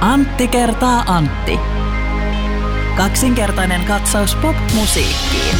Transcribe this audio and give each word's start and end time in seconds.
Antti 0.00 0.48
kertaa 0.48 1.04
Antti. 1.06 1.58
Kaksinkertainen 2.96 3.84
katsaus 3.84 4.34
pop-musiikkiin. 4.34 5.56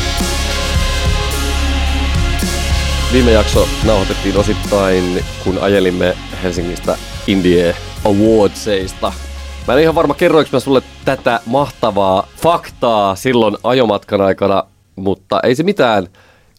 Viime 3.12 3.32
jakso 3.32 3.68
nauhoitettiin 3.84 4.36
osittain, 4.36 5.24
kun 5.44 5.58
ajelimme 5.58 6.16
Helsingistä 6.42 6.98
Indie 7.26 7.74
Awardsista. 8.04 9.12
Mä 9.68 9.74
en 9.74 9.82
ihan 9.82 9.94
varma, 9.94 10.14
kerroinko 10.14 10.50
mä 10.52 10.60
sulle 10.60 10.82
tätä 11.04 11.40
mahtavaa 11.46 12.28
faktaa 12.42 13.14
silloin 13.14 13.56
ajomatkan 13.64 14.20
aikana, 14.20 14.64
mutta 14.96 15.40
ei 15.42 15.54
se 15.54 15.62
mitään. 15.62 16.06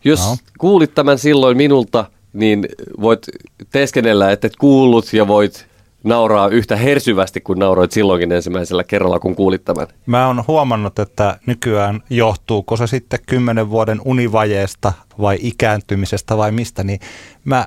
Jos 0.04 0.20
no. 0.20 0.38
kuulit 0.58 0.96
tämän 0.96 1.18
silloin 1.18 1.58
minulta, 1.58 2.06
niin 2.34 2.68
voit 3.02 3.26
teeskennellä, 3.72 4.32
että 4.32 4.48
et 4.48 4.56
kuullut 4.56 5.14
ja 5.14 5.28
voit 5.28 5.67
nauraa 6.04 6.48
yhtä 6.48 6.76
hersyvästi 6.76 7.42
kuin 7.42 7.60
nauroit 7.60 7.92
silloinkin 7.92 8.32
ensimmäisellä 8.32 8.84
kerralla, 8.84 9.20
kun 9.20 9.36
kuulit 9.36 9.66
tämän. 9.66 9.88
Mä 10.06 10.28
oon 10.28 10.44
huomannut, 10.48 11.00
että 11.00 11.40
nykyään 11.46 12.04
johtuuko 12.10 12.78
se 12.78 12.88
sitten 12.88 13.20
kymmenen 13.26 13.70
vuoden 13.70 14.02
univajeesta 14.06 14.94
vai 15.22 15.38
ikääntymisestä 15.42 16.38
vai 16.38 16.52
mistä, 16.52 16.84
niin 16.84 17.00
mä 17.46 17.66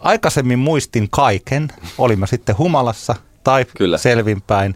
aikaisemmin 0.00 0.58
muistin 0.58 1.08
kaiken, 1.10 1.68
oli 1.98 2.16
mä 2.16 2.26
sitten 2.26 2.58
humalassa 2.58 3.14
tai 3.44 3.64
Kyllä. 3.76 3.98
selvinpäin 3.98 4.74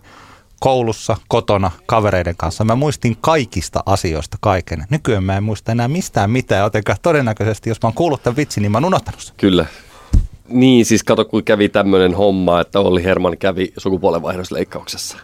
koulussa, 0.60 1.16
kotona, 1.28 1.70
kavereiden 1.86 2.36
kanssa. 2.36 2.64
Mä 2.64 2.74
muistin 2.74 3.16
kaikista 3.20 3.82
asioista 3.86 4.36
kaiken. 4.40 4.84
Nykyään 4.90 5.24
mä 5.24 5.36
en 5.36 5.42
muista 5.42 5.72
enää 5.72 5.88
mistään 5.88 6.30
mitään, 6.30 6.62
jotenka 6.62 6.96
todennäköisesti, 7.02 7.70
jos 7.70 7.82
mä 7.82 7.86
oon 7.86 7.94
kuullut 7.94 8.22
tämän 8.22 8.36
vitsin, 8.36 8.62
niin 8.62 8.72
mä 8.72 8.78
oon 8.78 8.84
unohtanut 8.84 9.20
sen. 9.20 9.34
Kyllä. 9.36 9.66
Niin, 10.48 10.86
siis 10.86 11.04
kato, 11.04 11.24
kun 11.24 11.44
kävi 11.44 11.68
tämmöinen 11.68 12.14
homma, 12.14 12.60
että 12.60 12.80
Olli 12.80 13.04
Herman 13.04 13.38
kävi 13.38 13.72
sukupuolenvaihdosleikkauksessa. 13.76 15.18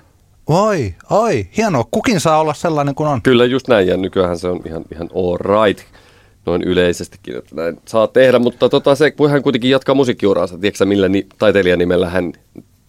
Oi, 0.46 0.94
oi, 1.10 1.48
hienoa. 1.56 1.84
Kukin 1.90 2.20
saa 2.20 2.40
olla 2.40 2.54
sellainen 2.54 2.94
kuin 2.94 3.08
on. 3.08 3.22
Kyllä, 3.22 3.44
just 3.44 3.68
näin, 3.68 3.88
ja 3.88 3.96
nykyään 3.96 4.38
se 4.38 4.48
on 4.48 4.60
ihan, 4.66 4.84
ihan 4.94 5.08
all 5.14 5.38
right 5.38 5.84
noin 6.46 6.62
yleisestikin, 6.62 7.36
että 7.36 7.54
näin 7.54 7.80
saa 7.88 8.06
tehdä, 8.06 8.38
mutta 8.38 8.68
tota, 8.68 8.94
se, 8.94 9.10
kun 9.10 9.30
hän 9.30 9.42
kuitenkin 9.42 9.70
jatkaa 9.70 9.94
musiikkiuraansa, 9.94 10.58
tiedätkö 10.58 10.84
millä 10.84 11.08
ni, 11.08 11.26
taiteilijanimellä 11.38 12.10
hän 12.10 12.32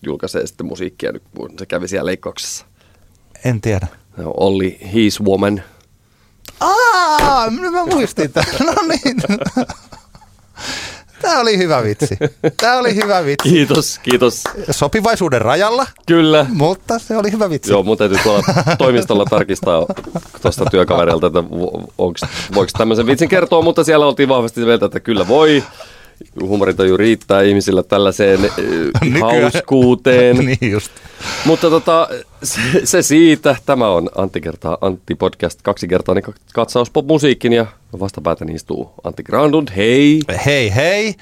julkaisee 0.05 0.47
sitten 0.47 0.65
musiikkia 0.65 1.11
nyt, 1.11 1.23
kun 1.35 1.49
se 1.59 1.65
kävi 1.65 1.87
siellä 1.87 2.05
leikkauksessa? 2.05 2.65
En 3.45 3.61
tiedä. 3.61 3.87
No, 4.17 4.33
Olli 4.37 4.79
He's 4.83 5.25
Woman. 5.25 5.63
Aa, 6.59 7.49
mä 7.49 7.85
muistin 7.85 8.31
tämän. 8.31 8.55
No 8.65 8.73
niin. 8.87 9.17
Tämä 11.23 11.39
oli 11.39 11.57
hyvä 11.57 11.83
vitsi. 11.83 12.17
Tämä 12.57 12.77
oli 12.77 12.95
hyvä 12.95 13.25
vitsi. 13.25 13.49
Kiitos, 13.49 13.99
kiitos. 14.03 14.43
Sopivaisuuden 14.71 15.41
rajalla. 15.41 15.87
Kyllä. 16.05 16.45
Mutta 16.49 16.99
se 16.99 17.17
oli 17.17 17.31
hyvä 17.31 17.49
vitsi. 17.49 17.71
Joo, 17.71 17.83
mun 17.83 17.97
täytyy 17.97 18.17
tuolla 18.23 18.43
toimistolla 18.77 19.25
tarkistaa 19.25 19.85
tuosta 20.41 20.65
työkaverilta, 20.71 21.27
että 21.27 21.43
voiko 22.55 22.69
tämmöisen 22.77 23.05
vitsin 23.05 23.29
kertoa, 23.29 23.61
mutta 23.61 23.83
siellä 23.83 24.05
oltiin 24.05 24.29
vahvasti 24.29 24.61
mieltä, 24.65 24.85
että 24.85 24.99
kyllä 24.99 25.27
voi 25.27 25.63
huumorintaju 26.41 26.97
riittää 26.97 27.41
ihmisillä 27.41 27.83
tällaiseen 27.83 28.45
eh, 28.45 28.51
hauskuuteen. 29.21 30.37
niin 30.45 30.71
just. 30.71 30.91
Mutta 31.45 31.69
tota, 31.69 32.07
se, 32.43 32.61
se, 32.83 33.01
siitä. 33.01 33.55
Tämä 33.65 33.87
on 33.89 34.09
Antti 34.15 34.41
kertaa 34.41 34.77
Antti 34.81 35.15
podcast 35.15 35.61
kaksikertainen 35.61 36.23
katsaus 36.53 36.89
popmusiikkin 36.89 37.53
ja 37.53 37.65
vastapäätäni 37.99 38.53
istuu 38.53 38.93
Antti 39.03 39.23
Grandund. 39.23 39.67
Hei! 39.75 40.21
Hei 40.45 40.75
hei! 40.75 41.15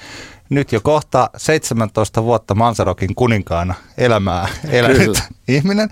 Nyt 0.52 0.72
jo 0.72 0.82
kohta 0.84 1.30
17 1.38 2.24
vuotta 2.24 2.56
Mansarokin 2.56 3.16
kuninkaana 3.16 3.74
elämää 3.98 4.48
elänyt 4.70 4.98
Kyllä. 4.98 5.20
ihminen. 5.48 5.90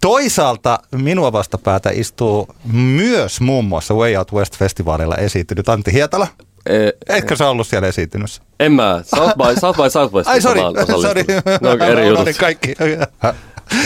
Toisaalta 0.00 0.78
minua 0.94 1.32
vastapäätä 1.32 1.90
istuu 1.90 2.48
myös 2.72 3.40
muun 3.40 3.64
muassa 3.64 3.94
Way 3.94 4.16
Out 4.16 4.32
West 4.32 4.56
festivaalilla 4.56 5.16
esiintynyt 5.16 5.68
Antti 5.68 5.92
Hietala. 5.92 6.26
E, 6.66 6.90
Ehkä 7.08 7.36
sä 7.36 7.48
ollut 7.48 7.66
siellä 7.66 7.88
esiintynyt. 7.88 8.42
En 8.60 8.72
mä. 8.72 9.02
South 9.04 9.34
by, 9.36 9.60
South 9.60 9.82
by 9.82 9.90
Southwest. 9.90 10.28
Ai 10.28 10.40
sorry, 10.40 10.60
sorry. 11.02 11.24
No, 11.60 11.86
eri 11.86 12.06
jutut. 12.06 12.24
Niin 12.24 12.36
kaikki. 12.40 12.74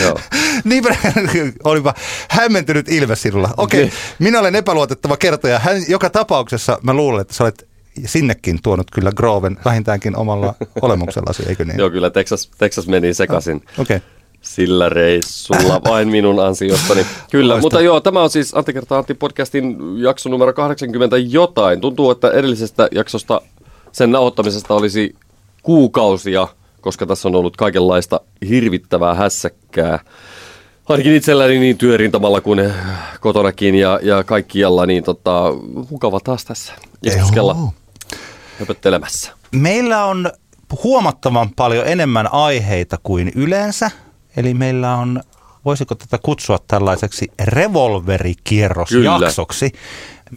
Joo. 0.01 0.19
niin 0.63 0.83
olipa 1.63 1.93
hämmentynyt 2.29 2.89
ilme 2.89 3.15
sinulla. 3.15 3.49
Okei, 3.57 3.83
okay, 3.83 3.97
minä 4.19 4.39
olen 4.39 4.55
epäluotettava 4.55 5.17
kertoja. 5.17 5.59
Hän, 5.59 5.83
joka 5.87 6.09
tapauksessa 6.09 6.79
mä 6.83 6.93
luulen, 6.93 7.21
että 7.21 7.33
sä 7.33 7.43
olet 7.43 7.67
sinnekin 8.05 8.61
tuonut 8.63 8.91
kyllä 8.91 9.11
Groven 9.11 9.57
vähintäänkin 9.65 10.15
omalla 10.15 10.53
olemuksellasi, 10.81 11.43
eikö 11.47 11.65
niin? 11.65 11.79
Joo, 11.79 11.89
kyllä 11.89 12.09
Texas, 12.09 12.51
Texas 12.57 12.87
meni 12.87 13.13
sekaisin. 13.13 13.61
Ah, 13.65 13.79
Okei. 13.79 13.97
Okay 13.97 14.15
sillä 14.45 14.89
reissulla 14.89 15.81
vain 15.89 16.07
minun 16.07 16.39
ansiostani. 16.39 17.05
Kyllä, 17.31 17.53
Loista. 17.53 17.61
mutta 17.61 17.81
joo, 17.81 17.99
tämä 17.99 18.21
on 18.21 18.29
siis 18.29 18.53
Antti 18.53 18.73
kertaa 18.73 18.97
Antti 18.97 19.13
podcastin 19.13 19.77
jakso 19.97 20.29
numero 20.29 20.53
80 20.53 21.17
jotain. 21.17 21.81
Tuntuu, 21.81 22.11
että 22.11 22.29
edellisestä 22.29 22.87
jaksosta 22.91 23.41
sen 23.91 24.11
nauhoittamisesta 24.11 24.73
olisi 24.73 25.15
kuukausia, 25.63 26.47
koska 26.81 27.05
tässä 27.05 27.27
on 27.27 27.35
ollut 27.35 27.57
kaikenlaista 27.57 28.21
hirvittävää 28.49 29.13
hässäkkää. 29.13 29.99
Ainakin 30.89 31.15
itselläni 31.15 31.59
niin 31.59 31.77
työrintamalla 31.77 32.41
kuin 32.41 32.73
kotonakin 33.19 33.75
ja, 33.75 33.99
ja 34.03 34.23
kaikkialla, 34.23 34.85
niin 34.85 35.03
tota, 35.03 35.53
mukava 35.89 36.19
taas 36.19 36.45
tässä 36.45 36.73
istuskella 37.03 37.55
höpöttelemässä. 38.59 39.31
Meillä 39.51 40.05
on 40.05 40.31
huomattavan 40.83 41.49
paljon 41.55 41.87
enemmän 41.87 42.33
aiheita 42.33 42.97
kuin 43.03 43.31
yleensä. 43.35 43.91
Eli 44.37 44.53
meillä 44.53 44.95
on, 44.95 45.21
voisiko 45.65 45.95
tätä 45.95 46.17
kutsua 46.23 46.59
tällaiseksi 46.67 47.31
revolverikierrosjaksoksi. 47.43 49.71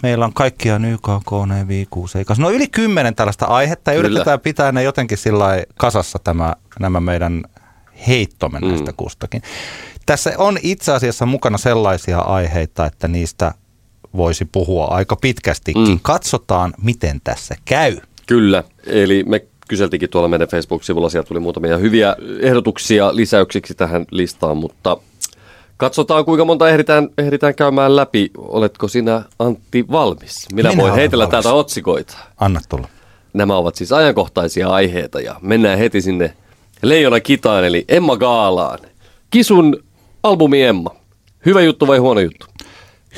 Meillä 0.03 0.25
on 0.25 0.33
kaikkia 0.33 0.81
YKK, 0.93 1.33
V6, 1.67 2.35
no 2.39 2.51
yli 2.51 2.69
kymmenen 2.69 3.15
tällaista 3.15 3.47
aihetta 3.47 3.93
ja 3.93 3.97
Kyllä. 3.97 4.09
yritetään 4.09 4.41
pitää 4.41 4.73
ne 4.73 4.83
jotenkin 4.83 5.19
sillä 5.19 5.65
kasassa 5.77 6.19
tämä, 6.25 6.55
nämä 6.81 7.01
meidän 7.01 7.45
heittomme 8.09 8.59
mm. 8.59 8.69
näistä 8.69 8.93
kustakin. 8.93 9.43
Tässä 10.07 10.33
on 10.39 10.59
itse 10.63 10.93
asiassa 10.93 11.27
mukana 11.27 11.59
sellaisia 11.59 12.19
aiheita, 12.19 12.87
että 12.87 13.09
niistä 13.09 13.55
voisi 14.17 14.45
puhua 14.45 14.87
aika 14.87 15.17
pitkästikin. 15.17 15.89
Mm. 15.89 15.99
Katsotaan, 16.03 16.75
miten 16.83 17.21
tässä 17.25 17.55
käy. 17.65 17.97
Kyllä, 18.27 18.65
eli 18.87 19.25
me 19.27 19.43
kyseltikin 19.69 20.11
tuolla 20.11 20.29
meidän 20.29 20.49
Facebook-sivulla, 20.49 21.09
sieltä 21.09 21.29
tuli 21.29 21.41
muutamia 21.41 21.79
hyviä 21.79 22.17
ehdotuksia 22.41 23.17
lisäyksiksi 23.17 23.75
tähän 23.75 24.07
listaan, 24.11 24.57
mutta 24.57 24.97
katsotaan 25.77 26.25
kuinka 26.25 26.45
monta 26.45 26.69
ehditään, 26.69 27.09
ehditään 27.19 27.55
käymään 27.55 27.97
läpi. 27.97 28.31
Oletko 28.39 28.89
sinä 28.89 29.23
Antti 29.39 29.85
valmis? 29.91 30.47
Minä, 30.53 30.71
Minä 30.71 30.83
voin 30.83 30.95
heitellä 30.95 31.23
valmis. 31.25 31.31
täältä 31.31 31.53
otsikoita. 31.53 32.17
Anna 32.39 32.61
tulla. 32.69 32.89
Nämä 33.33 33.57
ovat 33.57 33.75
siis 33.75 33.93
ajankohtaisia 33.93 34.69
aiheita 34.69 35.21
ja 35.21 35.37
mennään 35.41 35.79
heti 35.79 36.01
sinne 36.03 36.35
Leijona 36.83 37.21
Kitaan 37.21 37.65
eli 37.65 37.85
Emma 37.89 38.17
Gaalaan. 38.17 38.79
Kisun 39.31 39.77
albumi 40.23 40.63
Emma. 40.63 40.91
Hyvä 41.47 41.61
juttu 41.61 41.87
vai 41.87 41.99
huono 41.99 42.21
juttu? 42.21 42.47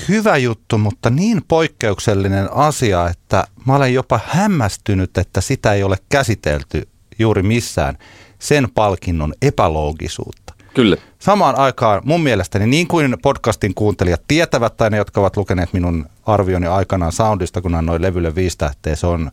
Hyvä 0.09 0.37
juttu, 0.37 0.79
mutta 0.79 1.11
niin 1.11 1.43
poikkeuksellinen 1.49 2.53
asia, 2.53 3.09
että 3.09 3.47
mä 3.67 3.77
olen 3.77 3.95
jopa 3.95 4.21
hämmästynyt, 4.27 5.19
että 5.19 5.41
sitä 5.41 5.73
ei 5.73 5.83
ole 5.83 5.97
käsitelty 6.09 6.89
juuri 7.19 7.43
missään 7.43 7.99
sen 8.39 8.69
palkinnon 8.75 9.35
epäloogisuutta. 9.43 10.55
Kyllä. 10.75 10.97
Samaan 11.19 11.59
aikaan 11.59 12.03
mun 12.05 12.23
mielestäni, 12.23 12.67
niin 12.67 12.89
kuin 12.89 13.17
podcastin 13.23 13.75
kuuntelijat 13.75 14.23
tietävät, 14.29 14.77
tai 14.77 14.91
ne, 14.91 14.97
jotka 14.97 15.21
ovat 15.21 15.37
lukeneet 15.37 15.73
minun 15.73 16.07
arvioni 16.27 16.67
aikanaan 16.67 17.13
Soundista, 17.13 17.61
kun 17.61 17.75
annoin 17.75 18.03
levylle 18.03 18.35
viisi 18.35 18.59
tähteä, 18.59 18.97
se 18.97 19.07
on 19.07 19.31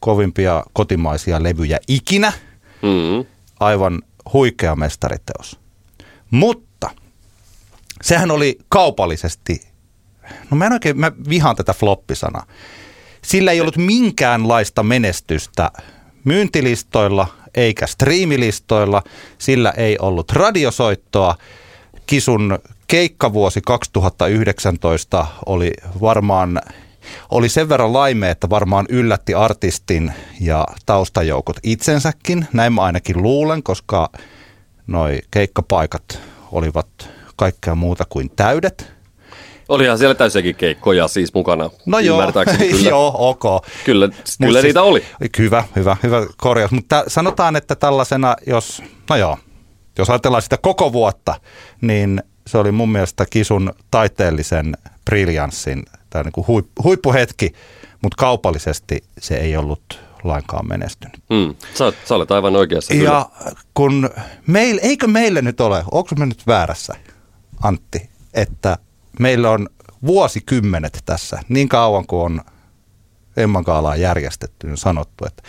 kovimpia 0.00 0.64
kotimaisia 0.72 1.42
levyjä 1.42 1.78
ikinä. 1.88 2.32
Mm-hmm. 2.82 3.26
Aivan 3.60 4.02
huikea 4.32 4.76
mestariteos. 4.76 5.58
Mutta 6.30 6.90
sehän 8.02 8.30
oli 8.30 8.58
kaupallisesti 8.68 9.73
no 10.50 10.56
mä 10.56 10.66
en 10.66 10.72
oikein, 10.72 11.00
mä 11.00 11.12
vihaan 11.28 11.56
tätä 11.56 11.72
floppisanaa. 11.72 12.46
Sillä 13.22 13.52
ei 13.52 13.60
ollut 13.60 13.76
minkäänlaista 13.76 14.82
menestystä 14.82 15.70
myyntilistoilla 16.24 17.26
eikä 17.54 17.86
striimilistoilla. 17.86 19.02
Sillä 19.38 19.70
ei 19.70 19.98
ollut 19.98 20.32
radiosoittoa. 20.32 21.36
Kisun 22.06 22.58
keikkavuosi 22.86 23.60
2019 23.60 25.26
oli 25.46 25.72
varmaan 26.00 26.60
oli 27.30 27.48
sen 27.48 27.68
verran 27.68 27.92
laime, 27.92 28.30
että 28.30 28.50
varmaan 28.50 28.86
yllätti 28.88 29.34
artistin 29.34 30.12
ja 30.40 30.66
taustajoukot 30.86 31.56
itsensäkin. 31.62 32.46
Näin 32.52 32.72
mä 32.72 32.82
ainakin 32.82 33.22
luulen, 33.22 33.62
koska 33.62 34.10
noi 34.86 35.20
keikkapaikat 35.30 36.20
olivat 36.52 36.88
kaikkea 37.36 37.74
muuta 37.74 38.04
kuin 38.08 38.30
täydet. 38.36 38.93
Olihan 39.68 39.98
siellä 39.98 40.14
täysiäkin 40.14 40.54
keikkoja 40.54 41.08
siis 41.08 41.34
mukana. 41.34 41.70
No 41.86 41.98
joo, 41.98 42.22
kyllä. 42.58 42.88
joo, 42.88 43.14
ok. 43.18 43.66
Kyllä, 43.84 44.08
kyllä 44.42 44.60
siis, 44.60 44.76
oli. 44.76 45.04
Hyvä, 45.38 45.64
hyvä, 45.76 45.96
hyvä 46.02 46.26
korjaus. 46.36 46.70
Mutta 46.70 47.04
sanotaan, 47.08 47.56
että 47.56 47.74
tällaisena, 47.76 48.36
jos, 48.46 48.82
no 49.10 49.16
joo, 49.16 49.38
jos 49.98 50.10
ajatellaan 50.10 50.42
sitä 50.42 50.56
koko 50.56 50.92
vuotta, 50.92 51.34
niin 51.80 52.22
se 52.46 52.58
oli 52.58 52.72
mun 52.72 52.88
mielestä 52.92 53.26
Kisun 53.30 53.72
taiteellisen 53.90 54.76
briljanssin 55.04 55.82
tai 56.10 56.22
niin 56.22 56.32
kuin 56.32 56.46
huippuhetki, 56.84 57.52
mutta 58.02 58.16
kaupallisesti 58.16 59.04
se 59.18 59.34
ei 59.34 59.56
ollut 59.56 60.00
lainkaan 60.24 60.68
menestynyt. 60.68 61.16
Mm. 61.30 61.54
Sä, 61.74 61.92
sä 62.04 62.14
olet 62.14 62.30
aivan 62.30 62.56
oikeassa. 62.56 62.94
Ja 62.94 62.98
kyllä. 63.38 63.54
kun 63.74 64.10
meil, 64.46 64.78
eikö 64.82 65.06
meille 65.06 65.42
nyt 65.42 65.60
ole, 65.60 65.84
onko 65.90 66.14
me 66.18 66.26
nyt 66.26 66.46
väärässä, 66.46 66.94
Antti, 67.62 68.10
että 68.34 68.76
meillä 69.20 69.50
on 69.50 69.68
vuosikymmenet 70.06 71.02
tässä, 71.06 71.40
niin 71.48 71.68
kauan 71.68 72.06
kuin 72.06 72.24
on 72.24 72.40
Emman 73.36 73.64
Kaalaa 73.64 73.96
järjestetty, 73.96 74.66
niin 74.66 74.76
sanottu, 74.76 75.26
että 75.26 75.42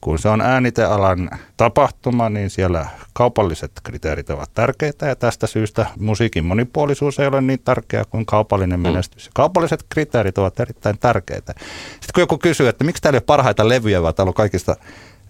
kun 0.00 0.18
se 0.18 0.28
on 0.28 0.40
äänitealan 0.40 1.30
tapahtuma, 1.56 2.28
niin 2.28 2.50
siellä 2.50 2.86
kaupalliset 3.12 3.72
kriteerit 3.82 4.30
ovat 4.30 4.50
tärkeitä 4.54 5.06
ja 5.06 5.16
tästä 5.16 5.46
syystä 5.46 5.86
musiikin 5.98 6.44
monipuolisuus 6.44 7.18
ei 7.18 7.26
ole 7.26 7.40
niin 7.40 7.60
tärkeä 7.64 8.04
kuin 8.10 8.26
kaupallinen 8.26 8.80
mm. 8.80 8.82
menestys. 8.82 9.30
Kaupalliset 9.34 9.84
kriteerit 9.88 10.38
ovat 10.38 10.60
erittäin 10.60 10.98
tärkeitä. 10.98 11.54
Sitten 11.90 12.14
kun 12.14 12.22
joku 12.22 12.38
kysyy, 12.38 12.68
että 12.68 12.84
miksi 12.84 13.02
täällä 13.02 13.16
ei 13.16 13.18
ole 13.18 13.24
parhaita 13.26 13.68
levyjä, 13.68 14.02
vaan 14.02 14.14
täällä 14.14 14.30
on 14.30 14.34
kaikista 14.34 14.76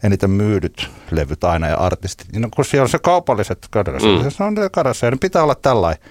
eniten 0.04 0.30
myydyt 0.30 0.90
levyt 1.10 1.44
aina 1.44 1.68
ja 1.68 1.76
artistit. 1.76 2.32
Niin 2.32 2.50
kun 2.50 2.64
siellä 2.64 2.82
on 2.82 2.88
se 2.88 2.98
kaupalliset 2.98 3.66
kadassa, 3.70 4.08
mm. 4.08 4.30
se 4.30 4.44
on 4.44 4.54
kadassa 4.72 5.06
ja 5.06 5.10
ne 5.10 5.16
pitää 5.20 5.42
olla 5.42 5.54
tällainen. 5.54 6.02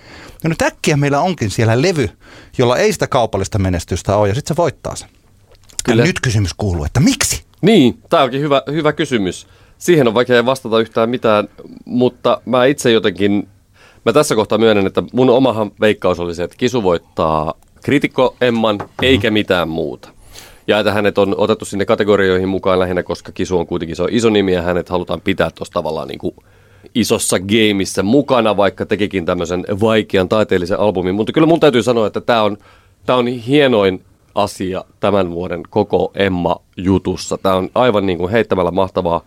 Ja 0.43 0.49
nyt 0.49 0.61
äkkiä 0.61 0.97
meillä 0.97 1.19
onkin 1.19 1.49
siellä 1.49 1.81
levy, 1.81 2.09
jolla 2.57 2.77
ei 2.77 2.93
sitä 2.93 3.07
kaupallista 3.07 3.59
menestystä 3.59 4.15
ole 4.15 4.27
ja 4.27 4.35
sitten 4.35 4.55
se 4.55 4.61
voittaa 4.61 4.95
sen. 4.95 5.09
Kyllä. 5.83 6.01
Ja 6.01 6.07
nyt 6.07 6.19
kysymys 6.19 6.53
kuuluu, 6.53 6.85
että 6.85 6.99
miksi? 6.99 7.43
Niin, 7.61 7.99
tämä 8.09 8.23
onkin 8.23 8.41
hyvä, 8.41 8.61
hyvä 8.71 8.93
kysymys. 8.93 9.47
Siihen 9.77 10.07
on 10.07 10.13
vaikea 10.13 10.45
vastata 10.45 10.79
yhtään 10.79 11.09
mitään, 11.09 11.47
mutta 11.85 12.41
mä 12.45 12.65
itse 12.65 12.91
jotenkin, 12.91 13.47
mä 14.05 14.13
tässä 14.13 14.35
kohtaa 14.35 14.57
myönnän, 14.57 14.87
että 14.87 15.03
mun 15.13 15.29
omahan 15.29 15.71
veikkaus 15.81 16.19
oli 16.19 16.35
se, 16.35 16.43
että 16.43 16.57
Kisu 16.57 16.83
voittaa 16.83 17.53
kritikko 17.83 18.35
Emman 18.41 18.77
eikä 19.01 19.31
mitään 19.31 19.69
muuta. 19.69 20.09
Ja 20.67 20.79
että 20.79 20.91
hänet 20.91 21.17
on 21.17 21.35
otettu 21.37 21.65
sinne 21.65 21.85
kategorioihin 21.85 22.49
mukaan 22.49 22.79
lähinnä, 22.79 23.03
koska 23.03 23.31
Kisu 23.31 23.59
on 23.59 23.67
kuitenkin 23.67 23.95
se 23.95 24.03
on 24.03 24.09
iso 24.11 24.29
nimi 24.29 24.53
ja 24.53 24.61
hänet 24.61 24.89
halutaan 24.89 25.21
pitää 25.21 25.51
tuossa 25.51 25.73
tavallaan 25.73 26.07
niin 26.07 26.19
kuin 26.19 26.35
isossa 26.95 27.39
gameissa 27.39 28.03
mukana, 28.03 28.57
vaikka 28.57 28.85
tekikin 28.85 29.25
tämmöisen 29.25 29.65
vaikean 29.81 30.29
taiteellisen 30.29 30.79
albumin. 30.79 31.15
Mutta 31.15 31.31
kyllä 31.31 31.47
mun 31.47 31.59
täytyy 31.59 31.83
sanoa, 31.83 32.07
että 32.07 32.21
tämä 32.21 32.43
on, 32.43 32.57
tämä 33.05 33.19
on 33.19 33.27
hienoin 33.27 34.01
asia 34.35 34.83
tämän 34.99 35.31
vuoden 35.31 35.63
koko 35.69 36.11
Emma-jutussa. 36.15 37.37
Tämä 37.37 37.55
on 37.55 37.69
aivan 37.75 38.05
niin 38.05 38.17
kuin 38.17 38.31
heittämällä 38.31 38.71
mahtavaa. 38.71 39.21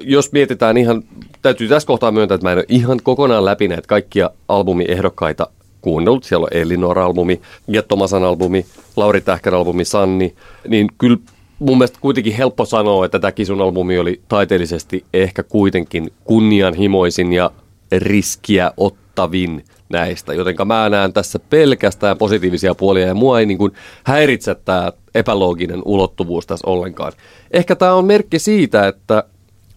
Jos 0.00 0.32
mietitään 0.32 0.76
ihan, 0.76 1.02
täytyy 1.42 1.68
tässä 1.68 1.86
kohtaa 1.86 2.10
myöntää, 2.10 2.34
että 2.34 2.46
mä 2.46 2.52
en 2.52 2.58
ole 2.58 2.64
ihan 2.68 3.00
kokonaan 3.02 3.44
läpi 3.44 3.68
näitä 3.68 3.88
kaikkia 3.88 4.30
albumiehdokkaita 4.48 5.46
kuunnellut. 5.80 6.24
Siellä 6.24 6.44
on 6.44 6.60
Elinor-albumi, 6.62 7.40
Gettomasan 7.72 8.24
albumi, 8.24 8.66
Lauri 8.96 9.20
Tähkän 9.20 9.54
albumi, 9.54 9.84
Sanni. 9.84 10.34
Niin 10.68 10.88
kyllä 10.98 11.18
mun 11.58 11.78
mielestä 11.78 11.98
kuitenkin 12.00 12.32
helppo 12.32 12.64
sanoa, 12.64 13.04
että 13.04 13.18
tämä 13.18 13.32
Kisun 13.32 13.60
albumi 13.60 13.98
oli 13.98 14.20
taiteellisesti 14.28 15.04
ehkä 15.12 15.42
kuitenkin 15.42 16.12
kunnianhimoisin 16.24 17.32
ja 17.32 17.50
riskiä 17.98 18.72
ottavin 18.76 19.64
näistä. 19.88 20.34
Jotenka 20.34 20.64
mä 20.64 20.88
näen 20.88 21.12
tässä 21.12 21.38
pelkästään 21.38 22.18
positiivisia 22.18 22.74
puolia 22.74 23.06
ja 23.06 23.14
mua 23.14 23.40
ei 23.40 23.46
niin 23.46 23.58
kuin 23.58 23.72
häiritse 24.04 24.54
tämä 24.54 24.92
epälooginen 25.14 25.82
ulottuvuus 25.84 26.46
tässä 26.46 26.70
ollenkaan. 26.70 27.12
Ehkä 27.50 27.76
tämä 27.76 27.94
on 27.94 28.04
merkki 28.04 28.38
siitä, 28.38 28.88
että 28.88 29.24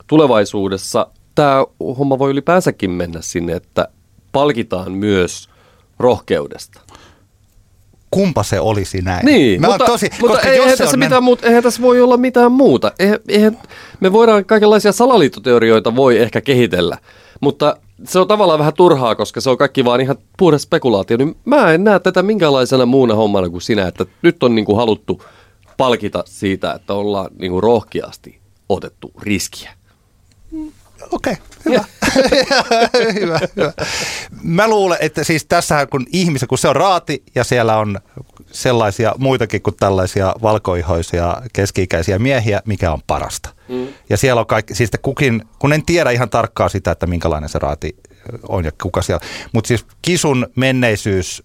tulevaisuudessa 0.08 1.08
tämä 1.36 1.66
homma 1.98 2.20
voi 2.20 2.32
ylipäänsäkin 2.32 2.92
mennä 2.92 3.22
sinne, 3.22 3.54
että 3.54 3.88
palkitaan 4.32 4.92
myös 4.92 5.50
rohkeudesta 6.02 6.82
kumpa 8.12 8.44
se 8.44 8.60
olisi 8.60 9.02
näin. 9.02 9.26
Niin, 9.26 9.62
Mä 9.62 9.68
mutta, 9.68 9.86
tosi, 9.86 10.10
mutta 10.22 10.40
eihän, 10.42 10.78
tässä 10.78 10.98
men... 10.98 11.08
mitään 11.08 11.24
muuta, 11.24 11.48
eihän 11.48 11.64
tässä 11.64 11.82
voi 11.82 12.02
olla 12.02 12.18
mitään 12.18 12.52
muuta. 12.52 12.92
Eihän, 13.00 13.20
eihän, 13.28 13.58
me 14.00 14.14
voidaan 14.14 14.46
kaikenlaisia 14.46 14.92
salaliittoteorioita 14.92 15.96
voi 15.96 16.18
ehkä 16.18 16.42
kehitellä, 16.42 16.98
mutta 17.42 17.78
se 18.04 18.20
on 18.20 18.28
tavallaan 18.28 18.60
vähän 18.60 18.74
turhaa, 18.74 19.16
koska 19.16 19.42
se 19.42 19.50
on 19.50 19.58
kaikki 19.58 19.86
vaan 19.86 20.02
ihan 20.02 20.16
puhdas 20.38 20.62
spekulaatio. 20.62 21.18
Niin 21.18 21.36
mä 21.46 21.74
en 21.74 21.84
näe 21.84 22.00
tätä 22.00 22.24
minkälaisena 22.24 22.86
muuna 22.86 23.16
hommana 23.16 23.50
kuin 23.50 23.62
sinä, 23.62 23.88
että 23.88 24.06
nyt 24.22 24.44
on 24.44 24.56
niin 24.56 24.66
kuin 24.66 24.78
haluttu 24.78 25.24
palkita 25.78 26.24
siitä, 26.28 26.74
että 26.74 26.94
ollaan 26.94 27.30
niin 27.40 27.52
kuin 27.52 27.64
rohkeasti 27.64 28.40
otettu 28.70 29.12
riskiä. 29.22 29.72
Okei, 31.12 31.34
okay, 31.34 31.46
hyvä. 31.66 31.84
hyvä, 33.20 33.40
hyvä. 33.56 33.74
Mä 34.44 34.68
luulen, 34.68 34.98
että 35.02 35.24
siis 35.24 35.46
tässähän 35.46 35.88
kun 35.88 36.06
ihmisen, 36.12 36.48
kun 36.48 36.58
se 36.58 36.68
on 36.68 36.76
raati 36.76 37.24
ja 37.36 37.44
siellä 37.44 37.78
on 37.78 38.00
sellaisia 38.52 39.16
muitakin 39.18 39.62
kuin 39.62 39.76
tällaisia 39.80 40.36
valkoihoisia 40.42 41.42
keski-ikäisiä 41.54 42.20
miehiä, 42.20 42.62
mikä 42.66 42.92
on 42.92 43.02
parasta. 43.08 43.50
Mm. 43.68 43.88
Ja 44.10 44.18
siellä 44.18 44.40
on 44.40 44.48
kaikki, 44.48 44.76
siis 44.76 44.90
kukin, 45.02 45.46
kun 45.60 45.74
en 45.74 45.86
tiedä 45.86 46.12
ihan 46.12 46.30
tarkkaa 46.30 46.70
sitä, 46.70 46.92
että 46.92 47.08
minkälainen 47.08 47.50
se 47.50 47.60
raati 47.60 47.96
on 48.48 48.66
ja 48.66 48.72
kuka 48.82 49.02
siellä. 49.02 49.26
Mutta 49.54 49.68
siis 49.68 49.86
Kisun 50.02 50.48
menneisyys 50.56 51.44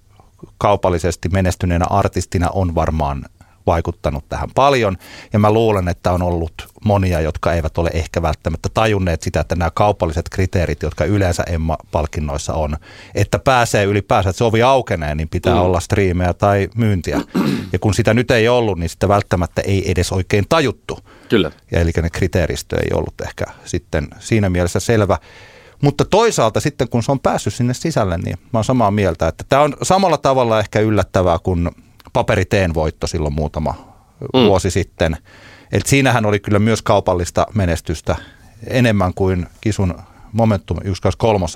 kaupallisesti 0.59 1.29
menestyneenä 1.29 1.87
artistina 1.91 2.49
on 2.49 2.75
varmaan 2.75 3.25
vaikuttanut 3.67 4.25
tähän 4.29 4.49
paljon. 4.55 4.97
Ja 5.33 5.39
mä 5.39 5.53
luulen, 5.53 5.89
että 5.89 6.13
on 6.13 6.23
ollut 6.23 6.53
monia, 6.85 7.21
jotka 7.21 7.53
eivät 7.53 7.79
ole 7.79 7.91
ehkä 7.93 8.23
välttämättä 8.23 8.69
tajunneet 8.75 9.23
sitä, 9.23 9.41
että 9.41 9.57
nämä 9.57 9.71
kaupalliset 9.75 10.29
kriteerit, 10.29 10.83
jotka 10.83 11.05
yleensä 11.05 11.43
Emma-palkinnoissa 11.43 12.55
on, 12.55 12.77
että 13.15 13.39
pääsee 13.39 13.85
ylipäänsä, 13.85 14.31
että 14.31 14.39
se 14.39 14.45
ovi 14.45 14.63
aukenee, 14.63 15.15
niin 15.15 15.29
pitää 15.29 15.55
mm. 15.55 15.61
olla 15.61 15.81
striimejä 15.81 16.35
tai 16.35 16.69
myyntiä. 16.77 17.21
Ja 17.73 17.79
kun 17.79 17.95
sitä 17.95 18.15
nyt 18.15 18.31
ei 18.31 18.49
ollut, 18.49 18.79
niin 18.79 18.89
sitä 18.89 19.09
välttämättä 19.09 19.63
ei 19.63 19.91
edes 19.91 20.13
oikein 20.13 20.45
tajuttu. 20.49 20.99
Kyllä. 21.29 21.51
Ja 21.73 21.81
eli 21.81 21.91
ne 22.03 22.11
kriteeristö 22.11 22.77
ei 22.77 22.91
ollut 22.95 23.21
ehkä 23.21 23.45
sitten 23.65 24.09
siinä 24.19 24.51
mielessä 24.51 24.81
selvä. 24.81 25.19
Mutta 25.83 26.05
toisaalta 26.05 26.61
sitten 26.61 26.89
kun 26.89 27.03
se 27.03 27.13
on 27.13 27.21
päässyt 27.21 27.55
sinne 27.55 27.75
sisälle, 27.75 28.19
niin 28.19 28.39
mä 28.53 28.59
oon 28.59 28.65
samaa 28.65 28.91
mieltä, 28.91 29.29
että 29.29 29.45
tämä 29.49 29.63
on 29.63 29.77
samalla 29.83 30.19
tavalla 30.19 30.59
ehkä 30.59 30.81
yllättävää 30.81 31.39
kuin 31.39 31.71
paperiteen 32.17 32.75
voitto 32.75 33.07
silloin 33.07 33.35
muutama 33.35 33.75
mm. 34.35 34.41
vuosi 34.41 34.71
sitten. 34.71 35.17
Et 35.73 35.87
siinähän 35.87 36.27
oli 36.27 36.41
kyllä 36.41 36.59
myös 36.59 36.83
kaupallista 36.83 37.47
menestystä 37.55 38.17
enemmän 38.67 39.15
kuin 39.15 39.47
Kisun 39.61 39.95
Momentum 40.33 40.77
123. 40.77 41.47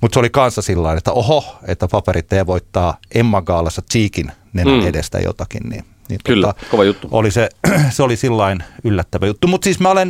Mutta 0.00 0.14
se 0.14 0.20
oli 0.20 0.30
kanssa 0.30 0.62
sillä 0.62 0.92
että 0.92 1.12
oho, 1.12 1.44
että 1.68 1.88
paperiteen 1.88 2.46
voittaa 2.46 2.96
Emma 3.14 3.42
Gaalassa 3.42 3.82
Cheekin 3.92 4.32
nenän 4.52 4.80
mm. 4.80 4.86
edestä 4.86 5.18
jotakin. 5.18 5.62
Niin, 5.68 5.84
niin 6.08 6.20
Kyllä, 6.24 6.46
tota, 6.46 6.66
kova 6.70 6.84
juttu. 6.84 7.08
Oli 7.10 7.30
se, 7.30 7.48
se 7.90 8.02
oli 8.02 8.16
sillain 8.16 8.64
yllättävä 8.84 9.26
juttu. 9.26 9.46
Mutta 9.46 9.64
siis 9.64 9.80
mä 9.80 9.90
olen, 9.90 10.08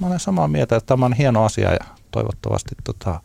mä 0.00 0.06
olen 0.06 0.20
samaa 0.20 0.48
mieltä, 0.48 0.76
että 0.76 0.86
tämä 0.86 1.06
on 1.06 1.12
hieno 1.12 1.44
asia 1.44 1.72
ja 1.72 1.86
toivottavasti 2.10 2.74
tota, 2.84 3.20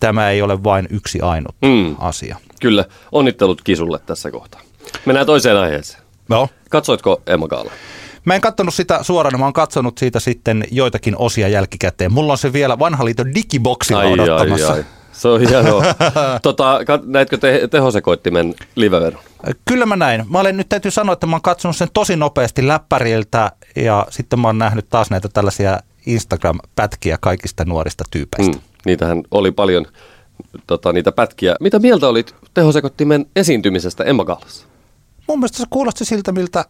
tämä 0.00 0.30
ei 0.30 0.42
ole 0.42 0.64
vain 0.64 0.86
yksi 0.90 1.20
ainut 1.20 1.54
mm. 1.62 1.96
asia. 1.98 2.36
Kyllä, 2.60 2.84
onnittelut 3.12 3.62
Kisulle 3.62 3.98
tässä 3.98 4.30
kohtaa. 4.30 4.69
Mennään 5.06 5.26
toiseen 5.26 5.56
aiheeseen. 5.56 6.02
No. 6.28 6.48
Katsoitko 6.70 7.22
Emma 7.26 7.48
Gaala? 7.48 7.70
Mä 8.24 8.34
en 8.34 8.40
katsonut 8.40 8.74
sitä 8.74 9.02
suoraan, 9.02 9.38
mä 9.38 9.46
oon 9.46 9.52
katsonut 9.52 9.98
siitä 9.98 10.20
sitten 10.20 10.64
joitakin 10.70 11.16
osia 11.16 11.48
jälkikäteen. 11.48 12.12
Mulla 12.12 12.32
on 12.32 12.38
se 12.38 12.52
vielä 12.52 12.78
vanha 12.78 13.04
liiton 13.04 13.34
digiboksilla 13.34 14.00
ai, 14.00 14.12
odottamassa. 14.12 14.72
Ai, 14.72 14.78
ai. 14.78 14.84
Se 15.12 15.28
on 15.28 15.40
hienoa. 15.40 15.84
tota, 16.42 16.78
näitkö 17.04 17.38
te, 17.38 17.68
tehosekoittimen 17.70 18.54
liveveron? 18.74 19.22
Kyllä 19.68 19.86
mä 19.86 19.96
näin. 19.96 20.24
Mä 20.28 20.40
olen 20.40 20.56
nyt 20.56 20.68
täytyy 20.68 20.90
sanoa, 20.90 21.12
että 21.12 21.26
mä 21.26 21.36
oon 21.36 21.42
katsonut 21.42 21.76
sen 21.76 21.88
tosi 21.92 22.16
nopeasti 22.16 22.68
läppäriltä 22.68 23.52
ja 23.76 24.06
sitten 24.10 24.40
mä 24.40 24.48
oon 24.48 24.58
nähnyt 24.58 24.88
taas 24.88 25.10
näitä 25.10 25.28
tällaisia 25.28 25.78
Instagram-pätkiä 26.06 27.18
kaikista 27.20 27.64
nuorista 27.64 28.04
tyypeistä. 28.10 28.56
Mm, 28.56 28.62
niitähän 28.84 29.22
oli 29.30 29.50
paljon 29.50 29.86
tota, 30.66 30.92
niitä 30.92 31.12
pätkiä. 31.12 31.56
Mitä 31.60 31.78
mieltä 31.78 32.08
olit 32.08 32.34
tehosekottimen 32.54 33.26
esiintymisestä 33.36 34.04
Emma 34.04 34.24
Gaalassa? 34.24 34.66
Mun 35.26 35.38
mielestä 35.38 35.58
se 35.58 35.64
kuulosti 35.70 36.04
siltä, 36.04 36.32
miltä 36.32 36.64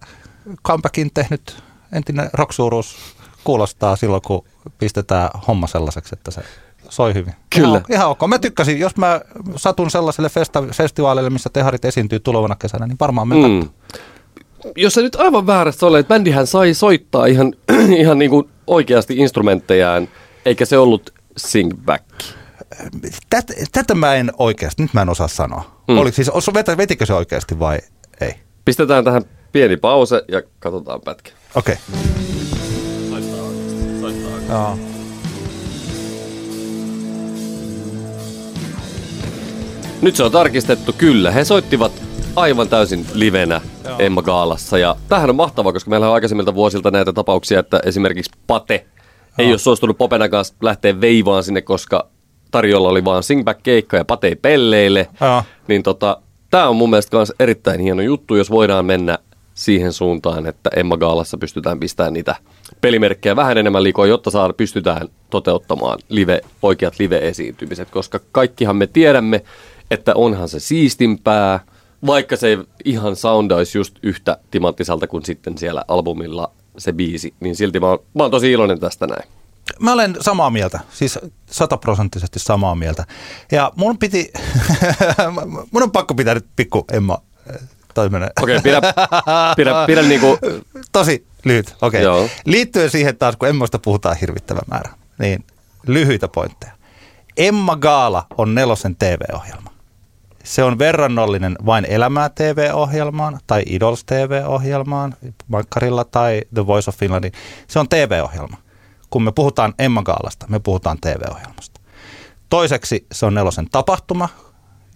comebackin 0.67 1.11
tehnyt 1.15 1.63
entinen 1.93 2.31
rocksuuruus 2.33 2.97
kuulostaa 3.45 3.97
silloin, 3.97 4.23
kun 4.23 4.45
pistetään 4.79 5.31
homma 5.49 5.67
sellaiseksi, 5.67 6.15
että 6.15 6.31
se 6.31 6.43
soi 6.89 7.15
hyvin. 7.15 7.35
Kyllä. 7.55 7.69
Ihan, 7.69 7.85
ihan 7.91 8.09
ok. 8.09 8.19
Mä 8.29 8.39
tykkäsin, 8.39 8.81
jos 8.81 8.97
mä 8.97 9.21
satun 9.57 9.91
sellaiselle 9.91 10.29
festa- 10.29 10.75
festivaalille, 10.75 11.31
missä 11.31 11.51
teharit 11.53 11.85
esiintyy 11.85 12.21
tulevana 12.21 12.57
kesänä, 12.57 12.87
niin 12.87 12.97
varmaan 13.01 13.29
me 13.29 13.35
mm. 13.35 13.69
Jos 14.77 14.95
se 14.95 15.03
nyt 15.03 15.17
aivan 15.17 15.47
väärässä 15.47 15.87
ole, 15.87 15.99
että 15.99 16.09
bändihän 16.15 16.47
sai 16.47 16.75
soittaa 16.75 17.27
ihan, 17.27 17.53
ihan 18.01 18.19
niin 18.19 18.31
kuin 18.31 18.49
oikeasti 18.67 19.17
instrumenttejaan, 19.17 20.09
eikä 20.45 20.65
se 20.65 20.79
ollut 20.79 21.15
sing 21.37 21.73
back. 21.85 22.05
Tätä, 23.31 23.53
tätä 23.73 23.95
mä 23.95 24.15
en 24.15 24.33
oikeasti, 24.39 24.83
nyt 24.83 24.95
mä 24.95 25.03
en 25.03 25.09
osaa 25.09 25.29
sanoa. 25.29 25.83
Mm. 25.89 25.99
Oliko 25.99 26.15
siis, 26.15 26.31
vetikö 26.77 27.07
se 27.07 27.15
oikeasti 27.15 27.59
vai 27.59 27.79
ei? 28.21 28.35
Pistetään 28.65 29.05
tähän 29.05 29.25
pieni 29.53 29.77
pause 29.77 30.23
ja 30.29 30.43
katsotaan 30.59 31.01
pätkä. 31.01 31.31
Okei. 31.55 31.77
Okay. 31.89 32.03
Soittaa 33.11 33.43
oikeasti. 33.43 34.01
Soittaa 34.01 34.35
oikeasti. 34.35 34.53
Joo. 34.53 34.79
Nyt 40.03 40.17
se 40.17 40.23
on 40.23 40.33
tarkistettu, 40.33 40.93
kyllä. 40.93 41.31
He 41.31 41.45
soittivat 41.45 41.93
aivan 42.37 42.69
täysin 42.69 43.07
livenä 43.15 43.61
Joo. 43.85 43.97
Emma 43.99 44.23
Gaalassa. 44.23 44.79
Ja 44.79 44.97
tämähän 45.09 45.31
on 45.31 45.37
mahtavaa, 45.37 45.73
koska 45.73 45.91
meillä 45.91 46.09
on 46.09 46.15
aikaisemmilta 46.15 46.55
vuosilta 46.55 46.91
näitä 46.91 47.13
tapauksia, 47.13 47.61
että 47.61 47.81
esimerkiksi 47.85 48.31
Pate 48.47 48.75
Joo. 48.75 48.85
ei 49.39 49.51
ole 49.51 49.59
suostunut 49.59 49.99
Popena 49.99 50.29
kanssa 50.29 50.55
lähteä 50.63 51.01
veivaan 51.01 51.45
sinne, 51.45 51.63
koska 51.63 52.11
tarjolla 52.51 52.89
oli 52.89 53.05
vaan 53.05 53.23
singback-keikka 53.23 53.97
ja 53.97 54.05
Pate 54.05 54.35
pelleille. 54.43 55.09
Joo. 55.21 55.43
Niin 55.69 55.83
tota, 55.83 56.21
tämä 56.51 56.69
on 56.69 56.77
mun 56.77 56.91
mielestä 56.91 57.17
myös 57.17 57.33
erittäin 57.41 57.81
hieno 57.81 58.03
juttu, 58.03 58.37
jos 58.37 58.51
voidaan 58.51 58.85
mennä 58.85 59.19
siihen 59.55 59.93
suuntaan, 59.93 60.47
että 60.47 60.71
Emma 60.77 60.97
Gaalassa 60.97 61.39
pystytään 61.39 61.81
pistämään 61.81 62.13
niitä 62.13 62.35
pelimerkkejä 62.81 63.37
vähän 63.37 63.59
enemmän 63.59 63.83
liikoa, 63.83 64.07
jotta 64.07 64.31
saada, 64.31 64.53
pystytään 64.53 65.09
toteuttamaan 65.31 65.99
live, 66.09 66.41
oikeat 66.63 66.95
live-esiintymiset, 66.99 67.91
koska 67.91 68.21
kaikkihan 68.33 68.77
me 68.77 68.87
tiedämme, 68.87 69.45
että 69.91 70.15
onhan 70.15 70.49
se 70.49 70.61
siistimpää, 70.61 71.61
vaikka 72.07 72.37
se 72.37 72.49
ei 72.49 72.59
ihan 72.85 73.17
soundaisi 73.17 73.79
just 73.79 73.99
yhtä 74.03 74.39
timanttiselta 74.51 75.07
kuin 75.07 75.25
sitten 75.25 75.59
siellä 75.59 75.85
albumilla 75.89 76.51
se 76.79 76.93
biisi, 76.93 77.35
niin 77.41 77.57
silti 77.57 77.81
mä 77.81 77.87
oon, 77.87 77.99
mä 78.15 78.23
oon 78.23 78.31
tosi 78.31 78.53
iloinen 78.53 78.81
tästä 78.81 79.07
näin. 79.07 79.29
Mä 79.79 79.93
olen 79.93 80.17
samaa 80.21 80.51
mieltä, 80.51 80.81
siis 80.93 81.19
sataprosenttisesti 81.51 82.39
samaa 82.39 82.75
mieltä. 82.75 83.07
Ja 83.53 83.73
mun 83.77 83.99
piti, 83.99 84.33
mun 85.73 85.83
on 85.83 85.91
pakko 85.91 86.15
pitää 86.15 86.35
nyt 86.35 86.47
pikku 86.57 86.85
Emma 86.93 87.19
Okei, 88.43 88.57
okay, 88.57 88.61
pidä, 88.63 88.81
pidä, 89.57 89.87
pidä 89.87 90.03
niinku... 90.03 90.39
Tosi 90.93 91.27
lyhyt, 91.45 91.77
okei. 91.83 92.07
Okay. 92.07 92.29
Liittyen 92.45 92.91
siihen 92.91 93.17
taas, 93.17 93.37
kun 93.37 93.49
Emmoista 93.49 93.79
puhutaan 93.79 94.17
hirvittävä 94.17 94.61
määrä, 94.67 94.91
niin 95.19 95.45
lyhyitä 95.87 96.29
pointteja. 96.29 96.73
Emma 97.37 97.77
Gaala 97.77 98.27
on 98.39 98.55
nelosen 98.55 98.97
TV-ohjelma. 98.97 99.71
Se 100.45 100.63
on 100.63 100.79
verrannollinen 100.79 101.57
vain 101.67 101.85
Elämää 101.85 102.29
TV-ohjelmaan 102.29 103.41
tai 103.47 103.63
Idols 103.67 104.05
TV-ohjelmaan, 104.05 105.15
Maikkarilla 105.49 106.05
tai 106.05 106.43
The 106.55 106.67
Voice 106.67 106.91
of 106.91 106.97
Finlandin. 106.97 107.33
Se 107.69 107.79
on 107.79 107.89
TV-ohjelma. 107.89 108.57
Kun 109.11 109.23
me 109.23 109.33
puhutaan 109.33 109.75
Emma 109.79 110.03
Gaalasta, 110.03 110.47
me 110.49 110.59
puhutaan 110.59 110.99
TV-ohjelmasta. 111.01 111.81
Toiseksi 112.49 113.07
se 113.13 113.27
on 113.27 113.35
nelosen 113.35 113.67
tapahtuma, 113.71 114.29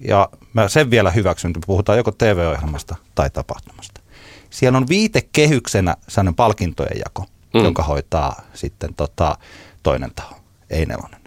ja 0.00 0.28
mä 0.52 0.68
sen 0.68 0.90
vielä 0.90 1.10
hyväksyn, 1.10 1.48
että 1.48 1.66
puhutaan 1.66 1.98
joko 1.98 2.10
TV-ohjelmasta 2.10 2.96
tai 3.14 3.30
tapahtumasta. 3.30 4.00
Siellä 4.50 4.76
on 4.76 4.88
viitekehyksenä 4.88 5.96
sellainen 6.08 6.34
palkintojen 6.34 6.98
jako, 6.98 7.24
mm. 7.54 7.64
jonka 7.64 7.82
hoitaa 7.82 8.40
sitten 8.54 8.94
tota, 8.94 9.38
toinen 9.82 10.10
taho, 10.14 10.36
ei 10.70 10.86
nelonen. 10.86 11.20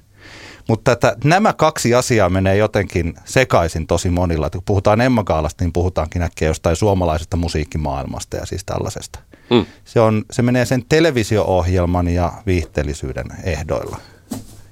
Mutta 0.68 0.92
että 0.92 1.16
nämä 1.24 1.54
kaksi 1.54 1.96
asiaa 1.96 2.30
menee 2.30 2.58
jotenkin 2.58 3.14
sekaisin 3.26 3.88
tosi 3.88 4.10
monilla. 4.10 4.48
Että 4.48 4.58
kun 4.58 4.66
puhutaan 4.66 5.02
Emma 5.02 5.24
Gaalasta, 5.24 5.64
niin 5.64 5.74
puhutaankin 5.74 6.22
äkkiä 6.22 6.48
jostain 6.48 6.76
suomalaisesta 6.76 7.38
musiikkimaailmasta 7.38 8.38
ja 8.38 8.46
siis 8.46 8.66
tällaisesta. 8.66 9.20
Mm. 9.50 9.66
Se, 9.86 10.00
on, 10.00 10.24
se 10.32 10.42
menee 10.42 10.66
sen 10.66 10.86
televisio-ohjelman 10.90 12.08
ja 12.08 12.34
viihteellisyyden 12.46 13.26
ehdoilla. 13.44 13.98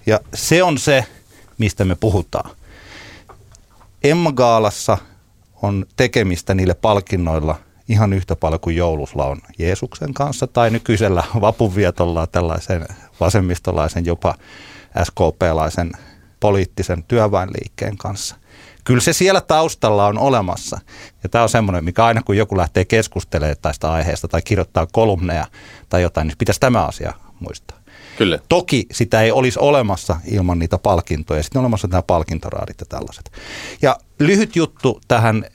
Ja 0.05 0.19
se 0.33 0.63
on 0.63 0.77
se, 0.77 1.05
mistä 1.57 1.85
me 1.85 1.95
puhutaan. 1.95 2.51
Emma 4.03 4.31
Gaalassa 4.31 4.97
on 5.61 5.85
tekemistä 5.95 6.53
niille 6.53 6.73
palkinnoilla 6.73 7.55
ihan 7.89 8.13
yhtä 8.13 8.35
paljon 8.35 8.59
kuin 8.59 8.75
joulusla 8.75 9.25
on 9.25 9.41
Jeesuksen 9.57 10.13
kanssa 10.13 10.47
tai 10.47 10.69
nykyisellä 10.69 11.23
vapunvietolla 11.41 12.27
tällaisen 12.27 12.85
vasemmistolaisen 13.19 14.05
jopa 14.05 14.35
SKP-laisen 15.03 15.91
poliittisen 16.45 17.03
työväenliikkeen 17.03 17.97
kanssa. 17.97 18.35
Kyllä 18.83 19.01
se 19.01 19.13
siellä 19.13 19.41
taustalla 19.41 20.07
on 20.07 20.17
olemassa. 20.17 20.79
Ja 21.23 21.29
tämä 21.29 21.41
on 21.43 21.49
semmoinen, 21.49 21.85
mikä 21.85 22.05
aina 22.05 22.21
kun 22.21 22.37
joku 22.37 22.57
lähtee 22.57 22.85
keskustelemaan 22.85 23.55
tästä 23.61 23.91
aiheesta 23.91 24.27
tai 24.27 24.41
kirjoittaa 24.41 24.87
kolumneja 24.91 25.45
tai 25.89 26.01
jotain, 26.01 26.27
niin 26.27 26.37
pitäisi 26.37 26.59
tämä 26.59 26.85
asia 26.85 27.13
muistaa. 27.39 27.77
Kyllä. 28.17 28.39
Toki 28.49 28.85
sitä 28.91 29.21
ei 29.21 29.31
olisi 29.31 29.59
olemassa 29.59 30.15
ilman 30.25 30.59
niitä 30.59 30.77
palkintoja. 30.77 31.43
Sitten 31.43 31.59
on 31.59 31.63
olemassa 31.63 31.87
nämä 31.87 32.01
palkintoraadit 32.01 32.79
ja 32.79 32.85
tällaiset. 32.85 33.31
Ja 33.81 33.97
lyhyt 34.19 34.55
juttu 34.55 35.01
tähän, 35.07 35.45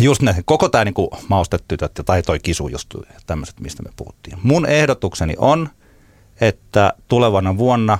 just 0.00 0.22
ne, 0.22 0.36
koko 0.44 0.68
tämä 0.68 0.84
niin 0.84 0.94
maustetytöt 1.28 2.00
tai 2.04 2.22
toi 2.22 2.38
kisu 2.38 2.68
just 2.68 2.94
tämmöiset, 3.26 3.60
mistä 3.60 3.82
me 3.82 3.90
puhuttiin. 3.96 4.38
Mun 4.42 4.66
ehdotukseni 4.66 5.34
on, 5.38 5.68
että 6.40 6.92
tulevana 7.08 7.58
vuonna 7.58 7.98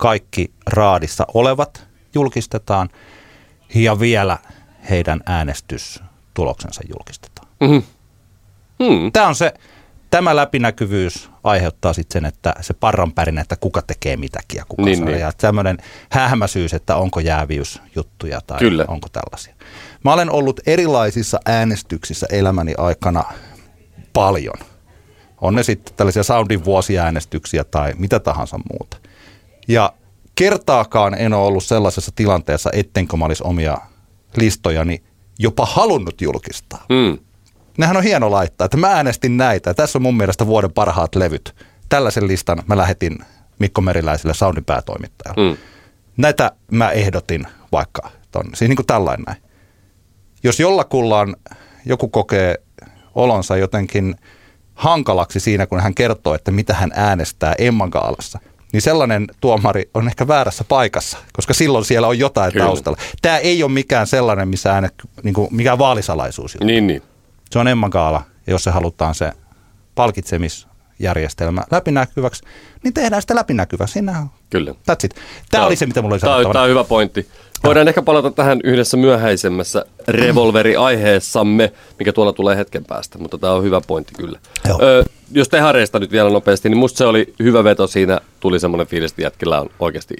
kaikki 0.00 0.50
raadissa 0.66 1.26
olevat 1.34 1.86
julkistetaan 2.14 2.88
ja 3.74 4.00
vielä 4.00 4.38
heidän 4.90 5.20
äänestystuloksensa 5.26 6.80
julkistetaan. 6.88 7.48
Mm-hmm. 7.60 7.82
Hmm. 8.84 9.12
Tämä 9.12 9.28
on 9.28 9.34
se, 9.34 9.54
tämä 10.10 10.36
läpinäkyvyys 10.36 11.30
aiheuttaa 11.44 11.92
sitten 11.92 12.12
sen, 12.12 12.28
että 12.28 12.54
se 12.60 12.74
parranpärin, 12.74 13.38
että 13.38 13.56
kuka 13.56 13.82
tekee 13.82 14.16
mitäkin 14.16 14.58
ja 14.58 14.64
kuka 14.68 14.82
niin, 14.82 14.98
saa. 14.98 15.06
Niin. 15.06 15.20
Ja 15.20 15.32
tämmöinen 15.38 15.78
hähmäsyys, 16.10 16.74
että 16.74 16.96
onko 16.96 17.20
jääviysjuttuja 17.20 18.40
tai 18.46 18.58
Kyllä. 18.58 18.84
onko 18.88 19.08
tällaisia. 19.08 19.54
Mä 20.04 20.12
olen 20.12 20.30
ollut 20.30 20.60
erilaisissa 20.66 21.40
äänestyksissä 21.46 22.26
elämäni 22.30 22.74
aikana 22.78 23.24
paljon. 24.12 24.56
On 25.40 25.54
ne 25.54 25.62
sitten 25.62 25.94
tällaisia 25.96 26.22
soundin 26.22 26.64
vuosiäänestyksiä 26.64 27.64
tai 27.64 27.92
mitä 27.98 28.20
tahansa 28.20 28.58
muuta. 28.70 29.09
Ja 29.68 29.92
kertaakaan 30.34 31.14
en 31.14 31.34
ole 31.34 31.46
ollut 31.46 31.64
sellaisessa 31.64 32.12
tilanteessa, 32.16 32.70
ettenkö 32.72 33.16
mä 33.16 33.24
olisi 33.24 33.42
omia 33.46 33.78
listojani 34.36 35.02
jopa 35.38 35.66
halunnut 35.66 36.20
julkistaa. 36.20 36.84
Mm 36.88 37.18
nehän 37.80 37.96
on 37.96 38.02
hieno 38.02 38.30
laittaa, 38.30 38.64
että 38.64 38.76
mä 38.76 38.88
äänestin 38.88 39.36
näitä. 39.36 39.74
Tässä 39.74 39.98
on 39.98 40.02
mun 40.02 40.16
mielestä 40.16 40.46
vuoden 40.46 40.72
parhaat 40.72 41.14
levyt. 41.14 41.54
Tällaisen 41.88 42.28
listan 42.28 42.62
mä 42.66 42.76
lähetin 42.76 43.18
Mikko 43.58 43.80
Meriläiselle 43.80 44.34
Soundin 44.34 44.64
päätoimittajalle. 44.64 45.50
Mm. 45.50 45.56
Näitä 46.16 46.52
mä 46.70 46.90
ehdotin 46.90 47.46
vaikka 47.72 48.10
ton. 48.30 48.44
Siis 48.54 48.68
niin 48.68 48.76
kuin 48.76 48.86
tällainen 48.86 49.24
näin. 49.24 49.42
Jos 50.42 50.60
jollakulla 50.60 51.20
on, 51.20 51.36
joku 51.84 52.08
kokee 52.08 52.54
olonsa 53.14 53.56
jotenkin 53.56 54.16
hankalaksi 54.74 55.40
siinä, 55.40 55.66
kun 55.66 55.80
hän 55.80 55.94
kertoo, 55.94 56.34
että 56.34 56.50
mitä 56.50 56.74
hän 56.74 56.90
äänestää 56.94 57.54
Emman 57.58 57.88
Gaalassa, 57.88 58.38
niin 58.72 58.82
sellainen 58.82 59.26
tuomari 59.40 59.90
on 59.94 60.08
ehkä 60.08 60.28
väärässä 60.28 60.64
paikassa, 60.64 61.18
koska 61.32 61.54
silloin 61.54 61.84
siellä 61.84 62.08
on 62.08 62.18
jotain 62.18 62.52
Kyllä. 62.52 62.66
taustalla. 62.66 62.98
Tämä 63.22 63.38
ei 63.38 63.62
ole 63.62 63.72
mikään 63.72 64.06
sellainen, 64.06 64.48
missä 64.48 64.72
äänet, 64.72 64.94
niin 65.22 65.34
kuin, 65.34 65.48
mikään 65.50 65.78
vaalisalaisuus. 65.78 66.56
Niin, 66.64 66.86
niin. 66.86 67.02
Se 67.50 67.58
on 67.58 67.68
Emma 67.68 67.88
Gaala, 67.88 68.22
ja 68.46 68.52
jos 68.52 68.64
se 68.64 68.70
halutaan 68.70 69.14
se 69.14 69.32
palkitsemisjärjestelmä 69.94 71.64
läpinäkyväksi, 71.70 72.42
niin 72.84 72.94
tehdään 72.94 73.22
sitä 73.22 73.34
läpinäkyväksi. 73.34 73.92
Siinä 73.92 74.26
Kyllä. 74.50 74.70
That's 74.70 75.04
it. 75.04 75.14
Tämä, 75.14 75.24
tämä 75.50 75.66
oli 75.66 75.76
se, 75.76 75.86
mitä 75.86 76.02
mulla 76.02 76.14
oli 76.14 76.20
tämä, 76.20 76.52
tämä 76.52 76.64
on 76.64 76.70
hyvä 76.70 76.84
pointti. 76.84 77.28
Voidaan 77.64 77.88
ehkä 77.88 78.02
palata 78.02 78.30
tähän 78.30 78.60
yhdessä 78.64 78.96
myöhäisemmässä 78.96 79.84
revolveri-aiheessamme, 80.08 81.72
mikä 81.98 82.12
tuolla 82.12 82.32
tulee 82.32 82.56
hetken 82.56 82.84
päästä, 82.84 83.18
mutta 83.18 83.38
tämä 83.38 83.52
on 83.52 83.62
hyvä 83.62 83.80
pointti 83.80 84.14
kyllä. 84.14 84.38
Ö, 84.82 85.04
jos 85.30 85.48
tehareista 85.48 85.98
nyt 85.98 86.12
vielä 86.12 86.30
nopeasti, 86.30 86.68
niin 86.68 86.78
musta 86.78 86.98
se 86.98 87.04
oli 87.04 87.34
hyvä 87.42 87.64
veto 87.64 87.86
siinä. 87.86 88.20
Tuli 88.40 88.60
semmoinen 88.60 88.86
fiilis, 88.86 89.10
että 89.10 89.22
jätkillä 89.22 89.60
on 89.60 89.70
oikeasti 89.78 90.16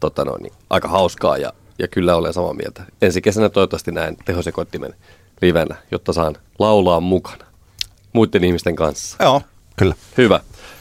tota 0.00 0.24
noin, 0.24 0.42
niin, 0.42 0.52
aika 0.70 0.88
hauskaa 0.88 1.36
ja, 1.38 1.52
ja 1.78 1.88
kyllä 1.88 2.16
olen 2.16 2.32
samaa 2.32 2.54
mieltä. 2.54 2.82
Ensi 3.02 3.22
kesänä 3.22 3.48
toivottavasti 3.48 3.92
näen 3.92 4.16
tehosekoittimen 4.24 4.94
livenä, 5.42 5.76
jotta 5.90 6.12
saan 6.12 6.36
laulaa 6.58 7.00
mukana 7.00 7.44
muiden 8.12 8.44
ihmisten 8.44 8.76
kanssa. 8.76 9.24
Joo, 9.24 9.42
kyllä. 9.76 9.94
Hyvä. 10.16 10.40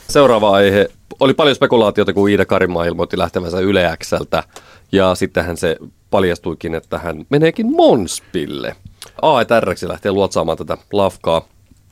Seuraava 0.09 0.51
aihe. 0.51 0.89
Oli 1.19 1.33
paljon 1.33 1.55
spekulaatiota, 1.55 2.13
kun 2.13 2.29
Iida 2.29 2.45
Karimaa 2.45 2.85
ilmoitti 2.85 3.17
lähtevänsä 3.17 3.59
Yle 3.59 3.97
Xltä, 4.03 4.43
ja 4.91 5.15
sittenhän 5.15 5.57
se 5.57 5.77
paljastuikin, 6.09 6.75
että 6.75 6.97
hän 6.97 7.25
meneekin 7.29 7.71
Monspille. 7.71 8.75
A 9.21 9.41
ja 9.41 9.87
lähtee 9.87 10.11
luotsaamaan 10.11 10.57
tätä 10.57 10.77
lafkaa. 10.93 11.47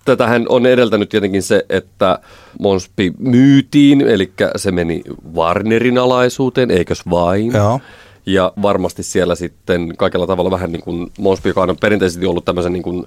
Tätähän 0.05 0.45
on 0.49 0.65
edeltänyt 0.65 1.09
tietenkin 1.09 1.43
se, 1.43 1.65
että 1.69 2.19
Monspi 2.59 3.13
myytiin, 3.19 4.01
eli 4.01 4.31
se 4.55 4.71
meni 4.71 5.01
Warnerin 5.35 5.97
alaisuuteen, 5.97 6.71
eikös 6.71 7.09
vain? 7.09 7.53
Joo. 7.53 7.79
Ja 8.25 8.53
varmasti 8.61 9.03
siellä 9.03 9.35
sitten 9.35 9.97
kaikella 9.97 10.27
tavalla 10.27 10.51
vähän 10.51 10.71
niin 10.71 10.81
kuin 10.81 11.11
Mosby, 11.19 11.49
joka 11.49 11.61
on 11.61 11.77
perinteisesti 11.81 12.25
ollut 12.25 12.45
tämmöisen 12.45 12.73
niin 12.73 12.83
kuin 12.83 13.05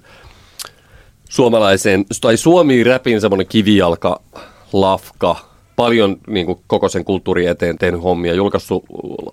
suomalaiseen, 1.29 2.05
tai 2.21 2.37
Suomi-räpin 2.37 3.21
semmoinen 3.21 3.47
kivijalka, 3.47 4.21
lafka, 4.73 5.37
paljon 5.79 6.17
niin 6.27 6.47
kuin 6.47 6.59
koko 6.67 6.89
sen 6.89 7.05
kulttuurin 7.05 7.49
eteen 7.49 7.79
tehnyt 7.79 8.03
hommia, 8.03 8.35
julkaissut 8.35 8.85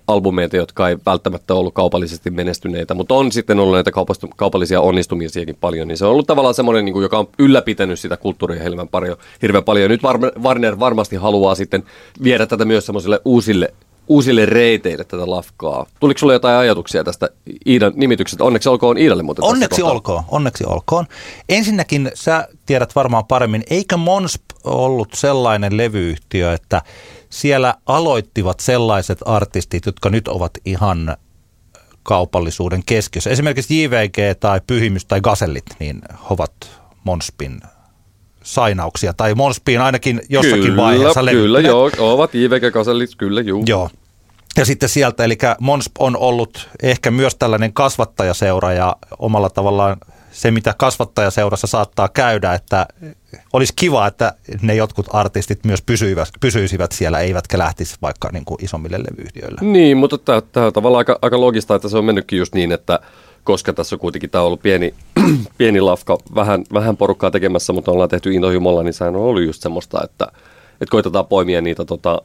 albumeita, 0.06 0.56
jotka 0.56 0.88
ei 0.88 0.96
välttämättä 1.06 1.54
ollut 1.54 1.74
kaupallisesti 1.74 2.30
menestyneitä, 2.30 2.94
mutta 2.94 3.14
on 3.14 3.32
sitten 3.32 3.60
ollut 3.60 3.74
näitä 3.74 3.90
kaupallisia 4.36 4.80
onnistumisiakin 4.80 5.56
paljon, 5.60 5.88
niin 5.88 5.98
se 5.98 6.04
on 6.04 6.10
ollut 6.10 6.26
tavallaan 6.26 6.54
semmoinen, 6.54 6.84
niin 6.84 6.92
kuin, 6.92 7.02
joka 7.02 7.18
on 7.18 7.28
ylläpitänyt 7.38 7.98
sitä 7.98 8.16
kulttuuria 8.16 8.62
hirveän 8.62 8.88
paljon. 8.88 9.16
Hirveän 9.42 9.64
paljon. 9.64 9.90
Nyt 9.90 10.00
Warner 10.42 10.78
varmasti 10.78 11.16
haluaa 11.16 11.54
sitten 11.54 11.84
viedä 12.22 12.46
tätä 12.46 12.64
myös 12.64 12.86
semmoisille 12.86 13.20
uusille 13.24 13.74
uusille 14.08 14.46
reiteille 14.46 15.04
tätä 15.04 15.30
lafkaa. 15.30 15.86
Tuliko 16.00 16.18
sulle 16.18 16.32
jotain 16.32 16.56
ajatuksia 16.56 17.04
tästä 17.04 17.28
Iidan 17.66 17.92
nimityksestä? 17.96 18.44
Onneksi 18.44 18.68
olkoon 18.68 18.98
Iidalle 18.98 19.22
muuten 19.22 19.44
Onneksi 19.44 19.82
olkoon, 19.82 20.22
onneksi 20.28 20.64
olkoon. 20.66 21.06
Ensinnäkin 21.48 22.10
sä 22.14 22.48
tiedät 22.66 22.94
varmaan 22.96 23.26
paremmin, 23.26 23.62
eikö 23.70 23.96
Monsp 23.96 24.42
ollut 24.64 25.08
sellainen 25.14 25.76
levyyhtiö, 25.76 26.52
että 26.52 26.82
siellä 27.30 27.74
aloittivat 27.86 28.60
sellaiset 28.60 29.18
artistit, 29.24 29.86
jotka 29.86 30.10
nyt 30.10 30.28
ovat 30.28 30.52
ihan 30.64 31.16
kaupallisuuden 32.02 32.82
keskiössä. 32.86 33.30
Esimerkiksi 33.30 33.82
JVG 33.82 34.38
tai 34.40 34.60
Pyhimys 34.66 35.04
tai 35.04 35.20
Gasellit, 35.20 35.64
niin 35.78 36.02
ovat 36.30 36.52
Monspin 37.04 37.60
sainauksia, 38.46 39.12
tai 39.12 39.34
Monspiin 39.34 39.80
ainakin 39.80 40.20
jossakin 40.28 40.62
kyllä, 40.62 40.82
vaiheessa 40.82 41.20
Kyllä, 41.20 41.32
levyttäneet. 41.32 41.66
joo, 41.98 42.14
ovat 42.14 42.34
IVG 42.34 42.72
Kasellit, 42.72 43.10
kyllä, 43.16 43.40
juu. 43.40 43.64
Joo. 43.66 43.90
Ja 44.56 44.64
sitten 44.64 44.88
sieltä, 44.88 45.24
eli 45.24 45.38
Monsp 45.60 45.92
on 45.98 46.16
ollut 46.16 46.68
ehkä 46.82 47.10
myös 47.10 47.34
tällainen 47.34 47.72
kasvattajaseura 47.72 48.72
ja 48.72 48.96
omalla 49.18 49.50
tavallaan 49.50 49.96
se, 50.32 50.50
mitä 50.50 50.74
kasvattajaseurassa 50.78 51.66
saattaa 51.66 52.08
käydä, 52.08 52.54
että 52.54 52.86
olisi 53.52 53.72
kiva, 53.76 54.06
että 54.06 54.34
ne 54.62 54.74
jotkut 54.74 55.06
artistit 55.12 55.64
myös 55.64 55.82
pysyivät, 55.82 56.28
pysyisivät 56.40 56.92
siellä, 56.92 57.20
eivätkä 57.20 57.58
lähtisi 57.58 57.96
vaikka 58.02 58.30
niin 58.32 58.44
kuin 58.44 58.64
isommille 58.64 58.98
levyyhtiöille. 58.98 59.60
Niin, 59.60 59.96
mutta 59.96 60.18
tämä, 60.18 60.40
tämä 60.40 60.66
on 60.66 60.72
tavallaan 60.72 60.98
aika, 60.98 61.18
aika 61.22 61.40
logista, 61.40 61.74
että 61.74 61.88
se 61.88 61.98
on 61.98 62.04
mennytkin 62.04 62.38
just 62.38 62.54
niin, 62.54 62.72
että 62.72 63.00
koska 63.44 63.72
tässä 63.72 63.96
on 63.96 64.00
kuitenkin 64.00 64.30
tämä 64.30 64.42
on 64.42 64.46
ollut 64.46 64.62
pieni, 64.62 64.94
pieni 65.58 65.80
lafka, 65.80 66.18
vähän, 66.34 66.64
vähän 66.72 66.96
porukkaa 66.96 67.30
tekemässä, 67.30 67.72
mutta 67.72 67.90
ollaan 67.90 68.08
tehty 68.08 68.32
intohimolla, 68.32 68.82
niin 68.82 68.94
sehän 68.94 69.16
on 69.16 69.22
ollut 69.22 69.42
just 69.42 69.62
semmoista, 69.62 70.04
että, 70.04 70.26
että 70.72 70.90
koitetaan 70.90 71.26
poimia 71.26 71.60
niitä 71.60 71.84
tota, 71.84 72.22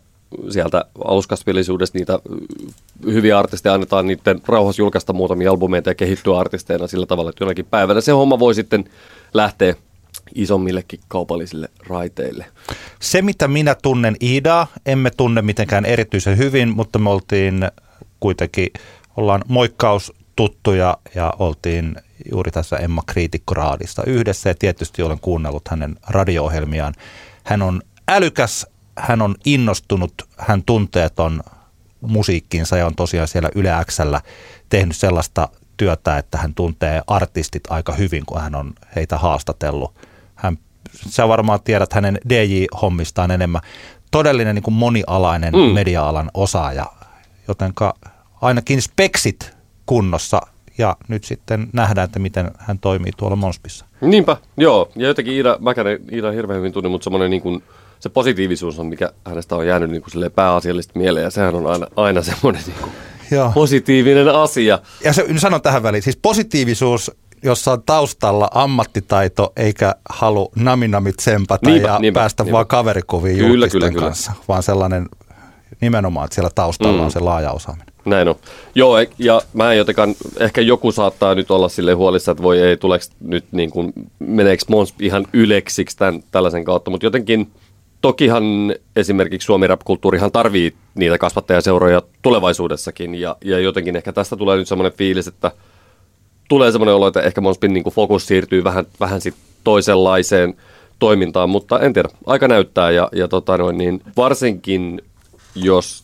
sieltä 0.50 0.86
aluskasvillisuudesta 1.06 1.98
niitä 1.98 2.20
y, 2.30 3.14
hyviä 3.14 3.40
artisteja, 3.40 3.74
annetaan 3.74 4.08
niiden 4.08 4.42
rauhassa 4.48 4.82
julkaista 4.82 5.14
muutamia 5.14 5.52
albumeita 5.52 5.90
ja 5.90 5.96
kehittyä 5.96 6.40
artisteina 6.40 6.88
sillä 6.88 7.06
tavalla, 7.06 7.30
että 7.30 7.44
jonakin 7.44 7.66
päivänä 7.66 8.02
se 8.02 8.12
homma 8.12 8.40
voi 8.40 8.56
sitten 8.56 8.86
lähteä 9.34 9.76
isommillekin 10.36 11.00
kaupallisille 11.08 11.70
raiteille. 11.88 12.46
Se, 13.00 13.22
mitä 13.22 13.48
minä 13.48 13.76
tunnen 13.82 14.16
Iidaa, 14.22 14.68
emme 14.86 15.12
tunne 15.18 15.42
mitenkään 15.42 15.86
erityisen 15.86 16.38
hyvin, 16.38 16.76
mutta 16.76 17.00
me 17.00 17.10
oltiin 17.10 17.68
kuitenkin, 18.20 18.68
ollaan 19.18 19.42
moikkaustuttuja 19.48 20.98
ja 21.16 21.34
oltiin 21.40 21.96
juuri 22.32 22.52
tässä 22.52 22.78
Emma 22.78 23.02
Kriitikkoraadissa 23.06 24.04
yhdessä 24.06 24.50
ja 24.50 24.56
tietysti 24.56 25.02
olen 25.02 25.20
kuunnellut 25.20 25.68
hänen 25.68 25.96
radio-ohjelmiaan. 26.08 26.94
Hän 27.44 27.62
on 27.62 27.82
älykäs, 28.08 28.68
hän 28.98 29.22
on 29.22 29.36
innostunut, 29.46 30.14
hän 30.38 30.64
tuntee 30.64 31.10
ton 31.10 31.44
musiikkinsa 32.02 32.78
ja 32.78 32.86
on 32.86 32.96
tosiaan 32.96 33.28
siellä 33.28 33.50
Yle 33.56 33.72
Xllä 33.86 34.22
tehnyt 34.70 34.96
sellaista 34.96 35.50
työtä, 35.78 36.18
että 36.18 36.38
hän 36.38 36.54
tuntee 36.54 37.02
artistit 37.08 37.64
aika 37.70 37.94
hyvin, 37.94 38.26
kun 38.26 38.42
hän 38.42 38.56
on 38.56 38.74
heitä 38.96 39.18
haastatellut. 39.18 39.96
Hän, 40.36 40.58
sä 41.10 41.28
varmaan 41.28 41.60
tiedät 41.64 41.94
hänen 41.94 42.20
DJ-hommistaan 42.30 43.32
enemmän. 43.32 43.62
Todellinen 44.12 44.56
niin 44.56 44.64
kuin 44.64 44.74
monialainen 44.74 45.54
mm. 45.54 45.60
media-alan 45.60 46.32
osaaja, 46.34 46.86
jotenka 47.48 47.94
ainakin 48.42 48.82
speksit 48.82 49.58
kunnossa 49.86 50.42
ja 50.82 50.98
nyt 51.08 51.24
sitten 51.24 51.68
nähdään, 51.74 52.06
että 52.06 52.20
miten 52.20 52.52
hän 52.58 52.80
toimii 52.80 53.12
tuolla 53.18 53.36
Monspissa. 53.36 53.86
Niinpä, 54.02 54.38
joo. 54.58 54.92
Ja 54.96 55.08
jotenkin 55.08 55.34
Iida 55.34 55.58
Mäkänen, 55.60 56.00
Iida 56.12 56.32
hirveän 56.32 56.58
hyvin 56.58 56.74
tunne, 56.74 56.90
mutta 56.90 57.04
semmoinen 57.04 57.30
niin 57.32 57.42
kuin, 57.42 57.64
se 58.00 58.10
positiivisuus 58.10 58.80
on, 58.80 58.86
mikä 58.88 59.12
hänestä 59.26 59.56
on 59.56 59.68
jäänyt 59.68 59.90
niin 59.92 60.02
kuin 60.02 60.32
pääasiallisesti 60.32 61.00
mieleen, 61.00 61.24
ja 61.24 61.30
sehän 61.32 61.56
on 61.56 61.68
aina, 61.68 61.88
aina 61.96 62.22
semmoinen 62.22 62.62
niin 62.68 62.78
kuin 62.82 62.92
Joo. 63.38 63.52
positiivinen 63.56 64.30
asia. 64.30 64.80
Ja 65.04 65.14
se, 65.14 65.26
sanon 65.38 65.62
tähän 65.62 65.84
väliin, 65.84 66.04
siis 66.04 66.18
positiivisuus, 66.22 67.12
jossa 67.44 67.72
on 67.72 67.84
taustalla 67.84 68.48
ammattitaito 68.54 69.54
eikä 69.56 69.96
halu 70.10 70.52
naminamit 70.56 71.18
tsempata 71.18 71.70
Niinpä, 71.70 71.88
ja 71.88 72.00
niinpä, 72.00 72.20
päästä 72.20 72.44
niinpä. 72.44 72.54
vaan 72.54 72.68
kaverikuviin 72.68 73.38
Kyllä, 73.38 73.50
julkisten 73.50 73.80
kyllä, 73.82 73.92
kyllä. 73.92 74.06
kanssa, 74.06 74.32
vaan 74.48 74.64
sellainen 74.64 75.10
nimenomaan, 75.82 76.26
että 76.26 76.36
siellä 76.36 76.50
taustalla 76.56 76.98
Mm. 76.98 77.04
on 77.06 77.12
se 77.12 77.20
laaja 77.20 77.52
osaaminen. 77.52 77.91
Näin 78.06 78.28
on. 78.28 78.36
Joo, 78.76 78.98
e- 78.98 79.10
ja 79.20 79.42
mä 79.54 79.72
en 79.72 79.78
jotenkaan, 79.78 80.16
ehkä 80.40 80.62
joku 80.62 80.92
saattaa 80.92 81.36
nyt 81.36 81.52
olla 81.52 81.70
sille 81.70 81.94
huolissa, 81.94 82.32
että 82.32 82.44
voi 82.44 82.60
ei, 82.62 82.78
tuleeko 82.78 83.06
nyt 83.22 83.46
niin 83.52 83.70
kuin, 83.70 83.94
meneekö 84.20 84.64
Mons 84.68 84.94
ihan 85.00 85.26
yleksiksi 85.34 85.98
tämän, 85.98 86.24
tällaisen 86.32 86.64
kautta, 86.64 86.92
mutta 86.92 87.06
jotenkin, 87.06 87.52
tokihan 88.02 88.44
esimerkiksi 88.96 89.46
Suomi 89.46 89.68
rap-kulttuurihan 89.68 90.32
tarvii 90.32 90.74
niitä 90.96 91.18
kasvattajaseuroja 91.18 92.02
tulevaisuudessakin, 92.22 93.16
ja, 93.16 93.36
ja 93.46 93.60
jotenkin 93.60 93.96
ehkä 93.96 94.14
tästä 94.14 94.38
tulee 94.38 94.58
nyt 94.58 94.68
semmoinen 94.68 94.98
fiilis, 94.98 95.28
että 95.28 95.52
tulee 96.50 96.72
semmoinen 96.72 96.96
olo, 96.96 97.08
että 97.08 97.22
ehkä 97.22 97.42
Monspin 97.42 97.74
niin 97.74 97.84
fokus 97.84 98.28
siirtyy 98.28 98.64
vähän, 98.64 98.86
vähän 99.00 99.22
sit 99.22 99.36
toisenlaiseen 99.64 100.54
toimintaan, 101.00 101.50
mutta 101.50 101.80
en 101.80 101.94
tiedä, 101.94 102.10
aika 102.26 102.48
näyttää. 102.48 102.92
Ja, 102.92 103.10
ja 103.12 103.28
tota 103.28 103.58
noin, 103.58 103.78
niin 103.78 104.02
varsinkin 104.18 105.02
jos 105.56 106.04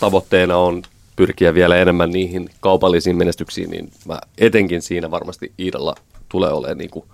tavoitteena 0.00 0.56
on 0.56 0.82
pyrkiä 1.18 1.54
vielä 1.54 1.76
enemmän 1.76 2.10
niihin 2.10 2.50
kaupallisiin 2.60 3.16
menestyksiin, 3.16 3.70
niin 3.70 3.90
mä 4.06 4.18
etenkin 4.38 4.82
siinä 4.82 5.10
varmasti 5.10 5.52
Iidalla 5.58 5.94
tulee 6.28 6.52
olemaan 6.52 6.78
niin 6.78 6.90
kuin 6.90 7.04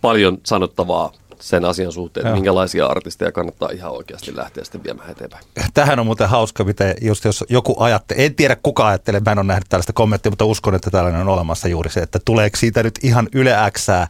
paljon 0.00 0.38
sanottavaa 0.46 1.12
sen 1.40 1.64
asian 1.64 1.92
suhteen, 1.92 2.26
että 2.26 2.34
minkälaisia 2.34 2.86
artisteja 2.86 3.32
kannattaa 3.32 3.68
ihan 3.72 3.92
oikeasti 3.92 4.36
lähteä 4.36 4.64
sitten 4.64 4.84
viemään 4.84 5.10
eteenpäin. 5.10 5.44
Tähän 5.74 5.98
on 5.98 6.06
muuten 6.06 6.28
hauska, 6.28 6.64
miten 6.64 6.94
just 7.00 7.24
jos 7.24 7.44
joku 7.48 7.76
ajattelee, 7.78 8.26
en 8.26 8.34
tiedä 8.34 8.56
kuka 8.62 8.88
ajattelee, 8.88 9.20
mä 9.24 9.32
en 9.32 9.38
ole 9.38 9.46
nähnyt 9.46 9.68
tällaista 9.68 9.92
kommenttia, 9.92 10.30
mutta 10.30 10.44
uskon, 10.44 10.74
että 10.74 10.90
tällainen 10.90 11.20
on 11.20 11.28
olemassa 11.28 11.68
juuri 11.68 11.90
se, 11.90 12.00
että 12.00 12.18
tuleeko 12.24 12.56
siitä 12.56 12.82
nyt 12.82 12.98
ihan 13.02 13.28
Yle 13.32 13.54
Xää. 13.70 14.08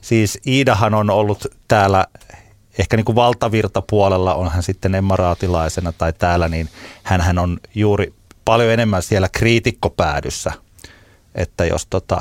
Siis 0.00 0.38
Iidahan 0.46 0.94
on 0.94 1.10
ollut 1.10 1.46
täällä 1.68 2.06
ehkä 2.78 2.96
niin 2.96 3.04
kuin 3.04 3.16
valtavirtapuolella, 3.16 4.34
on 4.34 4.50
hän 4.50 4.62
sitten 4.62 4.94
Emma 4.94 5.16
Raatilaisena 5.16 5.92
tai 5.92 6.12
täällä, 6.12 6.48
niin 6.48 6.68
hän 7.02 7.38
on 7.38 7.58
juuri 7.74 8.12
paljon 8.48 8.70
enemmän 8.70 9.02
siellä 9.02 9.28
kriitikkopäädyssä, 9.28 10.52
että 11.34 11.64
jos 11.64 11.86
tota, 11.86 12.20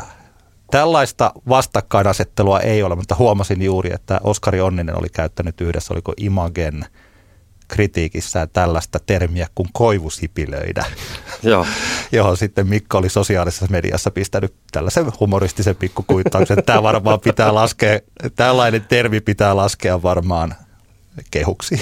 tällaista 0.72 1.32
vastakkainasettelua 1.50 2.60
ei 2.60 2.84
ole, 2.84 2.96
mutta 2.96 3.16
huomasin 3.16 3.62
juuri, 3.62 3.94
että 3.94 4.20
Oskari 4.24 4.62
Onninen 4.62 5.00
oli 5.00 5.08
käyttänyt 5.10 5.62
yhdessä, 5.62 5.94
oliko 5.94 6.14
Imagen 6.18 6.86
kritiikissä 7.68 8.48
tällaista 8.48 9.00
termiä 9.06 9.48
kuin 9.56 9.70
koivusipilöidä, 9.74 10.86
Joo. 11.44 11.66
johon 12.12 12.38
sitten 12.38 12.68
Mikko 12.68 12.98
oli 12.98 13.10
sosiaalisessa 13.10 13.68
mediassa 13.70 14.12
pistänyt 14.12 14.54
tällaisen 14.72 15.06
humoristisen 15.20 15.76
pikkukuittauksen, 15.76 16.64
tämä 16.66 16.84
varmaan 16.84 17.20
pitää 17.20 17.56
laskea, 17.56 18.00
tällainen 18.36 18.86
termi 18.86 19.22
pitää 19.22 19.56
laskea 19.56 20.04
varmaan 20.04 20.56
kehuksi. 21.32 21.82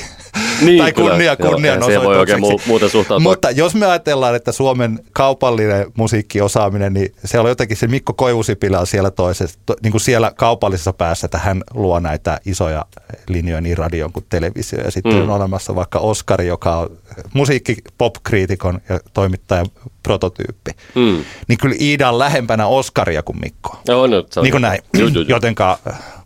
Niin, 0.62 0.82
tai 0.82 0.94
kyllä. 0.94 1.10
kunnia, 1.10 1.36
Joo, 1.40 1.52
kunnian 1.52 1.74
eihän 1.74 1.84
siihen 1.84 2.02
voi 2.04 2.18
oikein 2.18 2.40
mu- 2.44 2.62
muuten 2.68 2.90
suhtautua. 2.90 3.30
Mutta 3.30 3.52
jos 3.52 3.76
me 3.76 3.86
ajatellaan, 3.86 4.36
että 4.36 4.52
Suomen 4.52 5.00
kaupallinen 5.14 5.92
musiikkiosaaminen, 5.98 6.94
niin 6.94 7.16
se 7.26 7.40
on 7.40 7.50
jotenkin 7.50 7.78
se 7.78 7.88
Mikko 7.88 8.14
Koivusipilä 8.14 8.80
on 8.80 8.88
siellä 8.88 9.12
toisessa, 9.12 9.60
to, 9.66 9.76
niin 9.84 9.92
kuin 9.92 10.02
siellä 10.02 10.32
kaupallisessa 10.36 10.94
päässä, 10.94 11.26
että 11.26 11.38
hän 11.38 11.64
luo 11.74 12.00
näitä 12.00 12.40
isoja 12.46 12.86
linjoja 13.28 13.62
niin 13.62 13.78
radion 13.78 14.12
kuin 14.12 14.26
televisio. 14.30 14.80
Ja 14.84 14.92
sitten 14.92 15.14
Mm. 15.14 15.22
on 15.22 15.30
olemassa 15.30 15.76
vaikka 15.76 16.00
Oskari, 16.00 16.48
joka 16.48 16.78
on 16.78 16.98
musiikki 17.34 17.78
pop-kriitikon 17.98 18.82
ja 18.90 19.00
toimittajan 19.14 19.66
prototyyppi. 20.04 20.72
Mm. 20.96 21.24
Niin 21.48 21.58
kyllä 21.62 21.76
Iida 21.82 22.10
on 22.10 22.20
lähempänä 22.20 22.68
Oskaria 22.68 23.24
kuin 23.24 23.40
Mikko. 23.40 23.80
Joo, 23.88 24.08
no, 24.08 24.18
on 24.18 24.44
Niin 24.44 24.52
kuin 24.52 24.62
näin. 24.62 24.80
Jotenka 25.28 25.80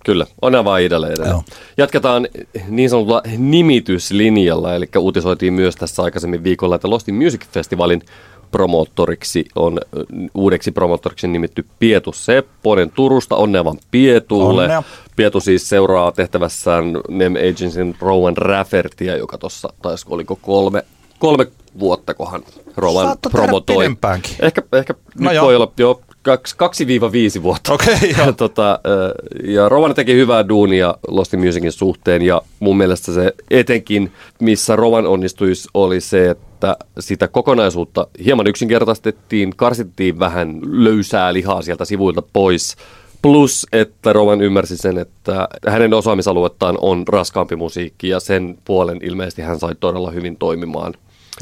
Kyllä, 0.10 0.26
on 0.42 0.66
vaan 0.66 0.82
edelleen. 0.82 1.18
Jatketaan 1.78 2.28
niin 2.68 2.90
sanotulla 2.90 3.22
nimityslinjalla, 3.38 4.76
eli 4.76 4.90
uutisoitiin 4.98 5.54
myös 5.54 5.76
tässä 5.76 6.04
aikaisemmin 6.04 6.44
viikolla, 6.44 6.76
että 6.76 6.90
Lostin 6.90 7.16
Music 7.16 7.42
Festivalin 7.52 8.02
promoottoriksi 8.52 9.46
on 9.56 9.80
uudeksi 10.34 10.72
promoottoriksi 10.72 11.28
nimitty 11.28 11.66
Pietu 11.80 12.12
Sepponen 12.12 12.92
Turusta. 12.92 13.36
Onnea 13.36 13.66
vaan 13.66 13.78
Pietulle. 13.92 14.64
Onnea. 14.64 14.84
Pietu 15.16 15.40
siis 15.40 15.70
seuraa 15.70 16.12
tehtävässään 16.12 16.86
NEM 17.10 17.34
Agentsin 17.36 17.96
Rowan 18.00 18.38
Raffertia, 18.38 19.18
joka 19.18 19.38
tuossa 19.38 19.74
taisi, 19.82 20.06
oliko 20.10 20.40
kolme, 20.42 20.86
kolme 21.20 21.48
vuotta, 21.80 22.14
kohan 22.14 22.44
Rowan 22.78 23.18
promotoi. 23.32 23.86
Ehkä, 24.40 24.62
ehkä 24.74 24.94
no 25.20 25.30
nyt 25.30 25.36
joo. 25.36 25.46
voi 25.46 25.56
olla, 25.56 25.72
joo, 25.78 26.02
2-5 26.28 27.44
vuotta. 27.44 27.74
Okay, 27.74 27.96
tota, 28.00 28.22
ja. 28.22 28.34
tota, 28.34 28.80
ja 29.44 29.70
Rowan 29.70 29.96
teki 29.96 30.14
hyvää 30.14 30.50
duunia 30.50 30.96
Lost 31.08 31.34
in 31.34 31.46
Musicin 31.46 31.72
suhteen 31.72 32.22
ja 32.22 32.42
mun 32.60 32.78
mielestä 32.78 33.14
se 33.14 33.34
etenkin, 33.52 34.12
missä 34.40 34.76
Rovan 34.76 35.08
onnistuisi, 35.08 35.70
oli 35.74 36.02
se, 36.02 36.30
että 36.30 36.78
sitä 37.00 37.28
kokonaisuutta 37.28 38.08
hieman 38.26 38.48
yksinkertaistettiin, 38.48 39.54
karsittiin 39.56 40.20
vähän 40.20 40.60
löysää 40.64 41.34
lihaa 41.34 41.62
sieltä 41.62 41.86
sivuilta 41.86 42.22
pois. 42.34 42.76
Plus, 43.22 43.68
että 43.72 44.14
Roman 44.14 44.42
ymmärsi 44.42 44.78
sen, 44.78 44.98
että 44.98 45.48
hänen 45.68 45.94
osaamisaluettaan 45.94 46.78
on 46.82 47.08
raskaampi 47.08 47.56
musiikki 47.56 48.10
ja 48.10 48.20
sen 48.20 48.58
puolen 48.66 49.00
ilmeisesti 49.02 49.42
hän 49.42 49.60
sai 49.60 49.76
todella 49.80 50.12
hyvin 50.12 50.36
toimimaan. 50.36 50.94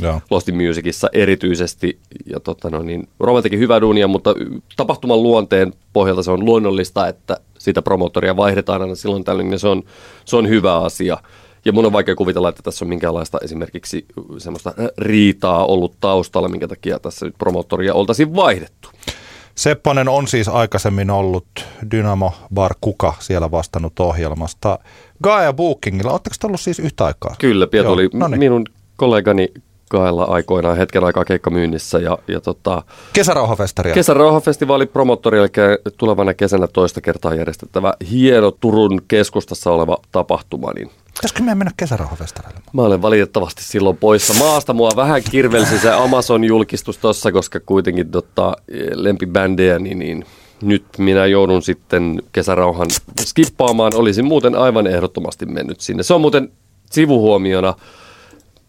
Joo. 0.01 0.21
Lost 0.29 0.49
in 0.49 0.55
Musicissa 0.55 1.09
erityisesti. 1.13 1.99
Ja 2.25 2.39
tota, 2.39 2.69
no 2.69 2.83
niin, 2.83 3.07
Roman 3.19 3.43
teki 3.43 3.57
hyvää 3.57 3.81
duunia, 3.81 4.07
mutta 4.07 4.35
tapahtuman 4.75 5.23
luonteen 5.23 5.73
pohjalta 5.93 6.23
se 6.23 6.31
on 6.31 6.45
luonnollista, 6.45 7.07
että 7.07 7.37
sitä 7.57 7.81
promottoria 7.81 8.37
vaihdetaan 8.37 8.81
aina 8.81 8.95
silloin 8.95 9.23
tällöin, 9.23 9.51
ja 9.51 9.59
se 9.59 9.67
on, 9.67 9.83
se 10.25 10.35
on 10.35 10.49
hyvä 10.49 10.77
asia. 10.77 11.17
Ja 11.65 11.73
mun 11.73 11.85
on 11.85 11.93
vaikea 11.93 12.15
kuvitella, 12.15 12.49
että 12.49 12.63
tässä 12.63 12.85
on 12.85 12.89
minkäänlaista 12.89 13.37
esimerkiksi 13.43 14.05
semmoista 14.37 14.73
riitaa 14.97 15.65
ollut 15.65 15.93
taustalla, 15.99 16.49
minkä 16.49 16.67
takia 16.67 16.99
tässä 16.99 17.25
nyt 17.25 17.35
promottoria 17.37 17.93
oltaisiin 17.93 18.35
vaihdettu. 18.35 18.89
Sepponen 19.55 20.09
on 20.09 20.27
siis 20.27 20.47
aikaisemmin 20.47 21.09
ollut 21.09 21.47
Dynamo 21.91 22.33
Bar 22.53 22.75
Kuka 22.81 23.13
siellä 23.19 23.51
vastannut 23.51 23.99
ohjelmasta. 23.99 24.79
Gaia 25.23 25.53
Bookingilla, 25.53 26.11
oletteko 26.11 26.35
te 26.39 26.47
ollut 26.47 26.61
siis 26.61 26.79
yhtä 26.79 27.05
aikaa? 27.05 27.35
Kyllä, 27.39 27.67
Piet 27.67 27.83
Joo, 27.83 27.93
oli 27.93 28.09
no 28.13 28.27
niin. 28.27 28.39
minun 28.39 28.65
kollegani 28.95 29.49
Gaella 29.89 30.23
aikoinaan 30.23 30.77
hetken 30.77 31.03
aikaa 31.03 31.25
keikkamyynnissä 31.25 31.99
ja, 31.99 32.17
ja 32.27 32.41
tota, 32.41 32.83
Kesärauhafestaria. 33.13 33.93
Kesärauhafestivaali 33.93 34.85
promottori, 34.85 35.39
eli 35.39 35.47
tulevana 35.97 36.33
kesänä 36.33 36.67
toista 36.67 37.01
kertaa 37.01 37.35
järjestettävä 37.35 37.93
hieno 38.11 38.51
Turun 38.51 39.01
keskustassa 39.07 39.71
oleva 39.71 39.97
tapahtuma, 40.11 40.73
niin 40.73 40.91
Pitäisikö 41.17 41.43
meidän 41.43 41.57
mennä 41.57 41.71
kesärauhafestarille? 41.77 42.59
Mä 42.73 42.81
olen 42.81 43.01
valitettavasti 43.01 43.63
silloin 43.63 43.97
poissa 43.97 44.33
maasta. 44.33 44.73
Mua 44.73 44.91
vähän 44.95 45.21
kirvelsi 45.31 45.79
se 45.79 45.91
Amazon-julkistus 45.91 46.97
tossa, 46.97 47.31
koska 47.31 47.59
kuitenkin 47.59 48.11
tota, 48.11 48.55
lempibändejä, 48.93 49.79
niin, 49.79 49.99
niin 49.99 50.25
nyt 50.61 50.85
minä 50.97 51.25
joudun 51.25 51.61
sitten 51.61 52.21
kesärauhan 52.31 52.87
skippaamaan. 53.19 53.95
Olisin 53.95 54.25
muuten 54.25 54.55
aivan 54.55 54.87
ehdottomasti 54.87 55.45
mennyt 55.45 55.79
sinne. 55.79 56.03
Se 56.03 56.13
on 56.13 56.21
muuten 56.21 56.51
sivuhuomiona. 56.91 57.73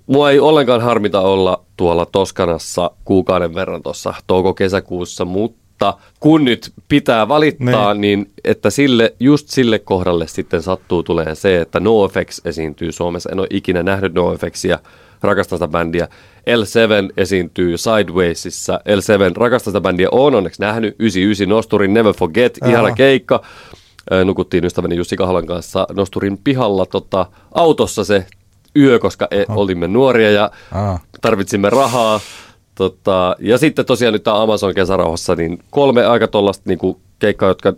Mua 0.09 0.31
ei 0.31 0.41
ollenkaan 0.41 0.81
harmita 0.81 1.21
olla 1.21 1.65
tuolla 1.77 2.07
Toskanassa 2.07 2.91
kuukauden 3.05 3.55
verran 3.55 3.83
tuossa 3.83 4.15
touko-kesäkuussa, 4.27 5.25
mutta 5.25 5.95
kun 6.21 6.45
nyt 6.45 6.73
pitää 6.89 7.29
valittaa, 7.29 7.95
Niin. 7.95 8.01
niin 8.21 8.31
että 8.45 8.71
sille, 8.71 9.15
just 9.21 9.49
sille 9.49 9.79
kohdalle 9.79 10.27
sitten 10.27 10.63
sattuu 10.63 11.03
tulee 11.03 11.35
se, 11.35 11.61
että 11.61 11.81
NoFX 11.81 12.41
esiintyy 12.45 12.93
Suomessa. 12.93 13.31
En 13.33 13.41
ole 13.41 13.47
ikinä 13.51 13.83
nähnyt 13.83 14.15
NoFXia, 14.15 14.79
rakastan 15.23 15.59
sitä 15.59 15.69
bändiä. 15.69 16.09
L7 16.51 17.13
esiintyy 17.17 17.77
Sidewaysissa. 17.79 18.81
L7 18.89 19.37
rakastan 19.37 19.71
sitä 19.73 19.81
bändiä, 19.81 20.09
on 20.13 20.35
onneksi 20.35 20.61
nähnyt. 20.61 20.97
99 20.99 21.49
Nosturin 21.49 21.95
Never 21.95 22.15
Forget, 22.15 22.59
Aha. 22.63 22.71
ihana 22.71 22.91
keikka. 22.95 23.43
Nukuttiin 24.25 24.65
ystäväni 24.65 24.97
Jussi 24.97 25.17
Kahalan 25.17 25.47
kanssa 25.47 25.87
Nosturin 25.97 26.39
pihalla 26.45 26.87
tota, 26.87 27.27
autossa 27.55 28.05
se 28.05 28.27
yö, 28.77 28.99
koska 28.99 29.29
e, 29.31 29.45
olimme 29.49 29.89
nuoria 29.89 30.31
ja 30.31 30.51
Aa. 30.73 30.99
tarvitsimme 31.21 31.71
rahaa. 31.71 32.21
Tota, 32.75 33.37
ja 33.39 33.59
sitten 33.59 33.85
tosiaan 33.85 34.13
nyt 34.13 34.23
tämä 34.23 34.43
Amazon 34.43 34.75
kesärauhassa, 34.75 35.35
niin 35.35 35.59
kolme 35.71 36.07
aika 36.07 36.29
tuollaista 36.29 36.63
niinku 36.67 37.01
keikkaa, 37.19 37.49
jotka 37.49 37.73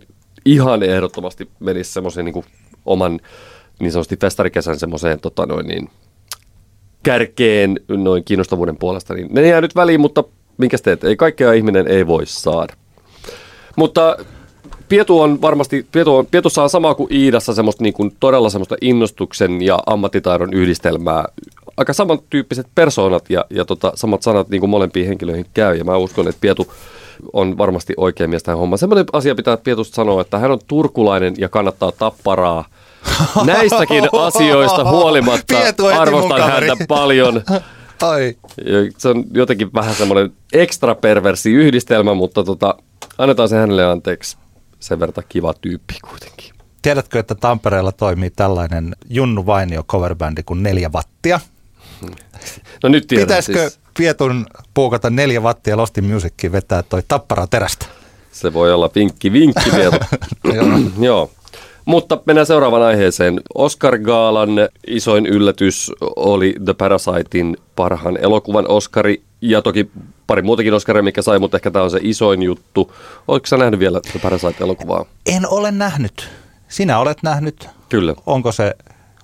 ihan 0.45 0.83
ehdottomasti 0.83 1.49
menisivät 1.59 1.93
semmoisen 1.93 2.25
niinku 2.25 2.45
oman 2.85 3.19
niin 3.79 3.91
sanotusti 3.91 4.17
festarikesän 4.17 4.79
semmoiseen 4.79 5.19
tota 5.19 5.45
noin 5.45 5.67
niin, 5.67 5.89
kärkeen 7.03 7.79
noin 7.87 8.23
kiinnostavuuden 8.23 8.77
puolesta, 8.77 9.13
niin 9.13 9.27
ne 9.31 9.47
jää 9.47 9.61
nyt 9.61 9.75
väliin, 9.75 10.01
mutta 10.01 10.23
minkäs 10.57 10.81
teet, 10.81 11.03
ei 11.03 11.15
kaikkea 11.15 11.53
ihminen 11.53 11.87
ei 11.87 12.07
voi 12.07 12.25
saada. 12.25 12.73
Mutta 13.75 14.17
Pietu 14.91 15.21
on 15.21 15.41
varmasti, 15.41 15.85
Pietu 15.91 16.15
on, 16.15 16.25
Pietussa 16.25 16.63
on 16.63 16.69
sama 16.69 16.95
kuin 16.95 17.13
Iidassa 17.13 17.53
semmoista 17.53 17.83
niin 17.83 17.93
kuin 17.93 18.15
todella 18.19 18.49
semmoista 18.49 18.75
innostuksen 18.81 19.61
ja 19.61 19.79
ammattitaidon 19.85 20.53
yhdistelmää. 20.53 21.25
Aika 21.77 21.93
samantyyppiset 21.93 22.67
persoonat 22.75 23.29
ja, 23.29 23.45
ja 23.49 23.65
tota, 23.65 23.91
samat 23.95 24.23
sanat 24.23 24.49
niin 24.49 24.59
kuin 24.59 24.69
molempiin 24.69 25.07
henkilöihin 25.07 25.45
käy. 25.53 25.75
Ja 25.75 25.83
mä 25.83 25.97
uskon, 25.97 26.27
että 26.27 26.41
Pietu 26.41 26.73
on 27.33 27.57
varmasti 27.57 27.93
oikein 27.97 28.29
mies 28.29 28.43
tähän 28.43 28.57
hommaan. 28.59 28.77
Semmoinen 28.77 29.05
asia 29.13 29.35
pitää 29.35 29.57
Pietusta 29.57 29.95
sanoa, 29.95 30.21
että 30.21 30.39
hän 30.39 30.51
on 30.51 30.59
turkulainen 30.67 31.33
ja 31.37 31.49
kannattaa 31.49 31.91
tapparaa. 31.91 32.65
Näistäkin 33.45 34.09
asioista 34.11 34.91
huolimatta 34.91 35.57
arvostan 35.99 36.51
häntä 36.51 36.85
paljon. 36.87 37.41
Ai. 38.01 38.35
Se 38.97 39.09
on 39.09 39.23
jotenkin 39.33 39.73
vähän 39.73 39.95
semmoinen 39.95 40.31
ekstra 40.53 40.95
perversi 40.95 41.51
yhdistelmä, 41.51 42.13
mutta 42.13 42.43
tota, 42.43 42.75
annetaan 43.17 43.49
se 43.49 43.55
hänelle 43.55 43.85
anteeksi. 43.85 44.40
Sen 44.81 44.99
verran 44.99 45.23
kiva 45.29 45.53
tyyppi 45.53 45.93
kuitenkin. 46.09 46.55
Tiedätkö, 46.81 47.19
että 47.19 47.35
Tampereella 47.35 47.91
toimii 47.91 48.29
tällainen 48.29 48.95
Junnu 49.09 49.45
Vainio 49.45 49.83
coverbändi 49.83 50.43
kuin 50.43 50.63
Neljä 50.63 50.89
Wattia? 50.93 51.39
No 52.83 52.89
nyt 52.89 53.07
tiedän 53.07 53.27
Pitäisikö 53.27 53.69
siis. 53.69 53.79
Pietun 53.97 54.45
puukata 54.73 55.09
Neljä 55.09 55.41
Wattia 55.41 55.77
Lostin 55.77 56.03
Musicin 56.03 56.51
vetää 56.51 56.83
toi 56.83 57.03
tappara 57.07 57.47
terästä? 57.47 57.85
Se 58.31 58.53
voi 58.53 58.73
olla 58.73 58.89
vinkki, 58.95 59.31
vinkki 59.31 59.71
vielä. 59.75 59.99
Joo. 60.55 60.79
Joo. 60.99 61.31
Mutta 61.85 62.19
mennään 62.25 62.45
seuraavaan 62.45 62.83
aiheeseen. 62.83 63.41
Oscar 63.55 63.97
Gaalan 63.97 64.49
isoin 64.87 65.25
yllätys 65.25 65.91
oli 66.15 66.55
The 66.65 66.73
Parasitein 66.73 67.57
parhaan 67.75 68.17
elokuvan 68.17 68.67
Oscari 68.67 69.21
ja 69.41 69.61
toki 69.61 69.91
pari 70.27 70.41
muutakin 70.41 70.73
Oscaria, 70.73 71.03
mikä 71.03 71.21
sai, 71.21 71.39
mutta 71.39 71.57
ehkä 71.57 71.71
tämä 71.71 71.83
on 71.83 71.91
se 71.91 71.99
isoin 72.01 72.43
juttu. 72.43 72.93
Oletko 73.27 73.47
sä 73.47 73.57
nähnyt 73.57 73.79
vielä 73.79 74.01
The 74.11 74.19
Parasite-elokuvaa? 74.19 75.05
En 75.25 75.47
ole 75.49 75.71
nähnyt. 75.71 76.29
Sinä 76.67 76.99
olet 76.99 77.17
nähnyt. 77.23 77.69
Kyllä. 77.89 78.15
Onko 78.25 78.51
se 78.51 78.75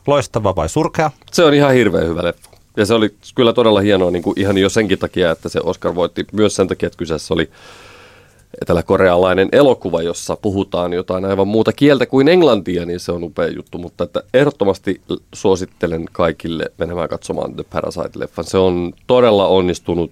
loistava 0.07 0.55
vai 0.55 0.69
surkea? 0.69 1.11
Se 1.31 1.43
on 1.43 1.53
ihan 1.53 1.73
hirveän 1.73 2.07
hyvä 2.07 2.23
leffa. 2.23 2.49
Ja 2.77 2.85
se 2.85 2.93
oli 2.93 3.15
kyllä 3.35 3.53
todella 3.53 3.79
hienoa 3.79 4.11
niin 4.11 4.23
kuin 4.23 4.39
ihan 4.39 4.57
jo 4.57 4.69
senkin 4.69 4.99
takia, 4.99 5.31
että 5.31 5.49
se 5.49 5.59
Oscar 5.63 5.95
voitti 5.95 6.25
myös 6.31 6.55
sen 6.55 6.67
takia, 6.67 6.87
että 6.87 6.97
kyseessä 6.97 7.33
oli 7.33 7.49
eteläkorealainen 8.61 9.49
elokuva, 9.51 10.01
jossa 10.01 10.35
puhutaan 10.35 10.93
jotain 10.93 11.25
aivan 11.25 11.47
muuta 11.47 11.73
kieltä 11.73 12.05
kuin 12.05 12.27
englantia, 12.27 12.85
niin 12.85 12.99
se 12.99 13.11
on 13.11 13.23
upea 13.23 13.47
juttu. 13.47 13.77
Mutta 13.77 14.03
että 14.03 14.23
ehdottomasti 14.33 15.01
suosittelen 15.33 16.05
kaikille 16.11 16.65
menemään 16.77 17.09
katsomaan 17.09 17.53
The 17.53 17.63
Parasite-leffan. 17.75 18.43
Se 18.43 18.57
on 18.57 18.93
todella 19.07 19.47
onnistunut 19.47 20.11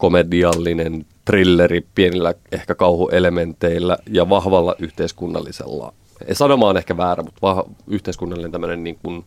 komediallinen 0.00 1.06
trilleri 1.24 1.86
pienillä 1.94 2.34
ehkä 2.52 2.74
kauhuelementeillä 2.74 3.98
ja 4.10 4.28
vahvalla 4.28 4.74
yhteiskunnallisella. 4.78 5.92
Ei 6.26 6.34
sanoma 6.34 6.68
on 6.68 6.76
ehkä 6.76 6.96
väärä, 6.96 7.22
mutta 7.22 7.38
vah, 7.42 7.64
yhteiskunnallinen 7.86 8.52
tämmöinen 8.52 8.84
niin 8.84 8.98
kuin 9.02 9.24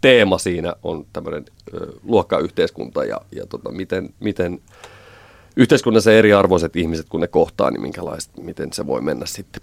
teema 0.00 0.38
siinä 0.38 0.74
on 0.82 1.06
tämmöinen 1.12 1.44
ö, 1.74 1.92
luokkayhteiskunta 2.02 3.04
ja, 3.04 3.20
ja 3.36 3.46
tota, 3.46 3.72
miten, 3.72 4.14
miten 4.20 4.60
yhteiskunnassa 5.56 6.12
eriarvoiset 6.12 6.76
ihmiset, 6.76 7.06
kun 7.08 7.20
ne 7.20 7.28
kohtaa, 7.28 7.70
niin 7.70 7.82
minkälaista, 7.82 8.40
miten 8.40 8.72
se 8.72 8.86
voi 8.86 9.00
mennä 9.00 9.26
sitten 9.26 9.62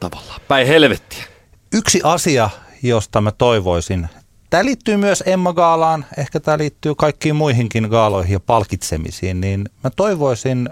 tavallaan 0.00 0.40
päin 0.48 0.66
helvettiä. 0.66 1.24
Yksi 1.72 2.00
asia, 2.04 2.50
josta 2.82 3.20
mä 3.20 3.32
toivoisin, 3.32 4.08
tämä 4.50 4.64
liittyy 4.64 4.96
myös 4.96 5.22
Emma 5.26 5.52
Gaalaan, 5.52 6.04
ehkä 6.18 6.40
tämä 6.40 6.58
liittyy 6.58 6.94
kaikkiin 6.94 7.36
muihinkin 7.36 7.88
gaaloihin 7.90 8.32
ja 8.32 8.40
palkitsemisiin, 8.40 9.40
niin 9.40 9.68
mä 9.84 9.90
toivoisin 9.90 10.68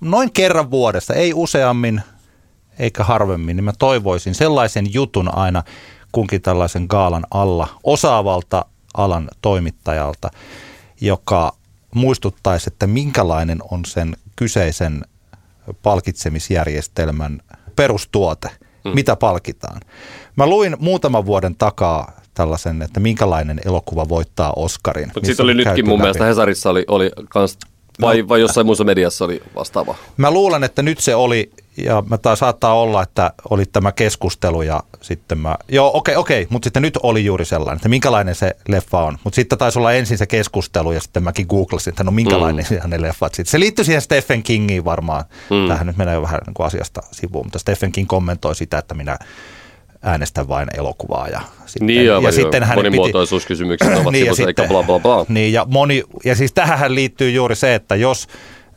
noin 0.00 0.32
kerran 0.32 0.70
vuodessa, 0.70 1.14
ei 1.14 1.34
useammin 1.34 2.02
eikä 2.78 3.04
harvemmin, 3.04 3.56
niin 3.56 3.64
mä 3.64 3.72
toivoisin 3.78 4.34
sellaisen 4.34 4.94
jutun 4.94 5.36
aina 5.38 5.62
kunkin 6.12 6.42
tällaisen 6.42 6.86
gaalan 6.88 7.26
alla 7.30 7.68
osaavalta 7.84 8.64
alan 8.94 9.28
toimittajalta, 9.42 10.30
joka 11.00 11.52
muistuttaisi, 11.94 12.70
että 12.72 12.86
minkälainen 12.86 13.58
on 13.70 13.84
sen 13.84 14.16
kyseisen 14.36 15.04
palkitsemisjärjestelmän 15.82 17.42
perustuote, 17.76 18.50
mm. 18.84 18.90
mitä 18.94 19.16
palkitaan. 19.16 19.80
Mä 20.36 20.46
luin 20.46 20.76
muutaman 20.78 21.26
vuoden 21.26 21.56
takaa 21.56 22.12
tällaisen, 22.36 22.82
että 22.82 23.00
minkälainen 23.00 23.60
elokuva 23.64 24.08
voittaa 24.08 24.52
Oscarin. 24.56 25.06
Mutta 25.06 25.20
missä 25.20 25.30
siitä 25.30 25.42
oli 25.42 25.54
nytkin 25.54 25.84
mun 25.84 25.92
läpi. 25.92 26.02
mielestä 26.02 26.24
Hesarissa 26.24 26.70
oli, 26.70 26.84
oli 26.88 27.10
kans, 27.28 27.58
vai, 28.00 28.28
vai 28.28 28.40
jossain 28.40 28.66
muussa 28.66 28.84
mediassa 28.84 29.24
oli 29.24 29.42
vastaava. 29.54 29.94
Mä 30.16 30.30
luulen, 30.30 30.64
että 30.64 30.82
nyt 30.82 30.98
se 30.98 31.14
oli, 31.14 31.50
ja 31.76 32.02
mä 32.08 32.18
taa, 32.18 32.36
saattaa 32.36 32.74
olla, 32.74 33.02
että 33.02 33.32
oli 33.50 33.66
tämä 33.66 33.92
keskustelu 33.92 34.62
ja 34.62 34.82
sitten 35.00 35.38
mä, 35.38 35.56
joo 35.68 35.90
okei, 35.94 36.16
okei, 36.16 36.46
mutta 36.50 36.66
sitten 36.66 36.82
nyt 36.82 36.98
oli 37.02 37.24
juuri 37.24 37.44
sellainen, 37.44 37.76
että 37.76 37.88
minkälainen 37.88 38.34
se 38.34 38.56
leffa 38.68 39.02
on. 39.02 39.18
Mutta 39.24 39.34
sitten 39.34 39.58
taisi 39.58 39.78
olla 39.78 39.92
ensin 39.92 40.18
se 40.18 40.26
keskustelu 40.26 40.92
ja 40.92 41.00
sitten 41.00 41.22
mäkin 41.22 41.46
googlasin, 41.48 41.90
että 41.90 42.04
no 42.04 42.10
minkälainen 42.10 42.66
mm. 42.70 42.90
ne 42.90 43.02
leffat 43.02 43.34
sitten. 43.34 43.50
Se 43.50 43.60
liittyy 43.60 43.84
siihen 43.84 44.02
Stephen 44.02 44.42
Kingiin 44.42 44.84
varmaan. 44.84 45.24
Mm. 45.50 45.68
Tähän 45.68 45.86
nyt 45.86 45.96
menee 45.96 46.14
jo 46.14 46.22
vähän 46.22 46.40
niin 46.46 46.54
kuin 46.54 46.66
asiasta 46.66 47.02
sivuun, 47.10 47.46
mutta 47.46 47.58
Stephen 47.58 47.92
King 47.92 48.08
kommentoi 48.08 48.54
sitä, 48.54 48.78
että 48.78 48.94
minä 48.94 49.18
äänestän 50.06 50.48
vain 50.48 50.68
elokuvaa. 50.76 51.28
Ja 51.28 51.40
sitten, 51.66 51.86
Niin, 51.86 52.00
aivan 52.00 52.22
ja 52.22 52.28
joo. 52.28 52.32
sitten 52.32 52.62
piti, 52.62 52.74
monimuotoisuuskysymykset 52.74 53.92
ovat 53.98 54.12
niin, 54.12 54.26
ja 54.26 54.34
sivussa, 54.34 54.48
eikä 54.48 54.62
sitten- 54.62 54.68
bla 54.68 54.82
bla 54.82 54.98
bla. 55.00 55.26
Niin, 55.28 55.52
ja, 55.52 55.66
moni, 55.70 56.02
ja 56.24 56.34
siis 56.34 56.52
tähän 56.52 56.94
liittyy 56.94 57.30
juuri 57.30 57.56
se, 57.56 57.74
että 57.74 57.96
jos 57.96 58.28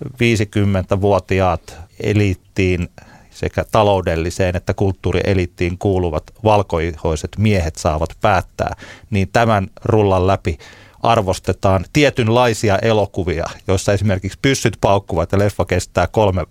50-vuotiaat 0.05 1.77
eliittiin 2.03 2.89
sekä 3.29 3.65
taloudelliseen 3.71 4.55
että 4.55 4.73
kulttuurielittiin 4.73 5.77
kuuluvat 5.77 6.23
valkoihoiset 6.43 7.29
miehet 7.37 7.75
saavat 7.75 8.09
päättää, 8.21 8.75
niin 9.09 9.29
tämän 9.33 9.67
rullan 9.85 10.27
läpi 10.27 10.57
arvostetaan 11.03 11.85
tietynlaisia 11.93 12.77
elokuvia, 12.79 13.45
joissa 13.67 13.93
esimerkiksi 13.93 14.39
pyssyt 14.41 14.77
paukkuvat 14.81 15.31
ja 15.31 15.39
leffa 15.39 15.65
kestää 15.65 16.07
kolme 16.07 16.45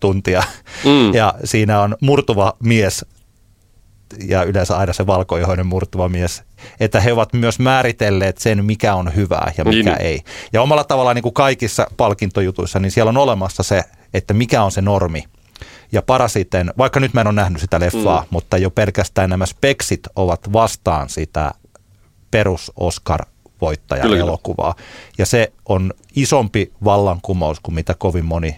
tuntia. 0.00 0.42
Mm. 0.84 1.14
Ja 1.14 1.34
siinä 1.44 1.80
on 1.80 1.96
murtuva 2.00 2.56
mies 2.62 3.04
ja 4.28 4.42
yleensä 4.42 4.76
aina 4.76 4.92
se 4.92 5.06
valkoihoinen 5.06 5.66
murtuva 5.66 6.08
mies, 6.08 6.42
että 6.80 7.00
he 7.00 7.12
ovat 7.12 7.32
myös 7.32 7.58
määritelleet 7.58 8.38
sen, 8.38 8.64
mikä 8.64 8.94
on 8.94 9.14
hyvää 9.14 9.52
ja 9.58 9.64
mikä 9.64 9.90
niin. 9.90 10.02
ei. 10.02 10.20
Ja 10.52 10.62
omalla 10.62 10.84
tavallaan 10.84 11.16
niin 11.16 11.22
kuin 11.22 11.34
kaikissa 11.34 11.86
palkintojutuissa, 11.96 12.78
niin 12.78 12.90
siellä 12.90 13.08
on 13.08 13.16
olemassa 13.16 13.62
se, 13.62 13.82
että 14.14 14.34
mikä 14.34 14.62
on 14.62 14.72
se 14.72 14.82
normi. 14.82 15.24
Ja 15.92 16.02
parasiten, 16.02 16.72
vaikka 16.78 17.00
nyt 17.00 17.14
mä 17.14 17.20
en 17.20 17.26
ole 17.26 17.34
nähnyt 17.34 17.60
sitä 17.60 17.80
leffaa, 17.80 18.20
mm. 18.20 18.26
mutta 18.30 18.58
jo 18.58 18.70
pelkästään 18.70 19.30
nämä 19.30 19.46
speksit 19.46 20.00
ovat 20.16 20.52
vastaan 20.52 21.08
sitä 21.08 21.50
perus 22.30 22.72
Oscar 22.76 23.20
voittaja 23.60 24.04
elokuvaa. 24.04 24.74
Ja 25.18 25.26
se 25.26 25.52
on 25.68 25.92
isompi 26.16 26.72
vallankumous 26.84 27.60
kuin 27.60 27.74
mitä 27.74 27.94
kovin 27.98 28.24
moni 28.24 28.56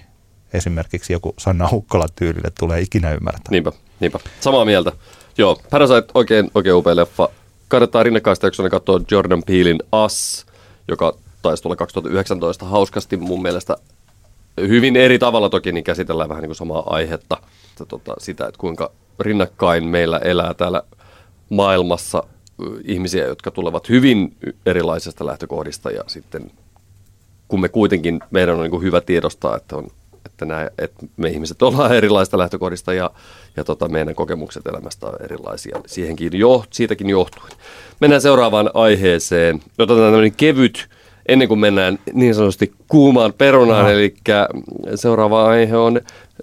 esimerkiksi 0.52 1.12
joku 1.12 1.34
Sanna 1.38 1.68
Hukkola 1.70 2.06
tyylille 2.16 2.50
tulee 2.58 2.80
ikinä 2.80 3.12
ymmärtää. 3.12 3.50
Niinpä, 3.50 3.72
niinpä. 4.00 4.18
Samaa 4.40 4.64
mieltä. 4.64 4.92
Joo, 5.38 5.60
Parasite 5.70 6.04
oikein, 6.14 6.50
oikein 6.54 6.76
upea 6.76 6.96
leffa. 6.96 7.28
Kannattaa 7.68 8.02
rinnakkaista 8.02 8.46
jaksoina 8.46 8.70
katsoa 8.70 9.00
Jordan 9.10 9.42
Peelin 9.46 9.82
Us, 10.04 10.46
joka 10.88 11.14
taisi 11.42 11.62
tulla 11.62 11.76
2019 11.76 12.64
hauskasti 12.64 13.16
mun 13.16 13.42
mielestä 13.42 13.76
hyvin 14.60 14.96
eri 14.96 15.18
tavalla 15.18 15.48
toki, 15.48 15.72
niin 15.72 15.84
käsitellään 15.84 16.28
vähän 16.28 16.42
niin 16.42 16.48
kuin 16.48 16.56
samaa 16.56 16.82
aihetta. 16.86 17.36
Että 17.70 17.84
tota, 17.84 18.14
sitä, 18.18 18.46
että 18.46 18.58
kuinka 18.58 18.90
rinnakkain 19.20 19.84
meillä 19.84 20.18
elää 20.18 20.54
täällä 20.54 20.82
maailmassa 21.50 22.22
ihmisiä, 22.84 23.26
jotka 23.26 23.50
tulevat 23.50 23.88
hyvin 23.88 24.36
erilaisesta 24.66 25.26
lähtökohdista 25.26 25.90
ja 25.90 26.02
sitten 26.06 26.50
kun 27.48 27.60
me 27.60 27.68
kuitenkin, 27.68 28.20
meidän 28.30 28.56
on 28.56 28.70
niin 28.70 28.82
hyvä 28.82 29.00
tiedostaa, 29.00 29.56
että 29.56 29.76
on 29.76 29.90
että, 30.26 30.44
nämä, 30.44 30.68
että 30.78 31.06
me 31.16 31.28
ihmiset 31.28 31.62
ollaan 31.62 31.96
erilaista 31.96 32.38
lähtökohdista 32.38 32.94
ja, 32.94 33.10
ja 33.56 33.64
tota, 33.64 33.88
meidän 33.88 34.14
kokemukset 34.14 34.66
elämästä 34.66 35.06
on 35.06 35.14
erilaisia. 35.20 35.80
Siihenkin 35.86 36.38
jo, 36.38 36.64
siitäkin 36.70 37.10
johtuen. 37.10 37.52
Mennään 38.00 38.22
seuraavaan 38.22 38.70
aiheeseen. 38.74 39.60
Otetaan 39.78 40.06
tämmöinen 40.06 40.32
kevyt, 40.36 40.88
ennen 41.28 41.48
kuin 41.48 41.60
mennään 41.60 41.98
niin 42.12 42.34
sanotusti 42.34 42.72
kuumaan 42.88 43.32
perunaan, 43.32 43.84
no. 43.84 43.90
eli 43.90 44.14
seuraava 44.94 45.46
aihe 45.46 45.76
on 45.76 46.00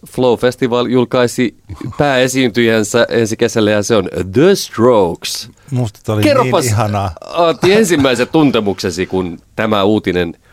Flow 0.10 0.38
Festival 0.38 0.86
julkaisi 0.86 1.56
pääesiintyjänsä 1.98 3.06
ensi 3.10 3.38
kesällä 3.38 3.72
ja 3.72 3.84
se 3.84 3.96
on 3.96 4.10
The 4.32 4.56
Strokes. 4.56 5.50
Musta 5.72 6.14
oli 6.14 6.22
niin 6.22 6.30
Kerropas, 6.30 6.64
niin 6.64 6.74
ihanaa. 6.74 7.12
Antti, 7.22 7.74
ensimmäiset 7.74 8.32
tuntemuksesi, 8.32 9.06
kun 9.06 9.40
tämä 9.56 9.84
uutinen– 9.84 10.34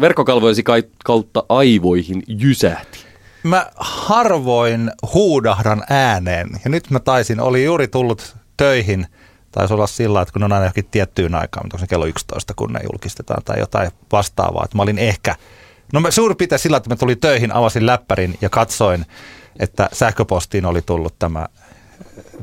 verkkokalvoisi 0.00 0.62
kautta 1.04 1.44
aivoihin 1.48 2.22
jysähti? 2.26 2.98
Mä 3.42 3.66
harvoin 3.76 4.90
huudahdan 5.14 5.82
ääneen. 5.90 6.48
Ja 6.64 6.70
nyt 6.70 6.90
mä 6.90 7.00
taisin, 7.00 7.40
oli 7.40 7.64
juuri 7.64 7.88
tullut 7.88 8.36
töihin, 8.56 9.06
taisi 9.52 9.74
olla 9.74 9.86
sillä, 9.86 10.22
että 10.22 10.32
kun 10.32 10.42
on 10.42 10.52
aina 10.52 10.64
johonkin 10.64 10.88
tiettyyn 10.90 11.34
aikaan, 11.34 11.66
onko 11.66 11.78
se 11.78 11.86
kello 11.86 12.06
11, 12.06 12.54
kun 12.54 12.72
ne 12.72 12.80
julkistetaan 12.82 13.42
tai 13.44 13.58
jotain 13.58 13.90
vastaavaa, 14.12 14.64
että 14.64 14.76
mä 14.76 14.82
olin 14.82 14.98
ehkä, 14.98 15.34
no 15.92 16.00
mä 16.00 16.10
suurin 16.10 16.36
piirtein 16.36 16.58
sillä, 16.58 16.76
että 16.76 16.90
mä 16.90 16.96
tulin 16.96 17.20
töihin, 17.20 17.54
avasin 17.54 17.86
läppärin 17.86 18.38
ja 18.40 18.50
katsoin, 18.50 19.06
että 19.58 19.88
sähköpostiin 19.92 20.66
oli 20.66 20.82
tullut 20.82 21.18
tämä 21.18 21.46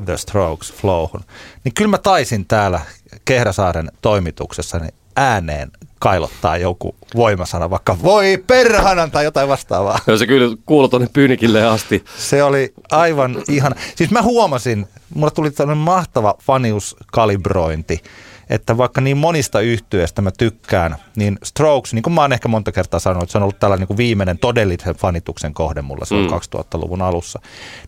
The 0.04 0.16
Strokes 0.16 0.72
Flowhun, 0.72 1.24
niin 1.64 1.74
kyllä 1.74 1.90
mä 1.90 1.98
taisin 1.98 2.46
täällä 2.46 2.80
Kehräsaaren 3.24 3.92
toimituksessa 4.02 4.78
niin 4.78 4.94
ääneen 5.16 5.70
kailottaa 6.02 6.56
joku 6.56 6.94
voimasana, 7.14 7.70
vaikka 7.70 7.96
voi 8.02 8.44
perhanan 8.46 9.10
tai 9.10 9.24
jotain 9.24 9.48
vastaavaa. 9.48 9.98
Joo, 10.06 10.16
se 10.16 10.26
kyllä 10.26 10.56
kuului 10.66 10.88
tuonne 10.88 11.08
Pyynikille 11.12 11.66
asti. 11.66 12.04
Se 12.18 12.42
oli 12.42 12.74
aivan 12.90 13.36
ihan, 13.48 13.74
siis 13.96 14.10
mä 14.10 14.22
huomasin, 14.22 14.86
mulle 15.14 15.30
tuli 15.30 15.50
tällainen 15.50 15.84
mahtava 15.84 16.34
faniuskalibrointi, 16.40 18.02
että 18.50 18.78
vaikka 18.78 19.00
niin 19.00 19.16
monista 19.16 19.60
yhtyeistä 19.60 20.22
mä 20.22 20.30
tykkään, 20.38 20.96
niin 21.16 21.38
Strokes, 21.42 21.94
niin 21.94 22.02
kuin 22.02 22.14
mä 22.14 22.20
oon 22.20 22.32
ehkä 22.32 22.48
monta 22.48 22.72
kertaa 22.72 23.00
sanonut, 23.00 23.22
että 23.22 23.32
se 23.32 23.38
on 23.38 23.42
ollut 23.42 23.60
tällainen 23.60 23.86
niin 23.88 23.96
viimeinen 23.96 24.38
todellisen 24.38 24.94
fanituksen 24.94 25.54
kohde 25.54 25.82
mulla 25.82 26.04
silloin 26.04 26.30
mm. 26.30 26.36
2000-luvun 26.58 27.02
alussa, 27.02 27.40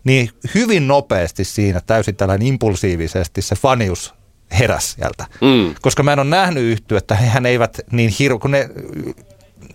niin 0.03 0.29
hyvin 0.55 0.87
nopeasti 0.87 1.43
siinä 1.43 1.81
täysin 1.87 2.15
tällainen 2.15 2.47
impulsiivisesti 2.47 3.41
se 3.41 3.55
fanius 3.55 4.13
heräs 4.59 4.91
sieltä. 4.91 5.25
Mm. 5.41 5.75
Koska 5.81 6.03
mä 6.03 6.13
en 6.13 6.19
ole 6.19 6.29
nähnyt 6.29 6.63
yhtyä, 6.63 6.97
että 6.97 7.15
hehän 7.15 7.45
eivät 7.45 7.79
niin 7.91 8.13
hirveä, 8.19 8.39
kun 8.39 8.51
ne 8.51 8.69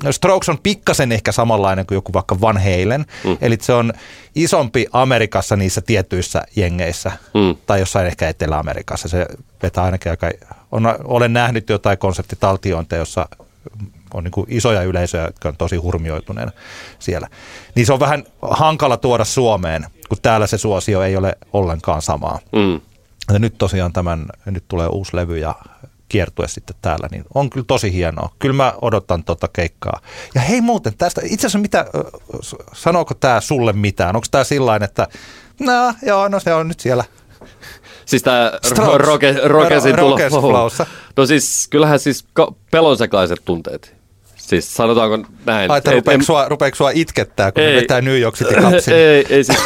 no 0.05 0.13
Strokes 0.13 0.49
on 0.49 0.59
pikkasen 0.59 1.13
ehkä 1.13 1.33
samanlainen 1.33 1.87
kuin 1.87 1.97
joku 1.97 2.13
vaikka 2.13 2.41
Van 2.41 2.59
Halen, 2.59 3.07
mm. 3.25 3.37
eli 3.41 3.59
se 3.61 3.73
on 3.73 3.93
isompi 4.35 4.87
Amerikassa 4.93 5.57
niissä 5.57 5.81
tietyissä 5.81 6.43
jengeissä, 6.57 7.13
mm. 7.35 7.57
tai 7.67 7.81
jossain 7.81 8.07
ehkä 8.07 8.29
Etelä-Amerikassa. 8.29 9.09
Se 9.09 9.27
vetää 9.63 9.85
ainakin 9.85 10.11
aika, 10.11 10.31
on, 10.73 10.95
olen 11.05 11.33
nähnyt 11.33 11.69
jotain 11.69 11.99
konseptitaltiointeja, 11.99 13.01
jossa 13.01 13.29
on 14.15 14.25
niin 14.25 14.33
kuin 14.33 14.47
isoja 14.49 14.83
yleisöjä, 14.83 15.25
jotka 15.25 15.49
on 15.49 15.57
tosi 15.57 15.77
hurmioituneena 15.77 16.53
siellä. 16.99 17.29
Niin 17.75 17.87
se 17.87 17.93
on 17.93 18.01
vähän 18.01 18.25
hankala 18.43 18.97
tuoda 18.97 19.25
Suomeen, 19.25 19.87
kun 20.09 20.19
täällä 20.23 20.47
se 20.47 20.59
suosio 20.59 21.03
ei 21.03 21.17
ole 21.17 21.37
ollenkaan 21.53 22.03
samaa. 22.03 22.39
Mm. 22.53 22.81
Ja 23.33 23.39
nyt 23.39 23.59
tosiaan 23.59 23.93
tämän, 23.93 24.27
nyt 24.47 24.65
tulee 24.69 24.87
uusi 24.87 25.17
levy 25.17 25.39
ja 25.39 25.55
kiertue 26.09 26.49
sitten 26.49 26.77
täällä, 26.83 27.09
niin 27.11 27.25
on 27.35 27.51
kyllä 27.51 27.65
tosi 27.67 27.93
hienoa. 27.93 28.35
Kyllä 28.39 28.55
mä 28.55 28.75
odotan 28.83 29.25
tota 29.25 29.49
keikkaa. 29.53 30.01
Ja 30.35 30.41
hei 30.41 30.61
muuten 30.61 30.93
tästä, 30.99 31.21
itse 31.25 31.47
asiassa 31.47 31.59
mitä, 31.59 31.87
sanooko 32.73 33.15
tämä 33.15 33.41
sulle 33.41 33.73
mitään? 33.73 34.17
Onko 34.17 34.27
tämä 34.31 34.45
sillain, 34.45 34.83
että 34.83 35.09
no 35.61 35.95
joo, 36.03 36.29
no 36.29 36.41
se 36.41 36.55
on 36.55 36.69
nyt 36.69 36.81
siellä 36.81 37.05
Siis 38.11 38.23
tämä 38.23 38.53
roke, 38.95 39.35
Rokesin 39.45 39.97
tulo. 39.97 40.71
No 41.17 41.27
siis 41.27 41.67
kyllähän 41.71 41.99
siis 41.99 42.25
pelonsekaiset 42.71 43.39
tunteet. 43.45 43.95
Siis 44.37 44.75
sanotaanko 44.77 45.29
näin. 45.47 45.71
Ai, 45.71 45.79
että 45.79 45.91
rupeeko, 45.91 46.25
sua, 46.25 46.49
rupeeko 46.49 46.77
sua 46.77 46.91
itkettää, 46.91 47.53
kun 47.53 47.63
ei, 47.63 47.77
vetää 47.77 48.01
New 48.01 48.21
York 48.21 48.37
City 48.37 48.55
Ei, 48.95 49.03
ei, 49.03 49.27
ei 49.29 49.45
siis, 49.45 49.59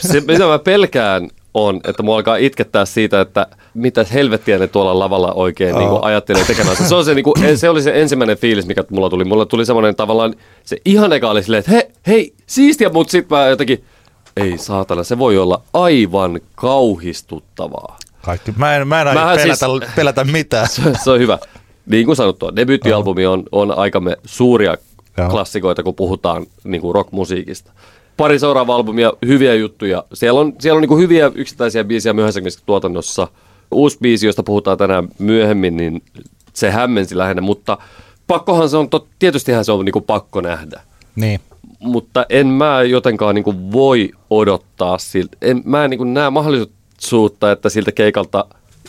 se, 0.00 0.20
mitä 0.20 0.46
mä 0.46 0.58
pelkään 0.58 1.28
on, 1.54 1.80
että 1.84 2.02
mua 2.02 2.16
alkaa 2.16 2.36
itkettää 2.36 2.84
siitä, 2.84 3.20
että 3.20 3.46
mitä 3.74 4.06
helvettiä 4.12 4.58
ne 4.58 4.66
tuolla 4.66 4.98
lavalla 4.98 5.32
oikein 5.32 5.74
oh. 5.74 5.78
niin 5.78 5.90
kuin 5.90 6.04
ajattelee 6.04 6.44
tekemässä. 6.44 6.88
Se, 6.88 6.94
on 6.94 7.04
se, 7.04 7.14
niin 7.14 7.24
kuin, 7.24 7.34
se 7.58 7.68
oli 7.68 7.82
se 7.82 8.00
ensimmäinen 8.00 8.36
fiilis, 8.36 8.66
mikä 8.66 8.84
mulla 8.90 9.10
tuli. 9.10 9.24
Mulla 9.24 9.46
tuli 9.46 9.66
semmoinen 9.66 9.96
tavallaan, 9.96 10.34
se 10.64 10.76
ihan 10.84 11.12
eka 11.12 11.30
oli 11.30 11.42
silleen, 11.42 11.60
että 11.60 11.72
he, 11.72 11.90
hei, 12.06 12.34
siistiä, 12.46 12.88
mutta 12.88 13.10
sitten 13.10 13.38
mä 13.38 13.46
jotenkin, 13.46 13.84
ei 14.36 14.58
saatana, 14.58 15.04
se 15.04 15.18
voi 15.18 15.38
olla 15.38 15.62
aivan 15.72 16.40
kauhistuttavaa. 16.54 17.96
Kaikki. 18.22 18.52
Mä 18.56 18.76
en, 18.76 18.88
mä 18.88 19.00
en 19.00 19.06
pelätä, 19.06 19.42
siis, 19.42 19.90
pelätä 19.96 20.24
mitään. 20.24 20.68
Se, 20.70 20.82
se 21.04 21.10
on 21.10 21.18
hyvä. 21.18 21.38
Niin 21.86 22.06
kuin 22.06 22.16
sanottua, 22.16 22.56
debyyttialbumi 22.56 23.26
on, 23.26 23.42
on 23.52 23.78
aikamme 23.78 24.16
suuria 24.24 24.76
Joo. 25.18 25.28
klassikoita, 25.28 25.82
kun 25.82 25.94
puhutaan 25.94 26.46
niin 26.64 26.80
kuin 26.80 26.94
rockmusiikista 26.94 27.72
pari 28.16 28.38
seuraavaa 28.38 28.76
albumia, 28.76 29.12
hyviä 29.26 29.54
juttuja. 29.54 30.04
Siellä 30.14 30.40
on, 30.40 30.52
siellä 30.60 30.78
on 30.78 30.82
niin 30.88 30.98
hyviä 30.98 31.30
yksittäisiä 31.34 31.84
biisiä 31.84 32.12
myöhäisemmissä 32.12 32.60
tuotannossa. 32.66 33.28
Uusi 33.70 33.98
biisi, 34.02 34.26
josta 34.26 34.42
puhutaan 34.42 34.78
tänään 34.78 35.08
myöhemmin, 35.18 35.76
niin 35.76 36.02
se 36.52 36.70
hämmensi 36.70 37.18
lähinnä, 37.18 37.42
mutta 37.42 37.78
pakkohan 38.26 38.68
se 38.68 38.76
on, 38.76 38.90
tot, 38.90 39.06
tietystihän 39.18 39.64
se 39.64 39.72
on 39.72 39.84
niin 39.84 40.04
pakko 40.06 40.40
nähdä. 40.40 40.80
Niin. 41.16 41.40
Mutta 41.78 42.26
en 42.28 42.46
mä 42.46 42.82
jotenkaan 42.82 43.34
niin 43.34 43.72
voi 43.72 44.10
odottaa 44.30 44.98
siltä. 44.98 45.36
En, 45.42 45.62
mä 45.64 45.84
en 45.84 45.90
niin 45.90 46.14
näe 46.14 46.30
mahdollisuutta, 46.30 47.52
että 47.52 47.68
siltä 47.68 47.92
keikalta 47.92 48.44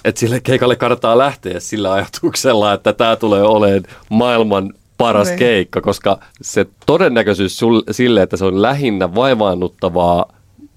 että 0.06 0.20
sille 0.20 0.42
keikalle 0.42 0.76
kannattaa 0.76 1.18
lähteä 1.18 1.60
sillä 1.60 1.94
ajatuksella, 1.94 2.74
että 2.74 2.94
tämä 2.94 3.16
tulee 3.16 3.44
olemaan 3.44 3.84
maailman 4.10 4.74
paras 5.08 5.28
niin. 5.28 5.40
keikka, 5.40 5.82
koska 5.82 6.20
se 6.42 6.66
todennäköisyys 6.86 7.60
sul, 7.60 7.82
sille, 7.92 8.22
että 8.22 8.38
se 8.38 8.46
on 8.46 8.62
lähinnä 8.62 9.16
vaivaannuttavaa 9.16 10.26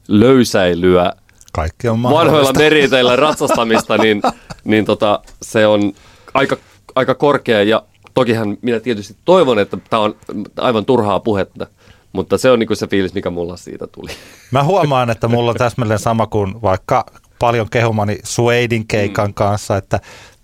löysäilyä 0.09 1.13
Kaikki 1.53 1.89
on 1.89 2.03
vanhoilla 2.03 2.53
meriteillä 2.53 3.17
ratsastamista, 3.17 3.99
niin, 3.99 4.23
niin 4.65 4.85
tota, 4.85 5.21
se 5.43 5.67
on 5.67 5.93
aika, 6.35 6.57
aika 6.95 7.15
korkea 7.15 7.63
ja 7.63 7.83
tokihan 8.15 8.59
minä 8.63 8.81
tietysti 8.81 9.17
toivon, 9.25 9.59
että 9.59 9.79
tämä 9.91 10.03
on 10.03 10.17
aivan 10.57 10.85
turhaa 10.85 11.21
puhetta, 11.21 11.67
mutta 12.13 12.39
se 12.39 12.51
on 12.51 12.59
niin 12.59 12.67
kuin 12.67 12.77
se 12.77 12.87
fiilis, 12.87 13.15
mikä 13.15 13.31
mulla 13.31 13.57
siitä 13.57 13.87
tuli. 13.87 14.11
Mä 14.51 14.65
huomaan, 14.65 15.11
että 15.11 15.29
mulla 15.29 15.51
on 15.51 15.57
täsmälleen 15.57 15.99
sama 15.99 16.27
kuin 16.27 16.63
vaikka 16.63 17.07
paljon 17.39 17.71
kehumani 17.71 18.19
Sueidin 18.25 18.87
keikan 18.89 19.31
mm. 19.31 19.35
kanssa, 19.35 19.77
että 19.77 20.01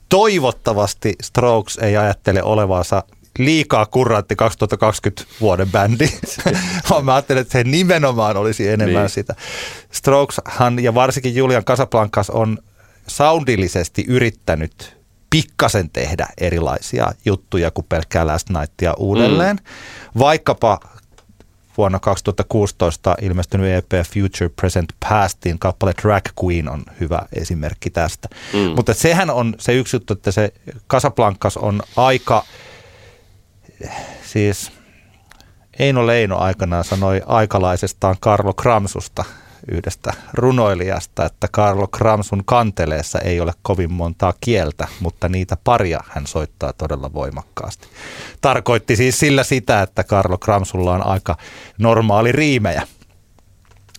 toivottavasti 0.08 1.14
Strokes 1.22 1.78
ei 1.78 1.96
ajattele 1.96 2.42
olevansa 2.42 3.02
liikaa 3.38 3.86
kurrantti 3.86 4.36
2020 4.36 5.24
vuoden 5.40 5.70
bändi, 5.70 6.08
vaan 6.90 7.04
mä 7.04 7.14
ajattelin, 7.14 7.42
että 7.42 7.52
se 7.52 7.64
nimenomaan 7.64 8.36
olisi 8.36 8.68
enemmän 8.68 9.02
niin. 9.02 9.10
sitä. 9.10 9.34
Strokeshan 9.92 10.82
ja 10.82 10.94
varsinkin 10.94 11.34
Julian 11.34 11.64
Casablancas 11.64 12.30
on 12.30 12.58
soundillisesti 13.06 14.04
yrittänyt 14.08 14.96
pikkasen 15.30 15.90
tehdä 15.90 16.26
erilaisia 16.38 17.12
juttuja 17.24 17.70
kuin 17.70 17.86
pelkkää 17.88 18.26
Last 18.26 18.50
Nightia 18.50 18.94
uudelleen. 18.94 19.56
Mm. 19.56 20.18
Vaikkapa 20.18 20.80
vuonna 21.76 21.98
2016 21.98 23.14
ilmestynyt 23.20 23.74
EP 23.74 24.06
Future 24.06 24.48
Present 24.56 24.92
Pastin 25.08 25.58
kappale 25.58 25.94
Drag 26.02 26.24
Queen 26.44 26.68
on 26.68 26.84
hyvä 27.00 27.22
esimerkki 27.32 27.90
tästä. 27.90 28.28
Mm. 28.52 28.58
Mutta 28.76 28.94
sehän 28.94 29.30
on 29.30 29.54
se 29.58 29.74
yksi 29.74 29.96
juttu, 29.96 30.12
että 30.12 30.30
se 30.32 30.52
Casablancas 30.88 31.56
on 31.56 31.82
aika, 31.96 32.44
siis 34.22 34.72
Eino 35.78 36.06
Leino 36.06 36.38
aikanaan 36.38 36.84
sanoi 36.84 37.22
aikalaisestaan 37.26 38.16
Karlo 38.20 38.54
Kramsusta– 38.54 39.24
yhdestä 39.70 40.12
runoilijasta, 40.34 41.26
että 41.26 41.48
Carlo 41.48 41.86
Kramsun 41.86 42.42
kanteleessa 42.44 43.18
ei 43.18 43.40
ole 43.40 43.52
kovin 43.62 43.92
montaa 43.92 44.34
kieltä, 44.40 44.88
mutta 45.00 45.28
niitä 45.28 45.56
paria 45.64 46.00
hän 46.08 46.26
soittaa 46.26 46.72
todella 46.72 47.12
voimakkaasti. 47.12 47.88
Tarkoitti 48.40 48.96
siis 48.96 49.18
sillä 49.18 49.44
sitä, 49.44 49.82
että 49.82 50.04
Carlo 50.04 50.38
Kramsulla 50.38 50.92
on 50.92 51.06
aika 51.06 51.36
normaali 51.78 52.32
riimejä. 52.32 52.82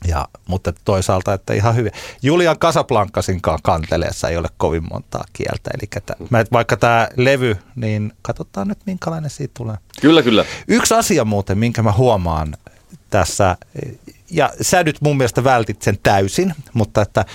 Ja, 0.07 0.27
mutta 0.47 0.73
toisaalta, 0.85 1.33
että 1.33 1.53
ihan 1.53 1.75
hyvin. 1.75 1.91
Julian 2.21 2.57
Casablancasinkaan 2.57 3.59
kanteleessa 3.63 4.29
ei 4.29 4.37
ole 4.37 4.47
kovin 4.57 4.83
montaa 4.91 5.23
kieltä. 5.33 5.71
Eli 5.73 5.87
t- 6.05 6.51
vaikka 6.51 6.77
tämä 6.77 7.07
levy, 7.15 7.57
niin 7.75 8.13
katsotaan 8.21 8.67
nyt 8.67 8.79
minkälainen 8.85 9.29
siitä 9.29 9.51
tulee. 9.57 9.75
Kyllä, 10.01 10.21
kyllä. 10.23 10.45
Yksi 10.67 10.93
asia 10.93 11.25
muuten, 11.25 11.57
minkä 11.57 11.83
mä 11.83 11.91
huomaan 11.91 12.57
tässä 13.09 13.57
ja 14.29 14.53
sä 14.61 14.83
nyt 14.83 15.01
mun 15.01 15.17
mielestä 15.17 15.43
vältit 15.43 15.81
sen 15.81 15.99
täysin, 16.03 16.55
mutta 16.73 17.01
että 17.01 17.25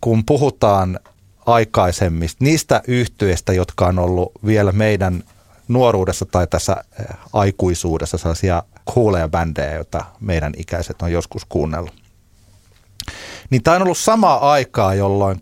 kun 0.00 0.24
puhutaan 0.24 1.00
aikaisemmista, 1.46 2.44
niistä 2.44 2.82
yhtyeistä, 2.88 3.52
jotka 3.52 3.86
on 3.86 3.98
ollut 3.98 4.32
vielä 4.46 4.72
meidän 4.72 5.22
nuoruudessa 5.68 6.24
tai 6.24 6.46
tässä 6.46 6.76
eh, 7.00 7.06
aikuisuudessa 7.32 8.18
sellaisia 8.18 8.62
kuuleja 8.84 9.28
bändejä, 9.28 9.74
joita 9.74 10.04
meidän 10.20 10.52
ikäiset 10.56 11.02
on 11.02 11.12
joskus 11.12 11.44
kuunnellut. 11.48 12.01
Niin 13.50 13.62
tämä 13.62 13.76
on 13.76 13.82
ollut 13.82 13.98
samaa 13.98 14.52
aikaa, 14.52 14.94
jolloin 14.94 15.38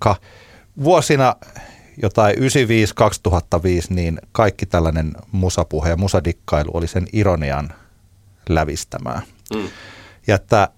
vuosina 0.84 1.36
jotain 2.02 2.36
95-2005, 2.36 2.40
niin 3.90 4.20
kaikki 4.32 4.66
tällainen 4.66 5.12
musapuhe 5.32 5.88
ja 5.88 5.96
musadikkailu 5.96 6.70
oli 6.74 6.86
sen 6.86 7.06
ironian 7.12 7.72
lävistämää. 8.48 9.22
Mm. 9.54 9.68
Ja 10.26 10.34
että 10.34 10.68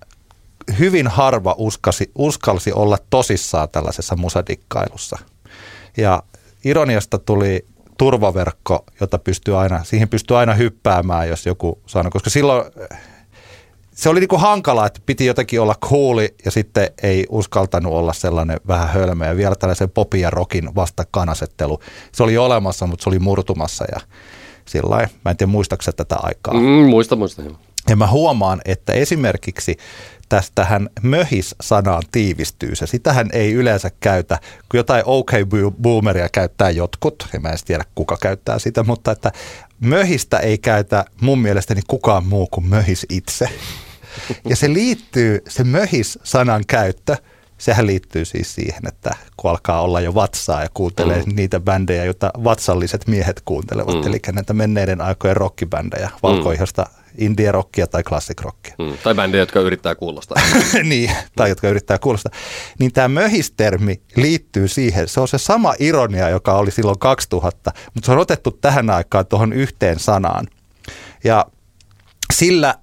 hyvin 0.78 1.08
harva 1.08 1.54
uskasi, 1.58 2.10
uskalsi 2.14 2.72
olla 2.72 2.98
tosissaan 3.10 3.68
tällaisessa 3.68 4.16
musadikkailussa. 4.16 5.18
Ja 5.96 6.22
ironiasta 6.64 7.18
tuli 7.18 7.66
turvaverkko, 7.98 8.84
jota 9.00 9.18
pystyy 9.18 9.58
aina, 9.58 9.84
siihen 9.84 10.08
pystyy 10.08 10.38
aina 10.38 10.54
hyppäämään, 10.54 11.28
jos 11.28 11.46
joku 11.46 11.80
sanoo, 11.86 12.10
koska 12.10 12.30
silloin 12.30 12.64
se 13.94 14.08
oli 14.08 14.20
niinku 14.20 14.38
hankala, 14.38 14.86
että 14.86 15.00
piti 15.06 15.26
jotenkin 15.26 15.60
olla 15.60 15.74
cooli 15.84 16.34
ja 16.44 16.50
sitten 16.50 16.90
ei 17.02 17.26
uskaltanut 17.30 17.92
olla 17.92 18.12
sellainen 18.12 18.60
vähän 18.68 18.88
hölmö 18.88 19.26
ja 19.26 19.36
vielä 19.36 19.54
tällaisen 19.54 19.90
popin 19.90 20.20
ja 20.20 20.30
rockin 20.30 20.74
vastakkainasettelu. 20.74 21.80
Se 22.12 22.22
oli 22.22 22.38
olemassa, 22.38 22.86
mutta 22.86 23.02
se 23.02 23.10
oli 23.10 23.18
murtumassa 23.18 23.84
ja 23.94 24.00
sillä 24.64 25.08
mä 25.24 25.30
en 25.30 25.36
tiedä 25.36 25.52
muistaaksä 25.52 25.92
tätä 25.92 26.16
aikaa. 26.22 26.54
Mm, 26.54 26.88
muista, 26.88 27.16
muista. 27.16 27.42
Ja 27.88 27.96
mä 27.96 28.06
huomaan, 28.06 28.60
että 28.64 28.92
esimerkiksi 28.92 29.76
tästähän 30.32 30.88
möhis-sanaan 31.02 32.02
tiivistyy 32.12 32.76
se. 32.76 32.86
Sitähän 32.86 33.28
ei 33.32 33.52
yleensä 33.52 33.90
käytä, 34.00 34.38
kun 34.40 34.78
jotain 34.78 35.02
OK-boomeria 35.06 36.28
käyttää 36.32 36.70
jotkut, 36.70 37.28
ja 37.32 37.40
mä 37.40 37.48
en 37.48 37.58
tiedä 37.64 37.84
kuka 37.94 38.16
käyttää 38.22 38.58
sitä, 38.58 38.82
mutta 38.82 39.12
että 39.12 39.32
möhistä 39.80 40.38
ei 40.38 40.58
käytä 40.58 41.04
mun 41.20 41.38
mielestäni 41.38 41.80
kukaan 41.86 42.26
muu 42.26 42.46
kuin 42.46 42.66
möhis 42.66 43.06
itse. 43.08 43.48
Ja 44.48 44.56
se 44.56 44.72
liittyy, 44.72 45.42
se 45.48 45.64
möhis-sanan 45.64 46.64
käyttö, 46.66 47.16
sehän 47.58 47.86
liittyy 47.86 48.24
siis 48.24 48.54
siihen, 48.54 48.82
että 48.88 49.16
kun 49.36 49.50
alkaa 49.50 49.82
olla 49.82 50.00
jo 50.00 50.14
vatsaa 50.14 50.62
ja 50.62 50.68
kuuntelee 50.74 51.22
mm. 51.22 51.36
niitä 51.36 51.60
bändejä, 51.60 52.04
joita 52.04 52.30
vatsalliset 52.44 53.06
miehet 53.06 53.42
kuuntelevat, 53.44 53.94
mm. 53.94 54.06
eli 54.06 54.20
näitä 54.32 54.52
menneiden 54.52 55.00
aikojen 55.00 55.36
rockibändejä, 55.36 56.10
valkoihosta 56.22 56.82
mm 56.82 57.01
indie-rockia 57.18 57.86
tai 57.86 58.02
classic-rockia. 58.02 58.74
Mm, 58.78 58.98
tai 59.04 59.14
bändejä, 59.14 59.42
jotka 59.42 59.60
yrittää 59.60 59.94
kuulostaa. 59.94 60.42
niin, 60.82 61.10
tai 61.36 61.48
jotka 61.48 61.68
yrittää 61.68 61.98
kuulostaa. 61.98 62.32
Niin 62.78 62.92
tämä 62.92 63.08
möhistermi 63.08 64.02
liittyy 64.16 64.68
siihen. 64.68 65.08
Se 65.08 65.20
on 65.20 65.28
se 65.28 65.38
sama 65.38 65.74
ironia, 65.78 66.28
joka 66.28 66.54
oli 66.54 66.70
silloin 66.70 66.98
2000, 66.98 67.72
mutta 67.94 68.06
se 68.06 68.12
on 68.12 68.18
otettu 68.18 68.50
tähän 68.50 68.90
aikaan 68.90 69.26
tuohon 69.26 69.52
yhteen 69.52 69.98
sanaan. 69.98 70.46
Ja 71.24 71.46
sillä 72.32 72.74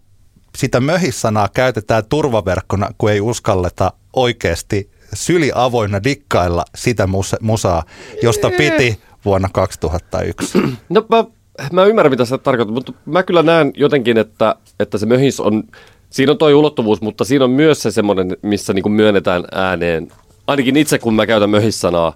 sitä 0.58 0.80
möhissanaa 0.80 1.50
käytetään 1.54 2.06
turvaverkkona, 2.06 2.90
kun 2.98 3.12
ei 3.12 3.22
uskalleta 3.22 3.94
oikeasti 4.14 4.92
syli 5.14 5.52
avoinna 5.56 6.04
dikkailla 6.04 6.66
sitä 6.76 7.08
musaa, 7.42 7.84
josta 8.24 8.50
piti 8.58 9.00
vuonna 9.26 9.50
2001. 9.54 10.58
No 10.90 11.06
mä 11.10 11.24
mä 11.72 11.86
ymmärrän, 11.86 12.12
mitä 12.12 12.26
sä 12.26 12.38
tarkoitat, 12.38 12.74
mutta 12.74 12.94
mä 13.06 13.24
kyllä 13.24 13.44
näen 13.44 13.74
jotenkin, 13.76 14.18
että, 14.18 14.56
että 14.80 14.98
se 14.98 15.06
möhis 15.06 15.40
on, 15.40 15.64
siinä 16.10 16.32
on 16.32 16.38
toi 16.38 16.54
ulottuvuus, 16.54 17.02
mutta 17.02 17.26
siinä 17.26 17.46
on 17.46 17.52
myös 17.52 17.82
se 17.82 17.92
semmoinen, 17.92 18.38
missä 18.42 18.74
niin 18.74 18.92
myönnetään 18.92 19.44
ääneen. 19.52 20.12
Ainakin 20.48 20.78
itse, 20.78 21.00
kun 21.00 21.14
mä 21.14 21.26
käytän 21.26 21.50
möhissanaa, 21.50 22.14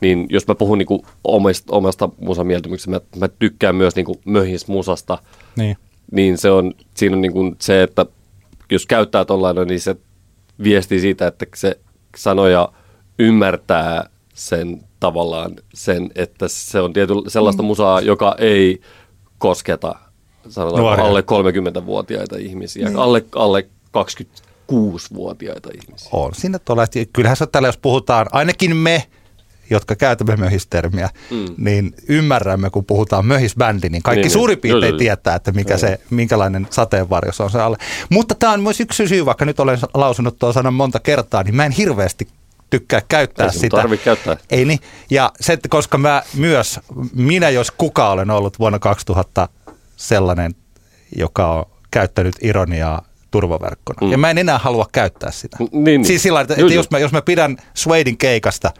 niin 0.00 0.26
jos 0.30 0.48
mä 0.48 0.54
puhun 0.54 0.78
niin 0.78 1.02
omasta, 1.24 1.76
omasta 1.76 2.08
musamieltymyksestä, 2.20 2.90
mä, 2.90 3.00
mä 3.18 3.28
tykkään 3.28 3.74
myös 3.74 3.96
niin 3.96 4.06
möhismusasta, 4.24 5.18
niin. 5.56 5.76
niin 6.12 6.38
se 6.38 6.50
on, 6.50 6.72
siinä 6.94 7.16
on 7.16 7.22
niin 7.22 7.56
se, 7.60 7.82
että 7.82 8.06
jos 8.70 8.86
käyttää 8.86 9.24
tollainen, 9.24 9.66
niin 9.66 9.80
se 9.80 9.96
viestii 10.62 11.00
siitä, 11.00 11.26
että 11.26 11.46
se 11.54 11.78
sanoja 12.16 12.68
ymmärtää 13.18 14.08
sen 14.34 14.80
tavallaan 15.00 15.56
sen, 15.74 16.10
että 16.14 16.48
se 16.48 16.80
on 16.80 16.92
tiety, 16.92 17.14
sellaista 17.28 17.62
musaa, 17.62 18.00
joka 18.00 18.34
ei 18.38 18.80
kosketa 19.38 19.94
sanotaan 20.48 20.82
Nuoria. 20.82 21.04
alle 21.04 21.20
30-vuotiaita 21.20 22.36
ihmisiä, 22.38 22.84
niin. 22.84 22.98
alle, 22.98 23.24
alle 23.34 23.66
26-vuotiaita 23.98 25.70
ihmisiä. 25.74 26.08
On 26.12 26.34
siinä 26.34 26.58
tuolla, 26.58 26.84
kyllähän 27.12 27.36
se 27.36 27.46
tällä, 27.46 27.68
jos 27.68 27.76
puhutaan, 27.76 28.26
ainakin 28.32 28.76
me, 28.76 29.06
jotka 29.70 29.96
käytämme 29.96 30.36
möhistermiä, 30.36 31.10
mm. 31.30 31.54
niin 31.56 31.94
ymmärrämme, 32.08 32.70
kun 32.70 32.84
puhutaan 32.84 33.26
möhisbändi, 33.26 33.88
niin 33.88 34.02
kaikki 34.02 34.22
niin, 34.22 34.30
suurin 34.30 34.58
piirtein 34.58 34.96
tietää, 34.96 35.34
että 35.34 35.52
mikä 35.52 35.76
se, 35.76 36.00
minkälainen 36.10 36.66
sateenvarjo 36.70 37.32
se 37.32 37.42
on 37.42 37.50
se 37.50 37.60
alle. 37.60 37.76
Mutta 38.10 38.34
tämä 38.34 38.52
on 38.52 38.62
myös 38.62 38.80
yksi 38.80 39.08
syy, 39.08 39.26
vaikka 39.26 39.44
nyt 39.44 39.60
olen 39.60 39.78
lausunut 39.94 40.38
tuon 40.38 40.52
sanan 40.52 40.74
monta 40.74 41.00
kertaa, 41.00 41.42
niin 41.42 41.56
mä 41.56 41.64
en 41.64 41.72
hirveästi 41.72 42.28
tykkää 42.70 43.00
käyttää 43.08 43.46
Ei 43.46 43.52
sitä. 43.52 43.84
käyttää. 44.04 44.36
Ei 44.50 44.64
niin. 44.64 44.78
Ja 45.10 45.32
se, 45.40 45.52
että 45.52 45.68
koska 45.68 45.98
mä 45.98 46.22
myös, 46.34 46.80
minä 47.14 47.50
jos 47.50 47.70
kuka 47.70 48.10
olen 48.10 48.30
ollut 48.30 48.58
vuonna 48.58 48.78
2000 48.78 49.48
sellainen, 49.96 50.54
joka 51.16 51.52
on 51.52 51.64
käyttänyt 51.90 52.34
ironiaa 52.42 53.04
turvaverkkona. 53.30 54.06
Mm. 54.06 54.12
Ja 54.12 54.18
mä 54.18 54.30
en 54.30 54.38
enää 54.38 54.58
halua 54.58 54.86
käyttää 54.92 55.30
sitä. 55.30 55.56
Niin, 55.60 55.84
niin. 55.84 56.04
Siis 56.04 56.22
sillä 56.22 56.40
että, 56.40 56.54
että 56.54 56.74
jos, 56.74 56.90
mä, 56.90 56.98
jos 56.98 57.12
mä 57.12 57.22
pidän 57.22 57.56
Swadin 57.74 58.16
keikasta, 58.16 58.70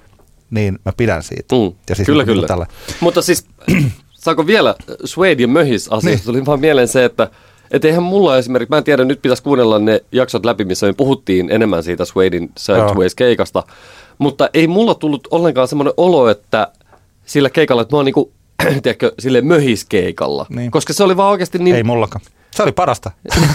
niin 0.50 0.78
mä 0.84 0.92
pidän 0.96 1.22
siitä. 1.22 1.56
Mm. 1.56 1.76
Ja 1.88 1.94
siis 1.94 2.06
kyllä, 2.06 2.24
kyllä. 2.24 2.46
Tällä. 2.46 2.66
Mutta 3.00 3.22
siis, 3.22 3.46
saako 4.12 4.46
vielä 4.46 4.74
ja 5.38 5.48
Möhis 5.48 5.88
asiasta? 5.88 6.08
Niin. 6.10 6.20
Tuli 6.24 6.46
vaan 6.46 6.60
mieleen 6.60 6.88
se, 6.88 7.04
että 7.04 7.30
että 7.70 7.88
eihän 7.88 8.02
mulla 8.02 8.38
esimerkiksi, 8.38 8.70
mä 8.70 8.78
en 8.78 8.84
tiedä, 8.84 9.04
nyt 9.04 9.22
pitäisi 9.22 9.42
kuunnella 9.42 9.78
ne 9.78 10.00
jaksot 10.12 10.44
läpi, 10.44 10.64
missä 10.64 10.86
me 10.86 10.92
puhuttiin 10.92 11.50
enemmän 11.50 11.82
siitä 11.82 12.04
Swadin 12.04 12.50
Sideways-keikasta, 12.56 13.62
mutta 14.18 14.48
ei 14.54 14.66
mulla 14.66 14.94
tullut 14.94 15.28
ollenkaan 15.30 15.68
semmoinen 15.68 15.94
olo, 15.96 16.28
että 16.28 16.72
sillä 17.26 17.50
keikalla, 17.50 17.82
että 17.82 17.94
mä 17.94 17.98
oon 17.98 18.04
niinku, 18.04 18.32
tiedätkö, 18.82 19.12
sille 19.18 19.40
möhiskeikalla. 19.40 20.46
Niin. 20.48 20.70
Koska 20.70 20.92
se 20.92 21.04
oli 21.04 21.16
vaan 21.16 21.30
oikeasti 21.30 21.58
niin... 21.58 21.76
Ei 21.76 21.82
mullakaan. 21.82 22.24
Se 22.50 22.62
oli 22.62 22.72
parasta. 22.72 23.10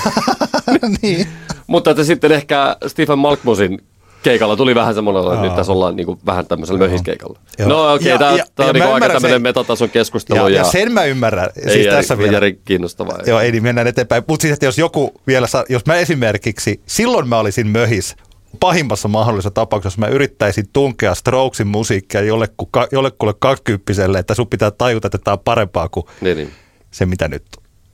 niin. 1.02 1.28
Mutta 1.68 1.92
että 1.92 2.04
sitten 2.04 2.32
ehkä 2.32 2.78
Stephen 2.88 3.20
Malkmusin 3.20 3.82
keikalla 4.26 4.56
tuli 4.56 4.76
vähän 4.76 4.96
semmoinen, 4.96 5.34
että 5.34 5.42
nyt 5.42 5.56
tässä 5.56 5.72
ollaan 5.72 5.96
niin 5.96 6.06
kuin 6.06 6.20
vähän 6.26 6.46
tämmöisellä 6.46 6.80
möhiskeikalla. 6.80 7.40
Joo. 7.60 7.70
No 7.70 7.94
okei, 7.94 8.14
okay, 8.14 8.28
tämä, 8.28 8.46
tämä 8.56 8.70
on 8.70 8.76
niin 8.76 8.86
aika 8.86 9.08
tämmöinen 9.08 9.42
metatason 9.42 9.90
keskustelu. 9.90 10.40
Ja, 10.40 10.50
ja, 10.50 10.58
ja 10.58 10.64
sen 10.64 10.92
mä 10.92 11.06
ymmärrän. 11.06 11.50
Ei 11.56 11.74
siis 11.74 11.88
tässä 11.88 12.18
vielä. 12.18 12.32
Jari 12.32 12.60
kiinnostavaa. 12.66 13.18
Joo, 13.26 13.40
ei 13.40 13.52
niin 13.52 13.64
mennään 13.64 13.88
eteenpäin. 13.88 14.24
Mutta 14.28 14.42
siis, 14.42 14.54
että 14.54 14.66
jos 14.66 14.78
joku 14.78 15.14
vielä, 15.28 15.48
jos 15.70 15.86
mä 15.86 15.96
esimerkiksi, 15.96 16.82
silloin 16.86 17.28
mä 17.28 17.40
olisin 17.40 17.68
möhis, 17.68 18.16
pahimmassa 18.60 19.08
mahdollisessa 19.08 19.52
tapauksessa 19.52 20.00
mä 20.00 20.08
yrittäisin 20.08 20.66
tunkea 20.74 21.16
Strokesin 21.16 21.68
musiikkia 21.68 22.22
jollekulle, 22.22 22.88
jollekulle 22.92 23.34
kaksikymppiselle, 23.40 24.20
että 24.20 24.34
sun 24.34 24.48
pitää 24.48 24.72
tajuta, 24.72 25.08
että 25.08 25.18
tämä 25.18 25.34
on 25.34 25.40
parempaa 25.40 25.90
kuin 25.90 26.06
niin, 26.22 26.38
niin. 26.38 26.52
se, 26.92 27.06
mitä 27.06 27.28
nyt 27.28 27.46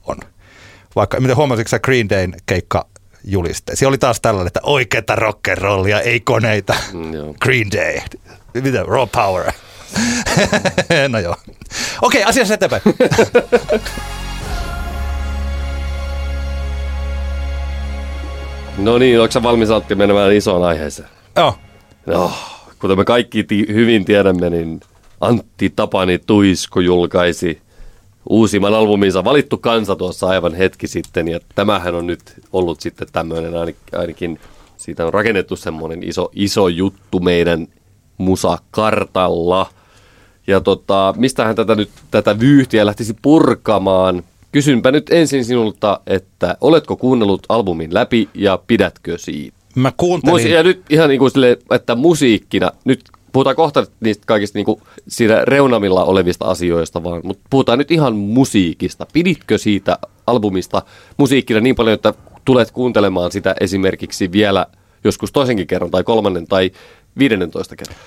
on. 0.07 0.17
Vaikka, 0.95 1.19
miten 1.19 1.35
huomasitko 1.35 1.69
sä 1.69 1.79
Green 1.79 2.09
Dayn 2.09 2.33
keikka 2.45 2.85
juliste. 3.23 3.75
Se 3.75 3.87
oli 3.87 3.97
taas 3.97 4.21
tällainen, 4.21 4.47
että 4.47 4.59
oikeata 4.63 5.15
rock'n'rollia, 5.15 6.01
ei 6.03 6.19
koneita. 6.19 6.75
Mm, 6.93 7.11
Green 7.41 7.71
Day. 7.71 7.99
Mitä? 8.53 8.83
Raw 8.83 9.07
power. 9.11 9.51
no 11.09 11.19
joo. 11.19 11.35
Okei, 12.01 12.23
asiassa 12.23 12.53
eteenpäin. 12.53 12.81
No 18.77 18.97
niin, 18.97 19.19
onko 19.21 19.31
sä 19.31 19.43
valmis 19.43 19.69
Antti 19.71 19.95
menemään 19.95 20.33
isoon 20.33 20.63
aiheeseen? 20.63 21.09
joo. 21.35 21.55
No, 22.05 22.31
kuten 22.79 22.97
me 22.97 23.05
kaikki 23.05 23.43
ti- 23.43 23.65
hyvin 23.73 24.05
tiedämme, 24.05 24.49
niin 24.49 24.79
Antti 25.21 25.69
Tapani 25.75 26.19
Tuisku 26.19 26.79
julkaisi 26.79 27.61
uusimman 28.29 28.73
albuminsa 28.73 29.23
Valittu 29.23 29.57
kansa 29.57 29.95
tuossa 29.95 30.27
aivan 30.27 30.53
hetki 30.53 30.87
sitten. 30.87 31.27
Ja 31.27 31.39
tämähän 31.55 31.95
on 31.95 32.07
nyt 32.07 32.21
ollut 32.53 32.81
sitten 32.81 33.07
tämmöinen 33.11 33.53
ainakin, 33.97 34.39
siitä 34.77 35.05
on 35.05 35.13
rakennettu 35.13 35.55
semmoinen 35.55 36.03
iso, 36.03 36.29
iso 36.33 36.67
juttu 36.67 37.19
meidän 37.19 37.67
musakartalla. 38.17 39.69
Ja 40.47 40.61
tota, 40.61 41.13
mistähän 41.17 41.55
tätä 41.55 41.75
nyt 41.75 41.89
tätä 42.11 42.39
vyyhtiä 42.39 42.85
lähtisi 42.85 43.15
purkamaan? 43.21 44.23
Kysynpä 44.51 44.91
nyt 44.91 45.09
ensin 45.09 45.45
sinulta, 45.45 45.99
että 46.07 46.57
oletko 46.61 46.95
kuunnellut 46.95 47.43
albumin 47.49 47.93
läpi 47.93 48.29
ja 48.33 48.59
pidätkö 48.67 49.17
siitä? 49.17 49.57
Mä 49.75 49.91
kuuntelin... 49.97 50.33
Musi- 50.33 50.51
ja 50.51 50.63
nyt 50.63 50.81
ihan 50.89 51.09
niin 51.09 51.19
kuin 51.19 51.31
sille, 51.31 51.57
että 51.71 51.95
musiikkina, 51.95 52.71
nyt 52.85 53.01
puhutaan 53.31 53.55
kohta 53.55 53.85
niistä 53.99 54.23
kaikista 54.25 54.57
niin 54.57 54.65
kuin 54.65 54.81
siinä 55.07 55.45
reunamilla 55.45 56.03
olevista 56.03 56.45
asioista 56.45 57.03
vaan, 57.03 57.21
mutta 57.23 57.47
puhutaan 57.49 57.77
nyt 57.77 57.91
ihan 57.91 58.15
musiikista. 58.15 59.07
Piditkö 59.13 59.57
siitä 59.57 59.97
albumista 60.27 60.81
musiikkina 61.17 61.59
niin 61.59 61.75
paljon, 61.75 61.93
että 61.93 62.13
tulet 62.45 62.71
kuuntelemaan 62.71 63.31
sitä 63.31 63.55
esimerkiksi 63.59 64.31
vielä 64.31 64.65
joskus 65.03 65.31
toisenkin 65.31 65.67
kerran 65.67 65.91
tai 65.91 66.03
kolmannen 66.03 66.47
tai 66.47 66.71
viidennentoista 67.17 67.75
kerran? 67.75 67.97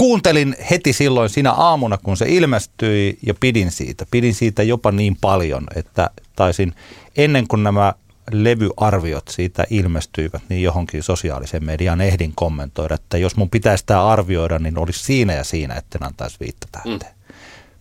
kuuntelin 0.00 0.56
heti 0.70 0.92
silloin 0.92 1.28
siinä 1.28 1.52
aamuna, 1.52 1.98
kun 1.98 2.16
se 2.16 2.26
ilmestyi 2.28 3.18
ja 3.26 3.34
pidin 3.40 3.70
siitä. 3.70 4.06
Pidin 4.10 4.34
siitä 4.34 4.62
jopa 4.62 4.92
niin 4.92 5.16
paljon, 5.20 5.66
että 5.76 6.10
taisin 6.36 6.72
ennen 7.16 7.48
kuin 7.48 7.62
nämä 7.62 7.92
levyarviot 8.32 9.28
siitä 9.28 9.64
ilmestyivät, 9.70 10.42
niin 10.48 10.62
johonkin 10.62 11.02
sosiaalisen 11.02 11.64
median 11.64 12.00
ehdin 12.00 12.32
kommentoida, 12.34 12.94
että 12.94 13.18
jos 13.18 13.36
mun 13.36 13.50
pitäisi 13.50 13.84
tämä 13.86 14.06
arvioida, 14.06 14.58
niin 14.58 14.78
olisi 14.78 15.02
siinä 15.02 15.32
ja 15.34 15.44
siinä, 15.44 15.74
etten 15.74 16.06
antaisi 16.06 16.36
viittä 16.40 16.66
tähteen. 16.72 16.98
Mm. 17.28 17.34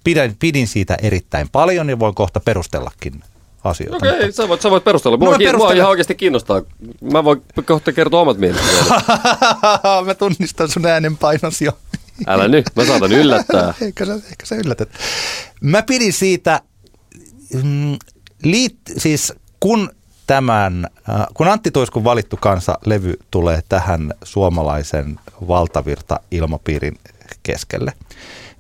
Pidin, 0.04 0.36
pidin 0.39 0.68
siitä 0.68 0.97
erittäin 1.02 1.50
paljon 1.52 1.89
ja 1.89 2.00
voin 2.00 2.16
kohta 2.16 2.39
perustellakin 2.39 3.24
asioita. 3.64 3.95
Okei, 3.95 4.10
okay, 4.12 4.32
sä, 4.32 4.47
voit, 4.47 4.62
sä 4.62 4.70
voit 4.70 4.84
perustella. 4.84 5.18
Mua, 5.18 5.26
No 5.26 5.32
mä 5.32 5.38
ki- 5.38 5.43
mua 5.43 5.52
perustelen. 5.52 5.78
ihan 5.78 5.89
oikeasti 5.89 6.16
kiinnostaa. 6.16 6.62
Mä 7.12 7.24
voin 7.24 7.41
kohta 7.66 7.91
kertoa 7.93 8.22
omat 8.22 8.38
mielipiteeni. 8.38 8.89
Mä 10.06 10.16
tunnistan 10.16 10.70
sun 10.70 10.86
äänenpainos 10.86 11.62
jo. 11.62 11.72
Älä 12.28 12.47
nyt, 12.47 12.66
mä 12.76 12.86
saatan 12.86 13.12
yllättää. 13.12 13.74
Eikä 13.82 14.06
sä, 14.06 14.14
eikä 14.14 14.45
sä 14.45 14.56
yllätät. 14.56 14.89
Mä 15.62 15.84
pidin 15.84 16.14
siitä, 16.14 16.62
mm, 17.64 17.97
liit, 18.43 18.78
siis 18.97 19.34
kun 19.60 19.89
tämän, 20.30 20.88
äh, 21.10 21.26
kun 21.34 21.48
Antti 21.48 21.72
Tuiskun 21.72 22.04
valittu 22.04 22.38
kansa-levy 22.38 23.14
tulee 23.32 23.62
tähän 23.70 24.14
suomalaisen 24.24 25.20
valtavirta-ilmapiirin 25.48 27.00
keskelle, 27.44 27.94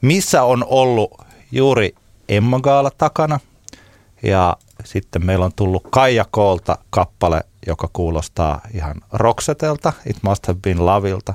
missä 0.01 0.43
on 0.43 0.65
ollut 0.69 1.21
juuri 1.51 1.95
Emma 2.29 2.59
Gaala 2.59 2.91
takana 2.97 3.39
ja 4.23 4.57
sitten 4.83 5.25
meillä 5.25 5.45
on 5.45 5.51
tullut 5.55 5.87
Kaija 5.89 6.25
Koolta 6.31 6.77
kappale, 6.89 7.41
joka 7.67 7.89
kuulostaa 7.93 8.61
ihan 8.73 8.95
Roxetelta, 9.13 9.93
It 10.05 10.17
Must 10.21 10.47
Have 10.47 10.59
Been 10.63 10.85
Lovilta. 10.85 11.33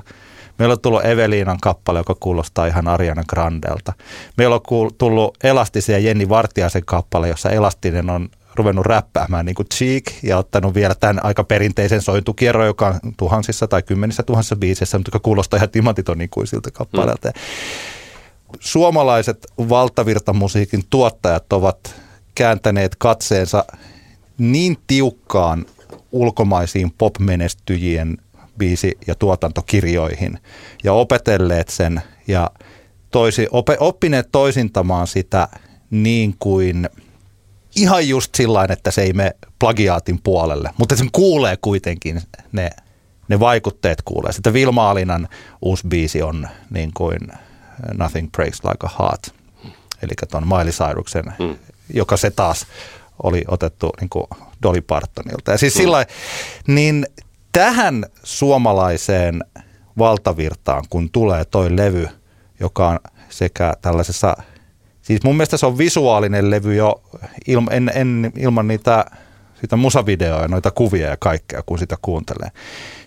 Meillä 0.59 0.73
on 0.73 0.81
tullut 0.81 1.05
Eveliinan 1.05 1.59
kappale, 1.61 1.99
joka 1.99 2.15
kuulostaa 2.19 2.65
ihan 2.65 2.87
Ariana 2.87 3.23
Grandelta. 3.29 3.93
Meillä 4.37 4.55
on 4.55 4.91
tullut 4.97 5.37
Elastisen 5.43 5.93
ja 5.93 5.99
Jenni 5.99 6.29
Vartiaisen 6.29 6.85
kappale, 6.85 7.27
jossa 7.27 7.49
Elastinen 7.49 8.09
on 8.09 8.29
ruvennut 8.57 8.85
räppäämään 8.85 9.45
niin 9.45 9.55
kuin 9.55 9.67
Cheek 9.73 10.03
ja 10.23 10.37
ottanut 10.37 10.73
vielä 10.73 10.95
tämän 10.95 11.25
aika 11.25 11.43
perinteisen 11.43 12.01
sointukierron, 12.01 12.65
joka 12.65 12.87
on 12.87 13.13
tuhansissa 13.17 13.67
tai 13.67 13.83
kymmenissä 13.83 14.23
tuhansissa 14.23 14.55
biiseissä, 14.55 14.97
mutta 14.97 15.09
joka 15.09 15.19
kuulostaa 15.19 15.57
ihan 15.57 15.69
timantitonin 15.69 16.25
ikuisilta 16.25 16.71
kappaleelta. 16.71 17.27
Mm. 17.27 17.33
Suomalaiset 18.59 19.47
valtavirtamusiikin 19.57 20.83
tuottajat 20.89 21.53
ovat 21.53 21.95
kääntäneet 22.35 22.95
katseensa 22.95 23.65
niin 24.37 24.77
tiukkaan 24.87 25.65
ulkomaisiin 26.11 26.91
popmenestyjien 26.97 28.17
biisi- 28.57 28.97
ja 29.07 29.15
tuotantokirjoihin 29.15 30.39
ja 30.83 30.93
opetelleet 30.93 31.69
sen 31.69 32.01
ja 32.27 32.51
toisi, 33.11 33.47
op, 33.51 33.67
oppineet 33.79 34.29
toisintamaan 34.31 35.07
sitä 35.07 35.47
niin 35.89 36.35
kuin 36.39 36.89
ihan 37.75 38.07
just 38.07 38.35
sillä 38.35 38.67
että 38.69 38.91
se 38.91 39.01
ei 39.01 39.13
mene 39.13 39.31
plagiaatin 39.59 40.21
puolelle, 40.23 40.69
mutta 40.77 40.95
sen 40.95 41.09
kuulee 41.11 41.57
kuitenkin 41.61 42.21
ne, 42.51 42.69
ne 43.27 43.39
vaikutteet 43.39 44.01
kuulee. 44.01 44.31
Sitten 44.31 44.53
Vilma 44.53 44.89
Alinan 44.89 45.27
uusi 45.61 45.87
biisi 45.87 46.21
on 46.21 46.47
niin 46.69 46.91
kuin 46.93 47.19
Nothing 47.93 48.31
Breaks 48.31 48.59
Like 48.63 48.87
a 48.87 48.89
Heart, 48.99 49.29
eli 50.03 50.11
tuon 50.31 50.47
Miley 50.47 50.71
Cyrusen, 50.71 51.33
mm. 51.39 51.55
joka 51.93 52.17
se 52.17 52.31
taas 52.31 52.65
oli 53.23 53.43
otettu 53.47 53.91
niin 54.01 54.09
kuin 54.09 54.25
Dolly 54.63 54.81
Partonilta. 54.81 55.51
Ja 55.51 55.57
siis 55.57 55.75
mm. 55.75 55.77
sillä 55.77 56.05
niin 56.67 57.05
tähän 57.51 58.05
suomalaiseen 58.23 59.43
valtavirtaan, 59.97 60.83
kun 60.89 61.09
tulee 61.09 61.45
toi 61.45 61.75
levy, 61.75 62.09
joka 62.59 62.89
on 62.89 62.99
sekä 63.29 63.73
tällaisessa, 63.81 64.37
siis 65.05 65.23
mun 65.23 65.35
mielestä 65.35 65.57
se 65.57 65.65
on 65.65 65.77
visuaalinen 65.77 66.51
levy 66.51 66.75
jo 66.75 67.01
ilma, 67.47 67.71
en, 67.71 67.91
en, 67.95 68.31
ilman 68.37 68.67
niitä 68.67 69.05
sitä 69.61 69.75
musavideoa 69.75 70.41
ja 70.41 70.47
noita 70.47 70.71
kuvia 70.71 71.07
ja 71.07 71.17
kaikkea, 71.19 71.63
kun 71.65 71.79
sitä 71.79 71.97
kuuntelee. 72.01 72.49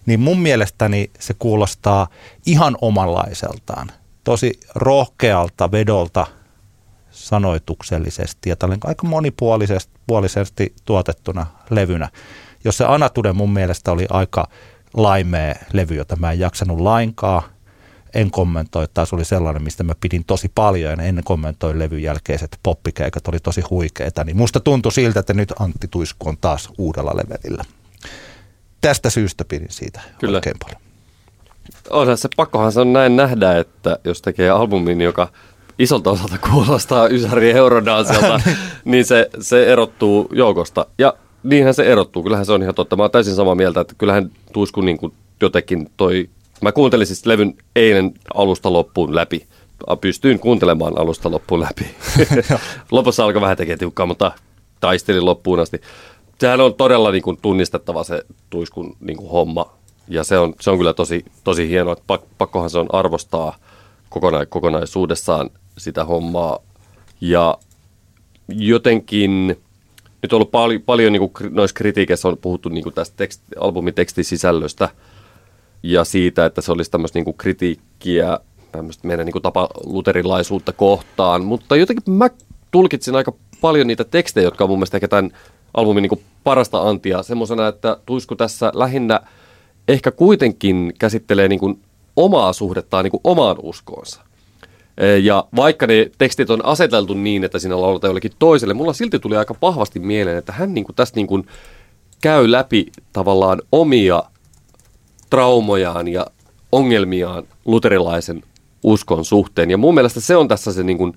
Niin 0.06 0.20
mun 0.20 0.40
mielestäni 0.40 1.10
se 1.18 1.34
kuulostaa 1.38 2.06
ihan 2.46 2.76
omanlaiseltaan. 2.80 3.90
Tosi 4.24 4.60
rohkealta 4.74 5.72
vedolta 5.72 6.26
sanoituksellisesti 7.10 8.50
ja 8.50 8.56
tällainen 8.56 8.88
aika 8.88 9.06
monipuolisesti 9.06 9.92
puolisesti 10.06 10.74
tuotettuna 10.84 11.46
levynä. 11.70 12.08
Jos 12.64 12.76
se 12.76 12.84
Anatude 12.84 13.32
mun 13.32 13.52
mielestä 13.52 13.92
oli 13.92 14.06
aika 14.10 14.48
laimea 14.94 15.54
levy, 15.72 15.94
jota 15.94 16.16
mä 16.16 16.32
en 16.32 16.38
jaksanut 16.38 16.80
lainkaan, 16.80 17.42
en 18.20 18.30
kommentoi, 18.30 18.88
taas 18.94 19.12
oli 19.12 19.24
sellainen, 19.24 19.62
mistä 19.62 19.84
mä 19.84 19.92
pidin 20.00 20.24
tosi 20.24 20.50
paljon 20.54 20.98
ja 20.98 21.04
en 21.04 21.20
kommentoi 21.24 21.78
levyn 21.78 22.02
jälkeiset 22.02 22.58
poppikeikat 22.62 23.28
oli 23.28 23.38
tosi 23.40 23.60
huikeita, 23.60 24.24
niin 24.24 24.36
musta 24.36 24.60
tuntui 24.60 24.92
siltä, 24.92 25.20
että 25.20 25.34
nyt 25.34 25.52
Antti 25.58 25.88
Tuisku 25.90 26.28
on 26.28 26.36
taas 26.40 26.68
uudella 26.78 27.16
levelillä. 27.16 27.64
Tästä 28.80 29.10
syystä 29.10 29.44
pidin 29.44 29.70
siitä 29.70 30.00
Kyllä. 30.18 30.36
oikein 30.36 30.56
paljon. 30.64 30.80
Onhan 31.90 32.18
se, 32.18 32.28
pakkohan 32.36 32.72
se 32.72 32.80
on 32.80 32.92
näin 32.92 33.16
nähdä, 33.16 33.58
että 33.58 33.98
jos 34.04 34.22
tekee 34.22 34.50
albumin, 34.50 35.00
joka 35.00 35.28
isolta 35.78 36.10
osalta 36.10 36.38
kuulostaa 36.50 37.08
Ysäri 37.08 37.50
Eurodansilta, 37.50 38.40
niin 38.84 39.04
se, 39.04 39.30
se 39.40 39.72
erottuu 39.72 40.28
joukosta. 40.32 40.86
Ja 40.98 41.14
niinhän 41.42 41.74
se 41.74 41.82
erottuu, 41.82 42.22
kyllähän 42.22 42.46
se 42.46 42.52
on 42.52 42.62
ihan 42.62 42.74
totta. 42.74 42.96
Mä 42.96 43.02
oon 43.02 43.10
täysin 43.10 43.34
samaa 43.34 43.54
mieltä, 43.54 43.80
että 43.80 43.94
kyllähän 43.98 44.30
Tuisku 44.52 44.80
niin 44.80 44.98
kuin 44.98 45.12
jotenkin 45.40 45.90
toi... 45.96 46.28
Mä 46.60 46.72
kuuntelin 46.72 47.06
siis 47.06 47.26
levyn 47.26 47.54
eilen 47.76 48.14
alusta 48.34 48.72
loppuun 48.72 49.14
läpi. 49.14 49.46
Pystyin 50.00 50.38
kuuntelemaan 50.38 50.98
alusta 50.98 51.30
loppuun 51.30 51.60
läpi. 51.60 51.86
Lopussa 52.90 53.24
alkoi 53.24 53.42
vähän 53.42 53.56
tekemään 53.56 53.78
tiukkaa, 53.78 54.06
mutta 54.06 54.32
taistelin 54.80 55.24
loppuun 55.24 55.60
asti. 55.60 55.80
Sehän 56.38 56.60
on 56.60 56.74
todella 56.74 57.10
niin 57.10 57.22
kuin 57.22 57.38
tunnistettava 57.42 58.04
se 58.04 58.22
Tuiskun 58.50 58.96
niin 59.00 59.16
kuin 59.16 59.30
homma. 59.30 59.72
Ja 60.08 60.24
se 60.24 60.38
on, 60.38 60.54
se 60.60 60.70
on 60.70 60.78
kyllä 60.78 60.92
tosi, 60.92 61.24
tosi 61.44 61.68
hienoa, 61.68 61.92
että 61.92 62.04
pak, 62.06 62.22
pakkohan 62.38 62.70
se 62.70 62.78
on 62.78 62.86
arvostaa 62.92 63.56
kokona, 64.08 64.46
kokonaisuudessaan 64.46 65.50
sitä 65.78 66.04
hommaa. 66.04 66.58
Ja 67.20 67.58
jotenkin, 68.48 69.46
nyt 70.22 70.32
on 70.32 70.36
ollut 70.36 70.50
pal- 70.50 70.78
paljon 70.86 71.12
niin 71.12 71.30
kuin 71.30 71.54
noissa 71.54 71.74
kritiikeissä 71.74 72.28
on 72.28 72.38
puhuttu 72.38 72.68
niin 72.68 72.84
kuin 72.84 72.94
tästä 72.94 73.16
tekst, 73.16 73.42
albumin 73.60 73.94
tekstisisällöstä 73.94 74.88
ja 75.82 76.04
siitä, 76.04 76.46
että 76.46 76.60
se 76.60 76.72
olisi 76.72 76.90
tämmöistä 76.90 77.18
niin 77.18 77.34
kritiikkiä 77.34 78.38
meidän 79.02 79.26
niin 79.26 79.42
tapa 79.42 79.68
luterilaisuutta 79.84 80.72
kohtaan, 80.72 81.44
mutta 81.44 81.76
jotenkin 81.76 82.14
mä 82.14 82.30
tulkitsin 82.70 83.16
aika 83.16 83.32
paljon 83.60 83.86
niitä 83.86 84.04
tekstejä, 84.04 84.44
jotka 84.44 84.64
on 84.64 84.70
mun 84.70 84.78
mielestä 84.78 84.96
ehkä 84.96 85.08
tämän 85.08 85.30
albumin 85.74 86.02
niin 86.02 86.24
parasta 86.44 86.82
antia 86.82 87.22
semmoisena, 87.22 87.68
että 87.68 87.96
Tuisku 88.06 88.36
tässä 88.36 88.72
lähinnä 88.74 89.20
ehkä 89.88 90.10
kuitenkin 90.10 90.92
käsittelee 90.98 91.48
niin 91.48 91.80
omaa 92.16 92.52
suhdettaan 92.52 93.04
niin 93.04 93.20
omaan 93.24 93.56
uskoonsa. 93.62 94.20
Ja 95.22 95.44
vaikka 95.56 95.86
ne 95.86 96.10
tekstit 96.18 96.50
on 96.50 96.64
aseteltu 96.64 97.14
niin, 97.14 97.44
että 97.44 97.58
siinä 97.58 97.80
lauletaan 97.80 98.08
jollekin 98.08 98.32
toiselle, 98.38 98.74
mulla 98.74 98.92
silti 98.92 99.18
tuli 99.18 99.36
aika 99.36 99.54
vahvasti 99.62 99.98
mieleen, 100.00 100.36
että 100.36 100.52
hän 100.52 100.74
niin 100.74 100.84
kuin 100.84 100.96
tästä 100.96 101.16
niin 101.16 101.26
kuin 101.26 101.46
käy 102.22 102.50
läpi 102.50 102.86
tavallaan 103.12 103.62
omia 103.72 104.22
traumojaan 105.30 106.08
ja 106.08 106.26
ongelmiaan 106.72 107.44
luterilaisen 107.64 108.42
uskon 108.82 109.24
suhteen. 109.24 109.70
Ja 109.70 109.76
mun 109.76 109.94
mielestä 109.94 110.20
se 110.20 110.36
on 110.36 110.48
tässä 110.48 110.72
se 110.72 110.82
niin 110.82 110.98
kuin 110.98 111.12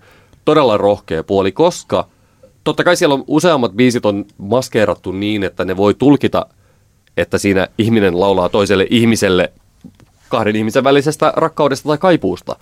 todella 0.46 0.78
rohkea 0.78 1.24
puoli, 1.24 1.52
koska 1.52 2.08
totta 2.64 2.84
kai 2.84 2.96
siellä 2.96 3.16
on 3.16 3.24
useammat 3.28 3.72
biisit 3.72 4.06
on 4.06 4.26
maskeerattu 4.38 5.12
niin, 5.12 5.44
että 5.44 5.66
ne 5.66 5.78
voi 5.78 5.94
tulkita, 5.94 6.46
että 7.18 7.38
siinä 7.38 7.68
ihminen 7.78 8.20
laulaa 8.20 8.50
toiselle 8.50 8.88
ihmiselle 8.90 9.54
kahden 10.30 10.56
ihmisen 10.56 10.84
välisestä 10.84 11.34
rakkaudesta 11.36 11.88
tai 11.90 11.98
kaipuusta. 11.98 12.56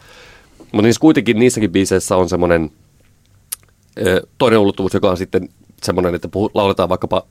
Mutta 0.59 0.81
niissä 0.81 0.99
kuitenkin 1.01 1.39
niissäkin 1.39 1.71
biiseissä 1.71 2.15
on 2.15 2.29
semmoinen 2.29 2.71
toinen 4.37 4.59
ulottuvuus, 4.59 4.93
joka 4.93 5.09
on 5.09 5.17
sitten 5.17 5.49
semmoinen, 5.83 6.15
että 6.15 6.27
puhu, 6.27 6.51
lauletaan 6.53 6.89
vaikkapa 6.89 7.23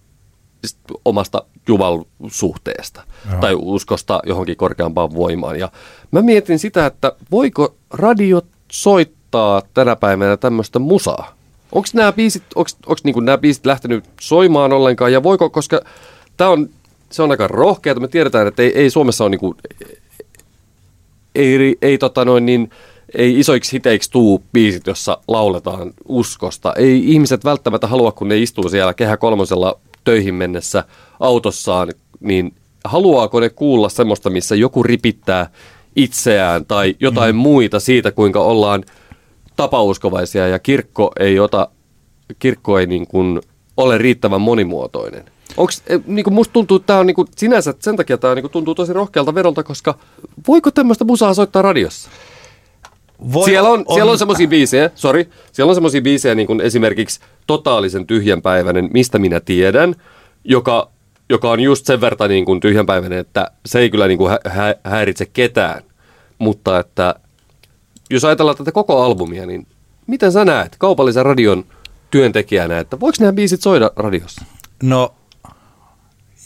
omasta 1.05 1.43
Juval-suhteesta 1.69 3.03
Joo. 3.31 3.41
tai 3.41 3.55
uskosta 3.55 4.21
johonkin 4.27 4.57
korkeampaan 4.57 5.15
voimaan. 5.15 5.59
Ja 5.59 5.71
mä 6.11 6.23
mietin 6.23 6.59
sitä, 6.59 6.87
että 6.87 7.13
voiko 7.31 7.75
radio 7.91 8.43
soittaa 8.73 9.63
tänä 9.75 9.97
päivänä 9.97 10.37
tämmöistä 10.37 10.79
musaa? 10.79 11.39
Onko 11.73 11.89
nämä 11.93 12.13
biisit, 12.13 12.43
onks, 12.55 12.77
onks 12.87 13.05
niinku 13.05 13.21
nämä 13.21 13.39
biisit 13.39 13.67
lähtenyt 13.67 14.05
soimaan 14.21 14.73
ollenkaan 14.73 15.13
ja 15.13 15.23
voiko, 15.23 15.51
koska 15.51 15.81
tämä 16.37 16.51
on, 16.51 16.71
se 17.11 17.23
on 17.23 17.31
aika 17.31 17.49
rohkeaa, 17.49 18.01
me 18.01 18.09
tiedetään, 18.09 18.47
että 18.47 18.63
ei, 18.63 18.79
ei 18.79 18.91
Suomessa 18.91 19.25
ole 19.25 19.31
niinku, 19.31 19.57
ei, 21.35 21.77
ei 21.83 21.99
tota 21.99 22.25
noin 22.25 22.47
niin, 22.47 22.71
ei 23.15 23.39
isoiksi 23.39 23.73
hiteiksi 23.73 24.11
tuu 24.11 24.43
biisit, 24.53 24.87
jossa 24.87 25.19
lauletaan 25.29 25.93
uskosta. 26.09 26.73
Ei 26.77 27.13
ihmiset 27.13 27.45
välttämättä 27.45 27.87
halua, 27.87 28.13
kun 28.13 28.29
ne 28.29 28.39
istuu 28.39 28.69
siellä 28.69 28.95
kehä 28.95 29.17
kolmosella 29.17 29.81
töihin 30.05 30.35
mennessä 30.35 30.85
autossaan, 31.21 31.93
niin 32.21 32.55
haluaako 32.85 33.41
ne 33.41 33.49
kuulla 33.51 33.89
semmoista, 33.89 34.31
missä 34.31 34.55
joku 34.55 34.83
ripittää 34.83 35.51
itseään 35.97 36.67
tai 36.67 36.97
jotain 37.01 37.35
mm. 37.35 37.39
muita 37.39 37.81
siitä, 37.81 38.13
kuinka 38.13 38.41
ollaan 38.41 38.85
tapauskovaisia 39.57 40.49
ja 40.49 40.59
kirkko 40.59 41.13
ei 41.21 41.41
ota, 41.41 41.69
kirkko 42.39 42.79
ei 42.79 42.87
niin 42.87 43.07
kuin 43.07 43.41
ole 43.77 43.99
riittävän 43.99 44.41
monimuotoinen. 44.41 45.25
Onks, 45.57 45.83
e, 45.87 45.99
niin 46.07 46.25
kuin 46.25 46.35
musta 46.35 46.53
tuntuu, 46.53 46.77
että 46.77 46.87
tämä 46.87 46.99
on 46.99 47.07
niin 47.07 47.15
kuin, 47.15 47.29
sinänsä, 47.37 47.75
sen 47.79 47.97
takia 47.97 48.19
tämä 48.19 48.35
niin 48.35 48.43
kuin, 48.43 48.53
tuntuu 48.53 48.75
tosi 48.75 48.93
rohkealta 48.93 49.35
vedolta, 49.35 49.63
koska 49.63 49.95
voiko 50.49 50.71
tämmöistä 50.71 51.05
musaa 51.05 51.35
soittaa 51.35 51.63
radiossa? 51.63 52.11
Voi, 53.33 53.45
siellä 53.45 53.69
on, 53.69 53.85
on, 53.87 53.95
siellä 53.95 54.13
on 54.13 54.19
semmoisia 54.19 54.49
biisejä, 54.49 54.91
sorry, 54.95 55.31
siellä 55.53 55.71
on 55.71 55.75
semmoisia 55.75 56.03
biisejä 56.03 56.35
niin 56.35 56.47
kuin 56.47 56.61
esimerkiksi 56.61 57.21
Totaalisen 57.47 58.07
tyhjänpäiväinen, 58.07 58.91
mistä 58.93 59.19
minä 59.19 59.41
tiedän, 59.41 59.95
joka, 60.45 60.91
joka 61.31 61.51
on 61.51 61.61
just 61.61 61.87
sen 61.87 62.01
verran 62.01 62.31
niin 62.31 62.45
kuin 62.45 62.61
tyhjänpäiväinen, 62.61 63.19
että 63.19 63.51
se 63.67 63.79
ei 63.79 63.91
kyllä 63.91 64.09
niin 64.09 64.19
kuin 64.19 64.31
hä- 64.31 64.41
hä- 64.51 64.75
häiritse 64.85 65.27
ketään. 65.27 65.83
Mutta 66.39 66.79
että 66.79 67.15
jos 68.11 68.25
ajatellaan 68.25 68.57
tätä 68.57 68.73
koko 68.73 69.03
albumia, 69.03 69.47
niin 69.47 69.67
miten 70.07 70.33
sä 70.33 70.45
näet 70.45 70.77
kaupallisen 70.79 71.27
radion 71.27 71.65
työntekijänä, 72.11 72.79
että 72.79 73.01
voiko 73.01 73.17
nämä 73.21 73.33
biisit 73.33 73.63
soida 73.63 73.91
radiossa? 73.97 74.45
No 74.83 75.15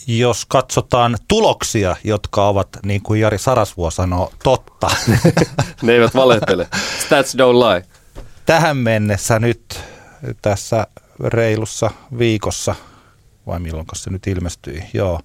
jos 0.06 0.44
katsotaan 0.46 1.16
tuloksia, 1.28 1.96
jotka 2.04 2.48
ovat, 2.48 2.68
niin 2.84 3.02
kuin 3.02 3.20
Jari 3.20 3.38
Sarasvuo 3.38 3.90
sanoo, 3.90 4.32
totta. 4.42 4.90
ne 5.82 5.92
eivät 5.92 6.14
valehtele. 6.14 6.68
Stats 7.06 7.34
don't 7.34 7.74
lie. 7.74 7.84
Tähän 8.46 8.76
mennessä 8.76 9.38
nyt 9.38 9.80
tässä 10.42 10.86
reilussa 11.24 11.90
viikossa, 12.18 12.74
vai 13.46 13.60
milloin 13.60 13.86
se 13.94 14.10
nyt 14.10 14.26
ilmestyi, 14.26 14.82
joo. 14.94 15.20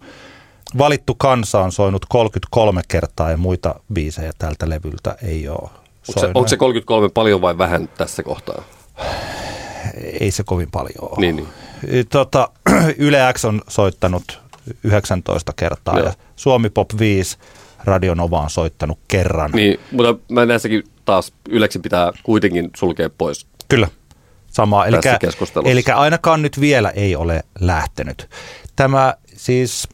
Valittu 0.77 1.15
kansa 1.15 1.59
on 1.59 1.71
soinut 1.71 2.05
33 2.09 2.81
kertaa 2.87 3.31
ja 3.31 3.37
muita 3.37 3.75
biisejä 3.93 4.31
tältä 4.39 4.69
levyltä 4.69 5.15
ei 5.23 5.49
ole 5.49 5.69
Onko 6.07 6.19
se, 6.19 6.27
onko 6.33 6.47
se 6.47 6.57
33 6.57 7.09
paljon 7.09 7.41
vai 7.41 7.57
vähän 7.57 7.89
tässä 7.97 8.23
kohtaa? 8.23 8.63
Ei 10.19 10.31
se 10.31 10.43
kovin 10.43 10.71
paljon 10.71 11.11
ole. 11.11 11.17
Niin, 11.17 11.35
niin. 11.35 11.47
Tota, 12.09 12.49
Yle 12.97 13.19
X 13.33 13.45
on 13.45 13.61
soittanut 13.67 14.39
19 14.83 15.53
kertaa 15.55 15.97
Joo. 15.97 16.07
ja 16.07 16.13
Suomi 16.35 16.69
Pop 16.69 16.89
5 16.99 17.37
Radionova 17.83 18.41
on 18.41 18.49
soittanut 18.49 18.99
kerran. 19.07 19.51
Niin, 19.51 19.79
mutta 19.91 20.33
mä 20.33 20.45
näissäkin 20.45 20.83
taas 21.05 21.33
Yleksi 21.49 21.79
pitää 21.79 22.11
kuitenkin 22.23 22.69
sulkea 22.75 23.09
pois. 23.17 23.47
Kyllä, 23.69 23.87
sama. 24.57 24.85
Eli, 24.85 24.97
eli 25.65 25.83
ainakaan 25.95 26.41
nyt 26.41 26.59
vielä 26.59 26.89
ei 26.89 27.15
ole 27.15 27.43
lähtenyt. 27.59 28.29
Tämä 28.75 29.13
siis 29.35 29.87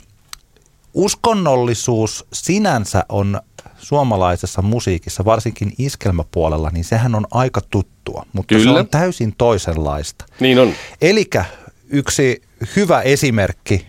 uskonnollisuus 0.94 2.26
sinänsä 2.34 3.06
on 3.10 3.42
suomalaisessa 3.78 4.62
musiikissa, 4.62 5.26
varsinkin 5.26 5.74
iskelmäpuolella, 5.78 6.70
niin 6.70 6.84
sehän 6.84 7.16
on 7.16 7.28
aika 7.32 7.62
tuttua, 7.70 8.26
mutta 8.34 8.56
Kyllä. 8.56 8.74
se 8.74 8.80
on 8.80 8.88
täysin 8.88 9.36
toisenlaista. 9.38 10.26
Niin 10.40 10.60
on. 10.60 10.74
Eli 11.02 11.30
yksi 11.90 12.42
hyvä 12.76 13.02
esimerkki 13.02 13.88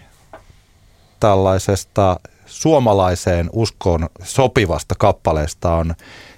tällaisesta 1.20 2.20
suomalaiseen 2.46 3.50
uskoon 3.52 4.08
sopivasta 4.22 4.94
kappaleesta 4.98 5.74
on 5.74 5.94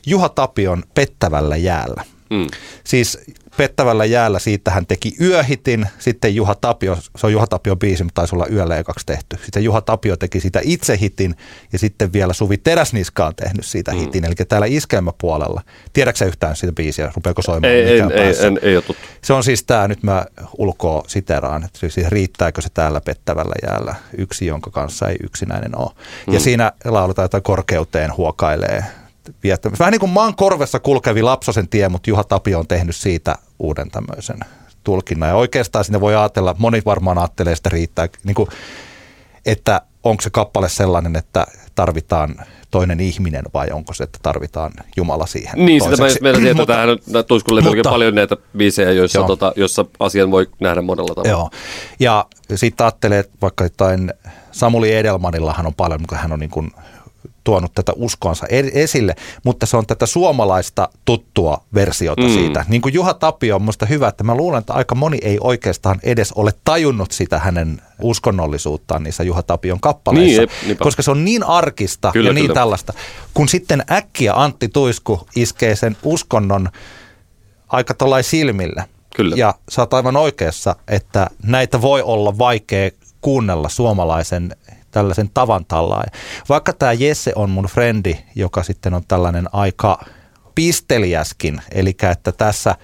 Juha 0.07 0.29
Tapion 0.29 0.83
Pettävällä 0.95 1.57
jäällä. 1.57 2.05
Mm. 2.31 2.47
Siis 2.85 3.19
pettävällä 3.57 4.05
jäällä 4.05 4.39
siitä 4.39 4.71
hän 4.71 4.87
teki 4.87 5.17
yöhitin, 5.21 5.87
sitten 5.99 6.35
Juha 6.35 6.55
Tapio, 6.55 6.97
se 7.17 7.27
on 7.27 7.33
Juha 7.33 7.47
Tapio 7.47 7.77
biisi, 7.77 8.05
mutta 8.05 8.21
taisi 8.21 8.35
olla 8.35 8.47
yöllä 8.47 8.77
ekaksi 8.77 9.07
tehty. 9.07 9.39
Sitten 9.45 9.65
Juha 9.65 9.81
Tapio 9.81 10.17
teki 10.17 10.41
sitä 10.41 10.61
itse 10.63 10.99
hitin 11.01 11.37
ja 11.73 11.79
sitten 11.79 12.13
vielä 12.13 12.33
Suvi 12.33 12.59
Teräsniska 12.59 13.27
on 13.27 13.35
tehnyt 13.35 13.67
siitä 13.67 13.93
mm. 13.93 13.99
hitin. 13.99 14.25
Eli 14.25 14.35
täällä 14.35 14.67
iskelmäpuolella, 14.67 15.63
tiedätkö 15.93 16.25
yhtään 16.25 16.57
sitä 16.57 16.73
biisiä, 16.73 17.13
rupeako 17.15 17.43
soimaan? 17.43 17.73
Ei, 17.73 17.83
ei, 17.83 18.01
ei, 18.01 18.47
en, 18.47 18.59
ei 18.63 18.77
ole 18.77 18.85
tuttu. 18.85 19.03
Se 19.23 19.33
on 19.33 19.45
siis 19.45 19.65
tämä, 19.65 19.89
nyt 19.89 20.03
mä 20.03 20.25
ulkoa 20.59 21.05
siteraan, 21.07 21.65
että 21.65 21.79
siis 21.79 22.09
riittääkö 22.09 22.61
se 22.63 22.69
täällä 22.75 23.01
pettävällä 23.01 23.55
jäällä 23.63 23.95
yksi, 24.19 24.47
jonka 24.47 24.71
kanssa 24.71 25.09
ei 25.09 25.17
yksinäinen 25.23 25.79
ole. 25.79 25.91
Mm. 26.27 26.35
Ja 26.35 26.41
siinä 26.41 26.73
lauletaan 26.85 27.25
jotain 27.25 27.43
korkeuteen 27.43 28.17
huokailee 28.17 28.85
viettämässä. 29.43 29.83
Vähän 29.83 29.93
niin 29.93 30.01
kuin 30.01 30.11
maan 30.11 30.35
korvessa 30.35 30.81
kulkevi 30.81 31.23
Lapsosen 31.23 31.69
tie, 31.69 31.89
mutta 31.89 32.11
Juha 32.11 32.25
Tapio 32.25 32.59
on 32.59 32.67
tehnyt 32.67 32.97
siitä 32.97 33.37
uuden 33.59 33.91
tämmöisen 33.91 34.41
tulkinnan. 34.85 35.29
Ja 35.29 35.35
oikeastaan 35.35 35.85
sinne 35.85 36.01
voi 36.01 36.17
ajatella, 36.17 36.55
moni 36.59 36.83
varmaan 36.85 37.19
ajattelee 37.19 37.57
sitä 37.57 37.69
riittää, 37.69 38.09
niin 38.25 38.35
kuin, 38.35 38.49
että 39.47 39.81
onko 40.03 40.23
se 40.23 40.31
kappale 40.31 40.69
sellainen, 40.69 41.17
että 41.17 41.47
tarvitaan 41.75 42.37
toinen 42.71 43.01
ihminen 43.01 43.45
vai 43.55 43.69
onko 43.73 43.95
se, 43.95 44.05
että 44.05 44.19
tarvitaan 44.23 44.73
Jumala 44.97 45.27
siihen 45.27 45.67
Niin, 45.67 45.83
toiseksi. 45.83 46.13
sitä 46.13 46.23
meidän 46.23 46.47
että 46.47 46.67
tähän 46.75 46.89
tuiskulle 47.29 47.61
mutta, 47.61 47.91
paljon 47.91 48.15
näitä 48.15 48.37
biisejä, 48.57 48.93
joissa, 48.93 49.23
tota, 49.23 49.53
jossa 49.57 49.85
asian 50.01 50.31
voi 50.31 50.47
nähdä 50.61 50.83
monella 50.83 51.15
tavalla. 51.15 51.31
Joo, 51.31 51.51
ja 52.01 52.27
sitten 52.55 52.85
ajattelee, 52.85 53.19
että 53.19 53.33
vaikka 53.43 53.65
jotain 53.65 54.13
Samuli 54.53 54.95
Edelmanillahan 54.95 55.67
on 55.67 55.75
paljon, 55.75 56.01
mutta 56.01 56.17
hän 56.17 56.33
on 56.33 56.39
niin 56.39 56.51
kuin 56.51 56.71
tuonut 57.47 57.75
tätä 57.75 57.93
uskonsa 57.97 58.47
esille, 58.73 59.15
mutta 59.45 59.67
se 59.67 59.77
on 59.77 59.87
tätä 59.87 60.07
suomalaista 60.07 60.89
tuttua 61.05 61.65
versiota 61.75 62.23
mm. 62.23 62.29
siitä. 62.29 62.65
Niin 62.69 62.83
kuin 62.83 62.95
Juha 62.95 63.15
Tapio 63.15 63.57
on 63.57 63.63
minusta 63.63 63.87
hyvä, 63.87 64.09
että 64.09 64.25
mä 64.25 64.35
luulen, 64.35 64.59
että 64.59 64.73
aika 64.73 64.95
moni 64.95 65.19
ei 65.23 65.39
oikeastaan 65.41 66.01
edes 66.03 66.33
ole 66.33 66.53
tajunnut 66.65 67.13
sitä 67.13 67.39
hänen 67.39 67.83
uskonnollisuuttaan 68.03 69.03
niissä 69.03 69.23
Juha 69.23 69.43
Tapion 69.43 69.81
kappaleissa, 69.81 70.43
niin, 70.67 70.77
koska 70.77 71.03
se 71.03 71.11
on 71.11 71.25
niin 71.25 71.45
arkista 71.45 72.13
kyllä, 72.13 72.29
ja 72.29 72.33
niin 72.33 72.45
kyllä. 72.45 72.55
tällaista. 72.55 72.93
Kun 73.35 73.49
sitten 73.49 73.85
äkkiä 73.91 74.35
Antti 74.35 74.69
Tuisku 74.69 75.29
iskee 75.37 75.77
sen 75.77 75.97
uskonnon 76.03 76.69
aika 77.69 77.95
tuollain 77.95 78.25
silmille. 78.25 78.85
Kyllä. 79.17 79.37
Ja 79.37 79.55
sä 79.69 79.83
oot 79.83 79.95
aivan 79.95 80.17
oikeassa, 80.17 80.77
että 80.89 81.31
näitä 81.43 81.83
voi 81.83 82.03
olla 82.03 82.39
vaikea 82.39 82.91
kuunnella 83.21 83.69
suomalaisen 83.69 84.57
tällaisen 84.97 85.31
tavan 85.35 85.65
tallaan. 85.65 86.07
Vaikka 86.49 86.73
tämä 86.73 86.93
Jesse 86.93 87.33
on 87.35 87.51
mun 87.51 87.65
frendi, 87.65 88.17
joka 88.35 88.63
sitten 88.63 88.95
on 88.95 89.03
tällainen 89.09 89.49
aika 89.53 90.05
pisteliäskin, 90.55 91.61
eli 91.73 91.97
että 92.13 92.33
tässä 92.33 92.75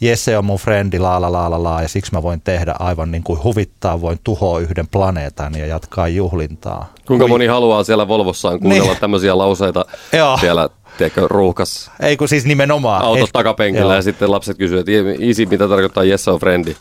Jesse 0.00 0.38
on 0.38 0.44
mun 0.44 0.58
frendi, 0.58 0.98
la 0.98 1.20
la 1.20 1.32
la 1.32 1.50
la 1.50 1.62
la, 1.62 1.82
ja 1.82 1.88
siksi 1.88 2.12
mä 2.12 2.22
voin 2.22 2.40
tehdä 2.40 2.74
aivan 2.78 3.10
niin 3.10 3.22
kuin 3.22 3.42
huvittaa, 3.44 4.00
voin 4.00 4.18
tuhoa 4.24 4.60
yhden 4.60 4.86
planeetan 4.88 5.58
ja 5.58 5.66
jatkaa 5.66 6.08
juhlintaa. 6.08 6.92
Kuinka 7.06 7.22
Kui... 7.22 7.28
moni 7.28 7.46
haluaa 7.46 7.84
siellä 7.84 8.08
Volvossaan 8.08 8.60
kuunnella 8.60 8.86
niin. 8.92 9.00
tämmöisiä 9.00 9.38
lauseita 9.38 9.84
Joo. 10.12 10.38
siellä 10.38 10.68
tiedätkö, 10.98 11.28
ruuhkas 11.28 11.90
Ei 12.00 12.16
kun 12.16 12.28
siis 12.28 12.44
nimenomaan. 12.44 13.02
Autot 13.02 13.30
takapenkillä 13.32 13.94
ja 13.94 14.02
sitten 14.02 14.30
lapset 14.30 14.58
kysyvät, 14.58 14.88
että 14.88 15.14
isi, 15.18 15.46
mitä 15.46 15.68
tarkoittaa 15.68 16.04
Jesse 16.04 16.30
on 16.30 16.40
frendi. 16.40 16.76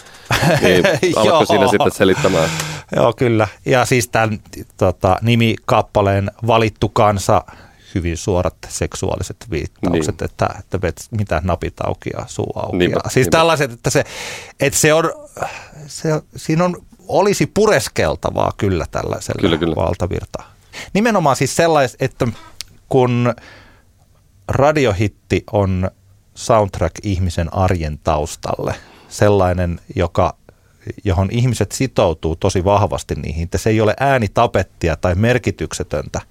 Niin 0.61 0.83
siinä 1.47 1.67
sitten 1.67 1.91
selittämään. 1.91 2.49
Joo, 2.95 3.13
kyllä. 3.13 3.47
Ja 3.65 3.85
siis 3.85 4.07
tämän 4.07 4.39
tota, 4.77 5.17
nimikappaleen 5.21 6.31
valittu 6.47 6.89
kansa, 6.89 7.43
hyvin 7.95 8.17
suorat 8.17 8.55
seksuaaliset 8.67 9.37
viittaukset, 9.51 10.19
niin. 10.19 10.25
että, 10.25 10.49
että 10.59 10.81
vet, 10.81 11.05
mitä 11.11 11.41
napit 11.43 11.73
auki 11.81 12.09
ja 12.17 12.23
suu 12.27 12.53
auki. 12.55 12.77
Niinpä, 12.77 12.99
siis 13.03 13.15
niinpä. 13.15 13.37
tällaiset, 13.37 13.71
että 13.71 13.89
se, 13.89 14.03
että 14.59 14.79
se 14.79 14.93
on, 14.93 15.13
se, 15.87 16.09
siinä 16.35 16.63
on, 16.63 16.77
olisi 17.07 17.51
pureskeltavaa 17.53 18.51
kyllä 18.57 18.85
tällaisella 18.91 19.41
kyllä, 19.41 19.57
kyllä. 19.57 19.75
valtavirta. 19.75 20.43
Nimenomaan 20.93 21.35
siis 21.35 21.55
sellaiset, 21.55 22.01
että 22.01 22.27
kun 22.89 23.33
radiohitti 24.47 25.43
on 25.51 25.91
soundtrack 26.35 26.95
ihmisen 27.03 27.53
arjen 27.53 27.99
taustalle. 28.03 28.75
Sellainen, 29.09 29.79
joka, 29.95 30.35
johon 31.03 31.29
ihmiset 31.31 31.71
sitoutuu 31.71 32.35
tosi 32.35 32.63
vahvasti 32.63 33.15
niihin. 33.15 33.49
Se 33.55 33.69
ei 33.69 33.81
ole 33.81 33.93
äänitapettia 33.99 34.95
tai 34.95 35.15
merkityksetöntä, 35.15 36.21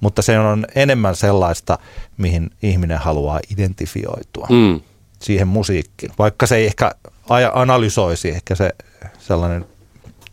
mutta 0.00 0.22
se 0.22 0.38
on 0.38 0.66
enemmän 0.74 1.16
sellaista, 1.16 1.78
mihin 2.16 2.50
ihminen 2.62 2.98
haluaa 2.98 3.40
identifioitua. 3.52 4.46
Mm. 4.50 4.80
Siihen 5.18 5.48
musiikkiin. 5.48 6.12
Vaikka 6.18 6.46
se 6.46 6.56
ei 6.56 6.66
ehkä 6.66 6.92
analysoisi, 7.52 8.28
ehkä 8.28 8.54
se 8.54 8.70
sellainen 9.18 9.66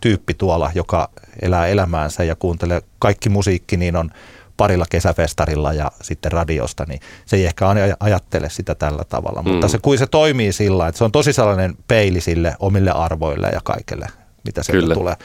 tyyppi 0.02 0.34
tuolla, 0.34 0.72
joka 0.76 1.10
elää 1.42 1.68
elämäänsä 1.68 2.24
ja 2.24 2.36
kuuntelee 2.36 2.82
kaikki 3.00 3.30
musiikki, 3.30 3.78
niin 3.78 3.96
on 3.96 4.12
parilla 4.58 4.86
kesäfestarilla 4.90 5.74
ja 5.74 5.92
sitten 6.02 6.32
radiosta, 6.32 6.86
niin 6.88 7.00
se 7.26 7.36
ei 7.36 7.46
ehkä 7.46 7.66
aj- 7.66 7.98
ajattele 8.00 8.50
sitä 8.50 8.76
tällä 8.76 9.04
tavalla. 9.10 9.42
Mm. 9.42 9.50
Mutta 9.50 9.68
se, 9.68 9.78
kuin 9.78 9.98
se 9.98 10.08
toimii 10.08 10.52
sillä 10.52 10.88
että 10.88 10.98
se 10.98 11.04
on 11.04 11.12
tosi 11.12 11.34
sellainen 11.34 11.78
peili 11.88 12.22
sille 12.22 12.56
omille 12.60 12.92
arvoille 12.92 13.48
ja 13.48 13.62
kaikelle, 13.64 14.08
mitä 14.46 14.64
sieltä 14.64 14.82
Kyllä. 14.82 14.96
tulee. 14.96 15.16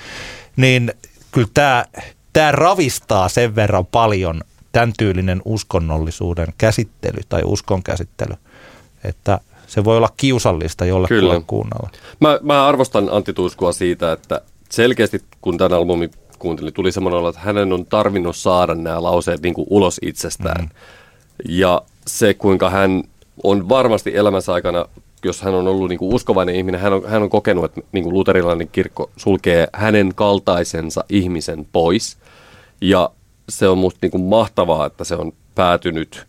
Niin 0.56 0.92
kyllä 1.32 1.48
tämä, 1.54 1.84
tämä 2.32 2.52
ravistaa 2.52 3.28
sen 3.28 3.54
verran 3.54 3.86
paljon 3.86 4.40
tämän 4.72 4.92
tyylinen 4.98 5.42
uskonnollisuuden 5.44 6.48
käsittely 6.58 7.20
tai 7.28 7.40
uskon 7.44 7.82
käsittely, 7.82 8.34
että 9.04 9.40
se 9.66 9.84
voi 9.84 9.96
olla 9.96 10.12
kiusallista 10.16 10.84
jollekulle 10.84 11.42
kuunnella. 11.46 11.90
Mä, 12.20 12.38
mä 12.42 12.66
arvostan 12.66 13.08
Antti 13.10 13.32
Tuiskua 13.32 13.72
siitä, 13.72 14.12
että 14.12 14.40
selkeästi 14.70 15.22
kun 15.40 15.58
tämän 15.58 15.78
albumin 15.78 16.10
kuuntelin, 16.40 16.74
tuli 16.74 16.92
semmoinen 16.92 17.18
olo, 17.20 17.28
että 17.28 17.40
hänen 17.40 17.72
on 17.72 17.86
tarvinnut 17.86 18.36
saada 18.36 18.74
nämä 18.74 19.02
lauseet 19.02 19.42
niin 19.42 19.54
kuin 19.54 19.66
ulos 19.70 19.98
itsestään. 20.02 20.62
Mm. 20.64 20.70
Ja 21.48 21.82
se, 22.06 22.34
kuinka 22.34 22.70
hän 22.70 23.02
on 23.42 23.68
varmasti 23.68 24.16
elämänsä 24.16 24.52
aikana, 24.52 24.84
jos 25.24 25.42
hän 25.42 25.54
on 25.54 25.68
ollut 25.68 25.88
niin 25.88 25.98
kuin 25.98 26.14
uskovainen 26.14 26.54
ihminen, 26.54 26.80
hän 26.80 26.92
on, 26.92 27.02
hän 27.06 27.22
on 27.22 27.30
kokenut, 27.30 27.64
että 27.64 27.80
niin 27.92 28.04
kuin 28.04 28.14
luterilainen 28.14 28.68
kirkko 28.68 29.10
sulkee 29.16 29.68
hänen 29.72 30.12
kaltaisensa 30.14 31.04
ihmisen 31.08 31.66
pois. 31.72 32.16
Ja 32.80 33.10
se 33.48 33.68
on 33.68 33.78
musta 33.78 33.98
niin 34.02 34.10
kuin 34.10 34.24
mahtavaa, 34.24 34.86
että 34.86 35.04
se 35.04 35.14
on 35.14 35.32
päätynyt 35.54 36.26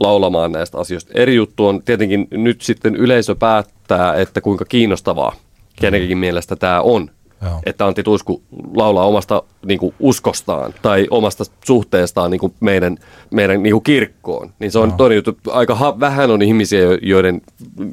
laulamaan 0.00 0.52
näistä 0.52 0.78
asioista. 0.78 1.12
Eri 1.14 1.34
juttu 1.34 1.66
on 1.66 1.82
tietenkin 1.82 2.28
nyt 2.30 2.62
sitten 2.62 2.96
yleisö 2.96 3.34
päättää, 3.34 4.14
että 4.14 4.40
kuinka 4.40 4.64
kiinnostavaa 4.64 5.36
kenenkin 5.80 6.18
mielestä 6.18 6.56
tämä 6.56 6.80
on. 6.80 7.10
Joo. 7.42 7.60
Että 7.66 7.86
Antti 7.86 8.02
Tuisku 8.02 8.42
laulaa 8.76 9.06
omasta 9.06 9.42
niin 9.66 9.78
kuin, 9.78 9.94
uskostaan 10.00 10.74
tai 10.82 11.06
omasta 11.10 11.44
suhteestaan 11.64 12.30
niin 12.30 12.38
kuin 12.38 12.54
meidän, 12.60 12.96
meidän 13.30 13.62
niin 13.62 13.72
kuin, 13.72 13.82
kirkkoon. 13.82 14.52
Niin 14.58 14.70
se 14.70 14.78
on 14.78 14.92
toinen 14.92 15.16
juttu. 15.16 15.36
Aika 15.50 15.74
ha- 15.74 16.00
vähän 16.00 16.30
on 16.30 16.42
ihmisiä, 16.42 16.80
jo- 16.80 16.98
joiden, 17.02 17.40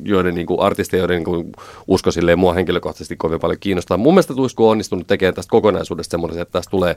joiden 0.03 0.35
niin 0.35 0.47
kuin, 0.47 0.59
artisteja, 0.59 1.01
joiden 1.01 1.15
niin 1.15 1.25
kuin, 1.25 1.51
usko 1.87 2.11
silleen 2.11 2.39
mua 2.39 2.53
henkilökohtaisesti 2.53 3.15
kovin 3.15 3.39
paljon 3.39 3.59
kiinnostaa. 3.59 3.97
Mun 3.97 4.13
mielestä 4.13 4.33
Tuisku 4.33 4.65
on 4.65 4.71
onnistunut 4.71 5.07
tekemään 5.07 5.33
tästä 5.33 5.51
kokonaisuudesta 5.51 6.11
semmoisen, 6.11 6.41
että 6.41 6.51
tästä 6.51 6.71
tulee 6.71 6.95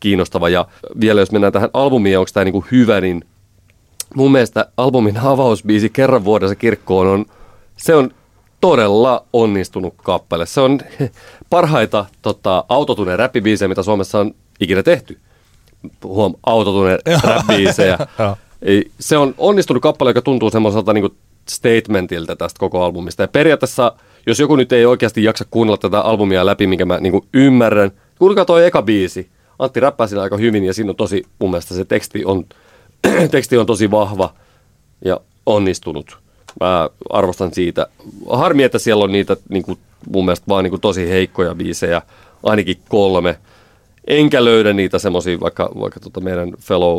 kiinnostava. 0.00 0.48
Ja 0.48 0.66
vielä 1.00 1.20
jos 1.20 1.32
mennään 1.32 1.52
tähän 1.52 1.70
albumiin, 1.74 2.18
onko 2.18 2.30
tämä 2.34 2.44
niin 2.44 2.52
kuin 2.52 2.64
hyvä, 2.70 3.00
niin 3.00 3.24
mun 4.14 4.32
mielestä 4.32 4.66
albumin 4.76 5.18
avausbiisi 5.18 5.90
Kerran 5.90 6.24
vuodessa 6.24 6.56
kirkkoon 6.56 7.06
on, 7.06 7.24
se 7.76 7.94
on 7.94 8.10
todella 8.60 9.24
onnistunut 9.32 9.94
kappale. 9.96 10.46
Se 10.46 10.60
on 10.60 10.80
parhaita 11.50 12.04
tota, 12.22 12.64
autotune 12.68 13.16
räppibiisejä, 13.16 13.68
mitä 13.68 13.82
Suomessa 13.82 14.18
on 14.18 14.34
ikinä 14.60 14.82
tehty. 14.82 15.18
Huom, 16.04 16.34
autotune 16.46 16.98
räppibiisejä. 17.24 17.98
Se 19.00 19.16
on 19.18 19.34
onnistunut 19.38 19.82
kappale, 19.82 20.10
joka 20.10 20.22
tuntuu 20.22 20.50
semmoiselta 20.50 20.92
niin 20.92 21.16
statementiltä 21.48 22.36
tästä 22.36 22.58
koko 22.58 22.84
albumista. 22.84 23.22
Ja 23.22 23.28
periaatteessa, 23.28 23.92
jos 24.26 24.40
joku 24.40 24.56
nyt 24.56 24.72
ei 24.72 24.86
oikeasti 24.86 25.24
jaksa 25.24 25.44
kuunnella 25.50 25.76
tätä 25.76 26.00
albumia 26.00 26.46
läpi, 26.46 26.66
minkä 26.66 26.84
mä 26.84 27.00
niin 27.00 27.28
ymmärrän, 27.34 27.90
kuulkaa 28.18 28.44
toi 28.44 28.66
eka 28.66 28.82
biisi. 28.82 29.30
Antti 29.58 29.80
räppää 29.80 30.06
siinä 30.06 30.22
aika 30.22 30.36
hyvin 30.36 30.64
ja 30.64 30.74
siinä 30.74 30.90
on 30.90 30.96
tosi, 30.96 31.22
mun 31.38 31.50
mielestä 31.50 31.74
se 31.74 31.84
teksti 31.84 32.24
on, 32.24 32.44
teksti 33.30 33.58
on 33.58 33.66
tosi 33.66 33.90
vahva 33.90 34.34
ja 35.04 35.20
onnistunut. 35.46 36.25
Mä 36.60 36.90
arvostan 37.10 37.54
siitä. 37.54 37.86
Harmi, 38.30 38.62
että 38.62 38.78
siellä 38.78 39.04
on 39.04 39.12
niitä 39.12 39.36
niin 39.48 39.62
kuin, 39.62 39.78
mun 40.10 40.24
mielestä 40.24 40.46
vaan 40.48 40.64
niin 40.64 40.70
kuin, 40.70 40.80
tosi 40.80 41.08
heikkoja 41.08 41.54
biisejä, 41.54 42.02
ainakin 42.42 42.76
kolme. 42.88 43.38
Enkä 44.06 44.44
löydä 44.44 44.72
niitä 44.72 44.98
semmoisia, 44.98 45.40
vaikka, 45.40 45.70
vaikka 45.80 46.00
tota 46.00 46.20
meidän 46.20 46.52
fellow 46.60 46.98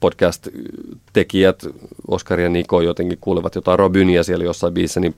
podcast-tekijät, 0.00 1.66
Oskar 2.08 2.40
ja 2.40 2.48
Niko 2.48 2.80
jotenkin 2.80 3.18
kuulevat 3.20 3.54
jotain 3.54 3.78
Robynia 3.78 4.22
siellä 4.22 4.44
jossain 4.44 4.74
biisissä, 4.74 5.00
niin, 5.00 5.14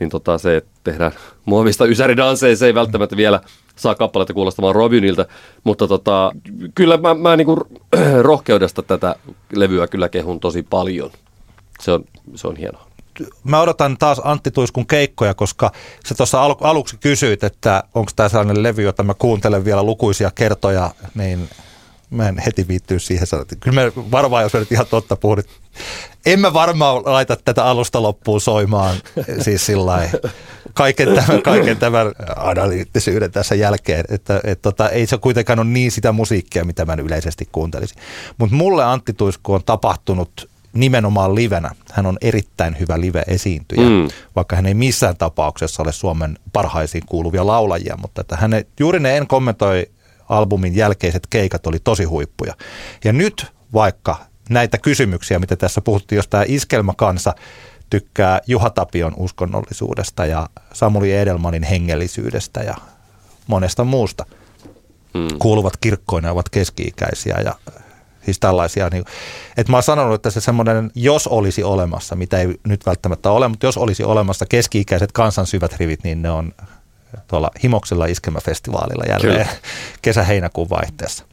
niin 0.00 0.10
tota 0.10 0.38
se, 0.38 0.56
että 0.56 0.70
tehdään 0.84 1.12
muovista 1.44 1.86
ysäridansseja, 1.86 2.56
se 2.56 2.66
ei 2.66 2.74
välttämättä 2.74 3.16
vielä 3.16 3.40
saa 3.76 3.94
kappaletta 3.94 4.34
kuulostamaan 4.34 4.74
Robynilta, 4.74 5.26
mutta 5.64 5.88
tota, 5.88 6.32
kyllä 6.74 6.96
mä, 6.96 7.14
mä 7.14 7.36
niinku 7.36 7.66
rohkeudesta 8.20 8.82
tätä 8.82 9.16
levyä 9.52 9.86
kyllä 9.86 10.08
kehun 10.08 10.40
tosi 10.40 10.62
paljon. 10.62 11.10
Se 11.80 11.92
on, 11.92 12.04
se 12.34 12.48
on 12.48 12.56
hienoa. 12.56 12.86
mä 13.44 13.60
odotan 13.60 13.96
taas 13.98 14.20
Antti 14.24 14.50
Tuiskun 14.50 14.86
keikkoja, 14.86 15.34
koska 15.34 15.72
sä 16.06 16.14
tuossa 16.14 16.42
al- 16.42 16.56
aluksi 16.60 16.96
kysyit, 16.96 17.44
että 17.44 17.84
onko 17.94 18.10
tämä 18.16 18.28
sellainen 18.28 18.62
levy, 18.62 18.82
jota 18.82 19.02
mä 19.02 19.14
kuuntelen 19.14 19.64
vielä 19.64 19.82
lukuisia 19.82 20.30
kertoja, 20.34 20.90
niin 21.14 21.48
mä 22.10 22.28
en 22.28 22.38
heti 22.38 22.68
viittyä 22.68 22.98
siihen 22.98 23.26
Kyllä 23.60 23.84
me 23.84 23.92
varmaan, 24.10 24.42
jos 24.42 24.52
mä 24.52 24.60
nyt 24.60 24.72
ihan 24.72 24.86
totta 24.90 25.16
puhun, 25.16 25.38
että 25.38 25.52
en 26.26 26.40
mä 26.40 26.52
varmaan 26.52 27.02
laita 27.04 27.36
tätä 27.36 27.64
alusta 27.64 28.02
loppuun 28.02 28.40
soimaan, 28.40 28.96
siis 29.44 29.66
sillä 29.66 30.10
kaiken 30.74 31.08
tämän, 31.14 31.42
kaiken 31.42 31.76
tämän 31.76 32.12
analyyttisyyden 32.36 33.32
tässä 33.32 33.54
jälkeen, 33.54 34.04
että 34.08 34.40
et 34.44 34.62
tota, 34.62 34.88
ei 34.88 35.06
se 35.06 35.18
kuitenkaan 35.18 35.58
ole 35.58 35.68
niin 35.68 35.90
sitä 35.90 36.12
musiikkia, 36.12 36.64
mitä 36.64 36.84
mä 36.84 36.96
yleisesti 36.98 37.48
kuuntelisin. 37.52 37.96
Mutta 38.38 38.56
mulle 38.56 38.84
Antti 38.84 39.12
Tuisku 39.12 39.54
on 39.54 39.64
tapahtunut 39.64 40.48
nimenomaan 40.80 41.34
livenä. 41.34 41.70
Hän 41.92 42.06
on 42.06 42.18
erittäin 42.20 42.76
hyvä 42.80 43.00
live-esiintyjä, 43.00 43.88
Mm. 43.88 44.08
vaikka 44.36 44.56
hän 44.56 44.66
ei 44.66 44.74
missään 44.74 45.16
tapauksessa 45.16 45.82
ole 45.82 45.92
Suomen 45.92 46.38
parhaisiin 46.52 47.06
kuuluvia 47.06 47.46
laulajia, 47.46 47.96
mutta 48.00 48.20
että 48.20 48.36
hänen, 48.36 48.64
juuri 48.80 49.00
ne 49.00 49.16
En 49.16 49.26
kommentoi 49.26 49.86
albumin 50.28 50.76
jälkeiset 50.76 51.26
keikat 51.30 51.66
oli 51.66 51.78
tosi 51.84 52.04
huippuja. 52.04 52.54
Ja 53.04 53.12
nyt 53.12 53.46
vaikka 53.74 54.16
näitä 54.50 54.78
kysymyksiä, 54.78 55.38
mitä 55.38 55.56
tässä 55.56 55.80
puhuttiin, 55.80 56.16
jos 56.16 56.28
tämä 56.28 56.44
iskelmäkansa 56.46 57.34
tykkää 57.90 58.40
Juha 58.46 58.70
Tapion 58.70 59.12
uskonnollisuudesta 59.16 60.26
ja 60.26 60.48
Samuli 60.72 61.12
Edelmanin 61.12 61.62
hengellisyydestä 61.62 62.60
ja 62.62 62.74
monesta 63.46 63.84
muusta, 63.84 64.24
Mm. 65.14 65.28
kuuluvat 65.38 65.76
kirkkoina 65.76 66.30
ovat 66.30 66.48
keski-ikäisiä 66.48 67.40
ja 67.44 67.54
siis 68.28 68.40
tällaisia. 68.40 68.88
Niin, 68.88 69.04
että 69.56 69.72
mä 69.72 69.76
oon 69.76 69.82
sanonut, 69.82 70.14
että 70.14 70.30
se 70.30 70.40
semmoinen, 70.40 70.90
jos 70.94 71.26
olisi 71.26 71.62
olemassa, 71.62 72.16
mitä 72.16 72.40
ei 72.40 72.48
nyt 72.66 72.86
välttämättä 72.86 73.30
ole, 73.30 73.48
mutta 73.48 73.66
jos 73.66 73.76
olisi 73.76 74.04
olemassa 74.04 74.46
keski-ikäiset 74.46 75.12
kansan 75.12 75.46
syvät 75.46 75.76
rivit, 75.76 76.04
niin 76.04 76.22
ne 76.22 76.30
on 76.30 76.52
tuolla 77.26 77.50
Himoksella 77.62 78.06
iskelmäfestivaalilla 78.06 79.04
jälleen 79.08 79.48
kesä-heinäkuun 80.02 80.70
vaihteessa. 80.70 81.24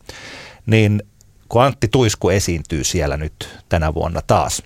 Niin 0.65 1.03
kun 1.49 1.63
Antti 1.63 1.87
Tuisku 1.87 2.29
esiintyy 2.29 2.83
siellä 2.83 3.17
nyt 3.17 3.59
tänä 3.69 3.93
vuonna 3.93 4.21
taas, 4.27 4.61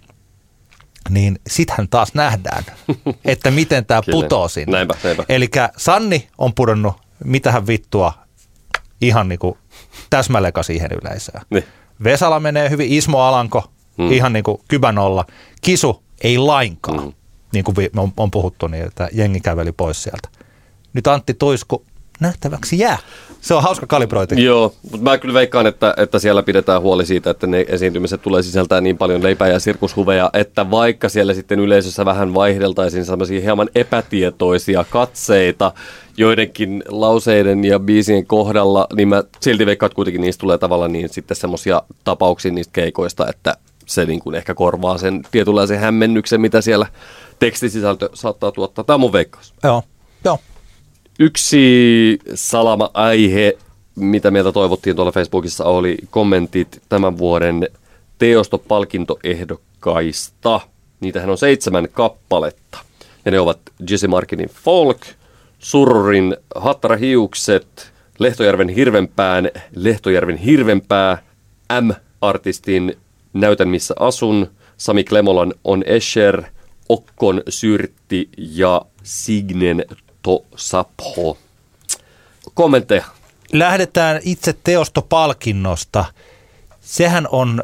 niin 1.10 1.40
sittenhän 1.50 1.90
taas 1.90 2.14
nähdään, 2.14 2.64
että 3.26 3.52
miten 3.52 3.86
tämä 3.86 4.02
putoo 4.12 4.48
sinne. 4.48 4.72
Näinpä, 4.72 4.94
näinpä. 5.04 5.24
Eli 5.30 5.50
Sanni 5.78 6.28
on 6.38 6.54
pudonnut, 6.54 6.96
mitähän 7.24 7.68
vittua, 7.68 8.14
ihan 9.02 9.30
niin 9.30 9.40
kuin 9.40 9.58
siihen 10.62 10.90
yleisöön. 11.04 11.42
Niin. 11.50 11.64
Vesala 12.04 12.40
menee 12.40 12.70
hyvin, 12.70 12.92
Ismo 12.92 13.20
Alanko, 13.20 13.64
Mm. 13.98 14.12
ihan 14.12 14.34
niin 14.34 14.44
kuin 14.44 14.62
kybänolla. 14.68 15.26
Kisu 15.62 16.04
ei 16.24 16.38
lainkaan, 16.38 17.04
Mm. 17.06 17.14
niin 17.54 17.64
kuin 17.64 17.76
on, 17.98 18.12
on 18.18 18.32
puhuttu 18.32 18.68
niin, 18.68 18.86
että 18.86 19.10
jengi 19.12 19.40
käveli 19.40 19.72
pois 19.72 20.04
sieltä. 20.04 20.30
Nyt 20.94 21.08
Antti 21.08 21.34
Tuisku 21.34 21.86
nähtäväksi 22.20 22.80
jää. 22.80 22.98
Se 23.42 23.54
on 23.54 23.64
hauska 23.64 23.88
kalibrointi. 23.88 24.44
Joo, 24.44 24.74
mutta 24.84 25.04
mä 25.04 25.18
kyllä 25.18 25.34
veikkaan, 25.34 25.68
että, 25.68 25.94
että 25.98 26.20
siellä 26.20 26.44
pidetään 26.44 26.82
huoli 26.82 27.06
siitä, 27.06 27.30
että 27.30 27.48
ne 27.48 27.66
esiintymiset 27.68 28.22
tulee 28.22 28.44
sisältää 28.44 28.82
niin 28.82 28.98
paljon 28.98 29.24
leipää 29.24 29.48
ja 29.48 29.60
sirkushuveja, 29.60 30.30
että 30.34 30.72
vaikka 30.72 31.10
siellä 31.10 31.34
sitten 31.34 31.60
yleisössä 31.60 32.06
vähän 32.06 32.34
vaihdeltaisiin 32.34 33.06
sellaisia 33.06 33.42
hieman 33.42 33.70
epätietoisia 33.76 34.86
katseita 34.90 35.72
joidenkin 36.18 36.84
lauseiden 36.88 37.66
ja 37.66 37.80
biisien 37.80 38.26
kohdalla, 38.26 38.88
niin 38.96 39.08
mä 39.08 39.24
silti 39.40 39.66
veikkaan, 39.66 39.88
että 39.88 39.96
kuitenkin 39.96 40.22
niistä 40.22 40.42
tulee 40.42 40.58
tavallaan 40.58 40.94
niin 40.94 41.10
sitten 41.10 41.38
semmoisia 41.38 41.82
tapauksia 42.04 42.52
niistä 42.52 42.74
keikoista, 42.74 43.28
että 43.28 43.56
se 43.86 44.06
niin 44.06 44.20
kuin 44.20 44.36
ehkä 44.36 44.54
korvaa 44.54 44.98
sen 44.98 45.22
tietynlaisen 45.32 45.80
hämmennyksen, 45.80 46.42
mitä 46.42 46.62
siellä 46.62 46.86
tekstisisältö 47.40 48.10
saattaa 48.14 48.52
tuottaa. 48.52 48.84
Tämä 48.84 48.96
on 48.96 49.00
mun 49.02 49.14
veikkaus. 49.14 49.54
Joo, 49.64 49.84
joo. 50.26 50.40
Yksi 51.22 52.20
salama-aihe, 52.36 53.58
mitä 53.96 54.32
meiltä 54.32 54.52
toivottiin 54.52 54.96
tuolla 54.96 55.12
Facebookissa, 55.12 55.64
oli 55.64 55.98
kommentit 56.10 56.82
tämän 56.90 57.18
vuoden 57.18 57.68
teostopalkintoehdokkaista. 58.18 60.62
Niitähän 61.00 61.30
on 61.30 61.38
seitsemän 61.38 61.88
kappaletta. 61.92 62.80
Ja 63.26 63.32
ne 63.32 63.40
ovat 63.40 63.60
Jesse 63.90 64.08
Markinin 64.08 64.50
Folk, 64.50 64.98
Surrin 65.60 66.38
Hattarahiukset, 66.56 67.92
Lehtojärven 68.20 68.70
Hirvenpään, 68.70 69.50
Lehtojärven 69.76 70.38
Hirvenpää, 70.38 71.24
M-artistin 71.82 72.98
Näytän 73.34 73.70
missä 73.70 73.94
asun, 74.00 74.48
Sami 74.78 75.04
Klemolan 75.04 75.54
On 75.64 75.84
Escher, 75.86 76.44
Okkon 76.90 77.44
Syrtti 77.50 78.30
ja 78.38 78.82
Signen 79.04 79.86
To 80.30 80.46
Sapho. 80.56 81.38
Kommentteja. 82.54 83.06
Lähdetään 83.54 84.20
itse 84.24 84.54
teostopalkinnosta. 84.64 86.06
Sehän 86.82 87.28
on 87.32 87.64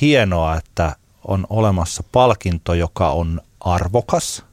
hienoa, 0.00 0.56
että 0.56 0.96
on 1.24 1.46
olemassa 1.50 2.04
palkinto, 2.12 2.74
joka 2.74 3.10
on 3.10 3.40
arvokas 3.60 4.44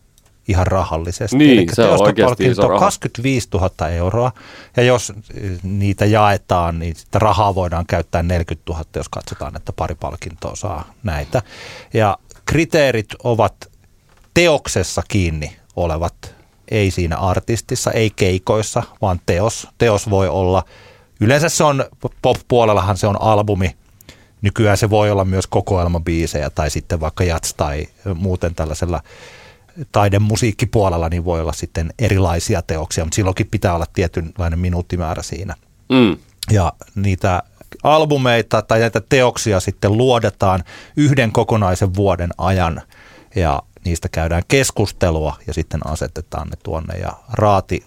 ihan 0.47 0.67
rahallisesti. 0.67 1.37
Niin, 1.37 1.57
Eli 1.59 1.67
se 1.73 1.81
on 1.83 1.89
oikeasti 1.89 2.13
teostopalkinto 2.13 2.61
iso 2.61 2.67
raha. 2.67 2.79
25 2.79 3.47
000 3.53 3.89
euroa. 3.89 4.31
Ja 4.77 4.83
jos 4.83 5.13
eh, 5.33 5.51
niitä 5.63 6.05
jaetaan, 6.05 6.79
niin 6.79 6.95
sitä 6.95 7.19
rahaa 7.19 7.55
voidaan 7.55 7.85
käyttää 7.85 8.23
40 8.23 8.73
000, 8.73 8.85
jos 8.95 9.09
katsotaan, 9.09 9.55
että 9.55 9.73
pari 9.73 9.95
palkintoa 9.95 10.55
saa 10.55 10.93
näitä. 11.03 11.41
Ja 11.93 12.17
kriteerit 12.45 13.09
ovat 13.23 13.71
teoksessa 14.33 15.01
kiinni 15.07 15.57
olevat, 15.75 16.36
ei 16.71 16.91
siinä 16.91 17.17
artistissa, 17.17 17.91
ei 17.91 18.09
keikoissa, 18.09 18.83
vaan 19.01 19.21
teos. 19.25 19.67
Teos 19.77 20.09
voi 20.09 20.27
olla, 20.27 20.63
yleensä 21.19 21.49
se 21.49 21.63
on, 21.63 21.85
pop-puolellahan 22.21 22.97
se 22.97 23.07
on 23.07 23.21
albumi, 23.21 23.75
Nykyään 24.41 24.77
se 24.77 24.89
voi 24.89 25.11
olla 25.11 25.25
myös 25.25 25.47
kokoelmabiisejä 25.47 26.49
tai 26.49 26.69
sitten 26.69 26.99
vaikka 26.99 27.23
jats 27.23 27.53
tai 27.53 27.87
muuten 28.15 28.55
tällaisella 28.55 29.01
taidemusiikkipuolella, 29.91 31.09
niin 31.09 31.25
voi 31.25 31.41
olla 31.41 31.53
sitten 31.53 31.93
erilaisia 31.99 32.61
teoksia, 32.61 33.05
mutta 33.05 33.15
silloinkin 33.15 33.47
pitää 33.51 33.75
olla 33.75 33.85
tietynlainen 33.93 34.59
minuuttimäärä 34.59 35.23
siinä. 35.23 35.55
Mm. 35.89 36.17
Ja 36.51 36.73
niitä 36.95 37.43
albumeita 37.83 38.61
tai 38.61 38.79
näitä 38.79 39.01
teoksia 39.09 39.59
sitten 39.59 39.97
luodetaan 39.97 40.63
yhden 40.97 41.31
kokonaisen 41.31 41.95
vuoden 41.95 42.29
ajan 42.37 42.81
ja 43.35 43.63
niistä 43.87 44.09
käydään 44.09 44.43
keskustelua 44.47 45.35
ja 45.47 45.53
sitten 45.53 45.87
asetetaan 45.87 46.47
ne 46.47 46.57
tuonne 46.63 46.97
ja 46.97 47.13
Raati 47.33 47.85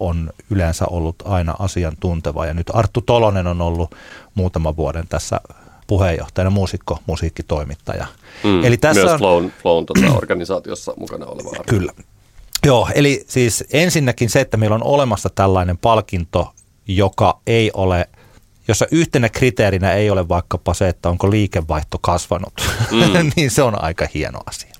on 0.00 0.30
yleensä 0.50 0.84
ollut 0.86 1.16
aina 1.24 1.54
asiantunteva 1.58 2.46
ja 2.46 2.54
nyt 2.54 2.70
Arttu 2.74 3.00
Tolonen 3.00 3.46
on 3.46 3.60
ollut 3.60 3.94
muutaman 4.34 4.76
vuoden 4.76 5.08
tässä 5.08 5.40
puheenjohtajana, 5.86 6.50
muusikko, 6.50 6.98
musiikkitoimittaja. 7.06 8.06
Mm. 8.44 8.64
Eli 8.64 8.76
tässä 8.76 9.00
Myös 9.00 9.12
on, 9.12 9.18
Flown, 9.18 9.52
Flown 9.62 9.86
tota, 9.86 10.12
organisaatiossa 10.16 10.94
mukana 10.96 11.26
oleva 11.26 11.48
arvio. 11.48 11.64
Kyllä. 11.66 11.92
Joo, 12.66 12.88
eli 12.94 13.24
siis 13.28 13.64
ensinnäkin 13.72 14.30
se, 14.30 14.40
että 14.40 14.56
meillä 14.56 14.74
on 14.74 14.84
olemassa 14.84 15.28
tällainen 15.34 15.78
palkinto, 15.78 16.52
joka 16.86 17.40
ei 17.46 17.70
ole, 17.74 18.08
jossa 18.68 18.86
yhtenä 18.90 19.28
kriteerinä 19.28 19.92
ei 19.92 20.10
ole 20.10 20.28
vaikkapa 20.28 20.74
se, 20.74 20.88
että 20.88 21.08
onko 21.08 21.30
liikevaihto 21.30 21.98
kasvanut, 22.00 22.52
mm. 22.90 23.30
niin 23.36 23.50
se 23.50 23.62
on 23.62 23.82
aika 23.82 24.06
hieno 24.14 24.40
asia. 24.46 24.71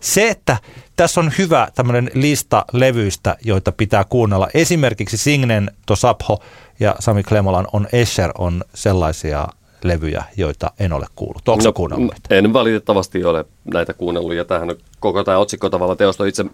Se, 0.00 0.28
että 0.28 0.56
tässä 0.96 1.20
on 1.20 1.32
hyvä 1.38 1.68
tämmöinen 1.74 2.10
lista 2.14 2.64
levyistä, 2.72 3.36
joita 3.44 3.72
pitää 3.72 4.04
kuunnella. 4.04 4.48
Esimerkiksi 4.54 5.16
Signen, 5.16 5.70
Tosapho 5.86 6.38
ja 6.80 6.96
Sami 6.98 7.22
Klemolan 7.22 7.66
on 7.72 7.88
Escher 7.92 8.32
on 8.38 8.64
sellaisia 8.74 9.48
levyjä, 9.84 10.24
joita 10.36 10.70
en 10.78 10.92
ole 10.92 11.06
kuullut. 11.14 11.48
Onko 11.48 11.64
no, 11.64 11.72
kuunnellut? 11.72 12.14
En 12.30 12.52
valitettavasti 12.52 13.24
ole 13.24 13.44
näitä 13.64 13.94
kuunnellut, 13.94 14.34
ja 14.34 14.44
tämähän 14.44 14.70
on 14.70 14.76
koko 15.00 15.24
tämä 15.24 15.38
otsikko 15.38 15.70
tavalla 15.70 15.96
teosto 15.96 16.24
itse 16.24 16.44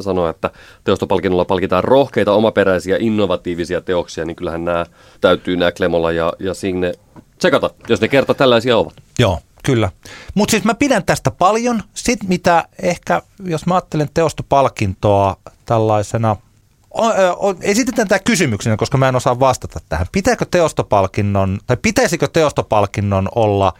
sanoo, 0.00 0.28
että 0.28 0.50
teostopalkinnolla 0.84 1.44
palkitaan 1.44 1.84
rohkeita, 1.84 2.32
omaperäisiä, 2.32 2.96
innovatiivisia 3.00 3.80
teoksia, 3.80 4.24
niin 4.24 4.36
kyllähän 4.36 4.64
nämä 4.64 4.86
täytyy 5.20 5.56
nämä 5.56 5.72
Klemola 5.72 6.12
ja, 6.12 6.32
ja 6.38 6.54
Signe 6.54 6.92
tsekata, 7.38 7.70
jos 7.88 8.00
ne 8.00 8.08
kerta 8.08 8.34
tällaisia 8.34 8.76
ovat. 8.76 8.94
Joo, 9.18 9.38
kyllä. 9.66 9.90
Mutta 10.34 10.50
siis 10.50 10.64
mä 10.64 10.74
pidän 10.74 11.04
tästä 11.04 11.30
paljon. 11.30 11.82
Sitten 11.94 12.28
mitä 12.28 12.64
ehkä, 12.82 13.22
jos 13.44 13.66
mä 13.66 13.74
ajattelen 13.74 14.10
teostopalkintoa 14.14 15.36
tällaisena, 15.66 16.36
esitetään 17.60 18.08
tämä 18.08 18.18
kysymyksenä, 18.18 18.76
koska 18.76 18.98
mä 18.98 19.08
en 19.08 19.16
osaa 19.16 19.40
vastata 19.40 19.80
tähän. 19.88 20.06
Pitääkö 20.12 20.46
teostopalkinnon, 20.50 21.58
tai 21.66 21.76
pitäisikö 21.82 22.28
teostopalkinnon 22.32 23.28
olla 23.34 23.72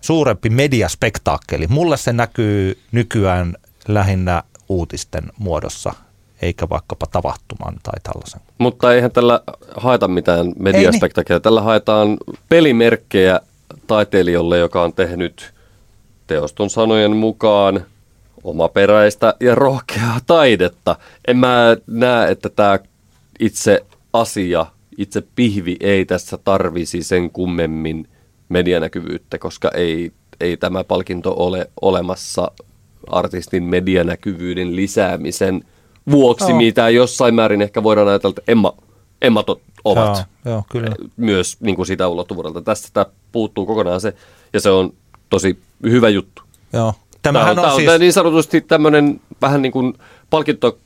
suurempi 0.00 0.50
mediaspektaakkeli? 0.50 1.66
Mulle 1.66 1.96
se 1.96 2.12
näkyy 2.12 2.78
nykyään 2.92 3.56
lähinnä 3.88 4.42
uutisten 4.68 5.24
muodossa, 5.38 5.94
eikä 6.42 6.68
vaikkapa 6.68 7.06
tapahtuman 7.06 7.74
tai 7.82 8.00
tällaisen. 8.02 8.40
Mutta 8.58 8.94
eihän 8.94 9.10
tällä 9.10 9.40
haeta 9.76 10.08
mitään 10.08 10.52
mediaspektaakkelia. 10.58 11.40
Tällä 11.40 11.60
haetaan 11.60 12.16
pelimerkkejä 12.48 13.40
taiteilijalle, 13.86 14.58
joka 14.58 14.82
on 14.82 14.92
tehnyt 14.92 15.52
teoston 16.26 16.70
sanojen 16.70 17.16
mukaan 17.16 17.84
omaperäistä 18.44 19.34
ja 19.40 19.54
rohkeaa 19.54 20.20
taidetta. 20.26 20.96
En 21.28 21.36
mä 21.36 21.76
näe, 21.86 22.30
että 22.30 22.48
tämä 22.48 22.78
itse 23.40 23.84
asia, 24.12 24.66
itse 24.98 25.22
pihvi 25.34 25.76
ei 25.80 26.04
tässä 26.04 26.38
tarvisi 26.44 27.02
sen 27.02 27.30
kummemmin 27.30 28.08
medianäkyvyyttä, 28.48 29.38
koska 29.38 29.70
ei, 29.74 30.12
ei 30.40 30.56
tämä 30.56 30.84
palkinto 30.84 31.34
ole 31.36 31.70
olemassa 31.80 32.50
artistin 33.10 33.62
medianäkyvyyden 33.62 34.76
lisäämisen 34.76 35.64
vuoksi, 36.10 36.50
Joo. 36.50 36.58
mitä 36.58 36.88
jossain 36.88 37.34
määrin 37.34 37.62
ehkä 37.62 37.82
voidaan 37.82 38.08
ajatella, 38.08 38.34
että 38.38 38.52
Emma, 38.52 38.74
Emmatot 39.22 39.62
ovat 39.84 40.16
Joo, 40.44 40.54
joo, 40.54 40.64
kyllä. 40.70 40.96
myös 41.16 41.56
niin 41.60 41.76
kuin 41.76 41.86
sitä 41.86 42.08
ulottuvuudelta. 42.08 42.62
Tästä 42.62 42.88
tämä 42.92 43.06
puuttuu 43.32 43.66
kokonaan 43.66 44.00
se, 44.00 44.14
ja 44.52 44.60
se 44.60 44.70
on 44.70 44.92
tosi 45.30 45.58
hyvä 45.82 46.08
juttu. 46.08 46.42
Joo. 46.72 46.94
Tämä 47.22 47.38
Tämähän 47.38 47.58
on, 47.58 47.64
on, 47.64 47.70
on 47.70 47.76
siis, 47.76 47.98
niin 47.98 48.12
sanotusti 48.12 48.60
tämmöinen 48.60 49.20
vähän 49.42 49.62
niin 49.62 49.72
kuin 49.72 49.94
palkinto, 50.30 50.78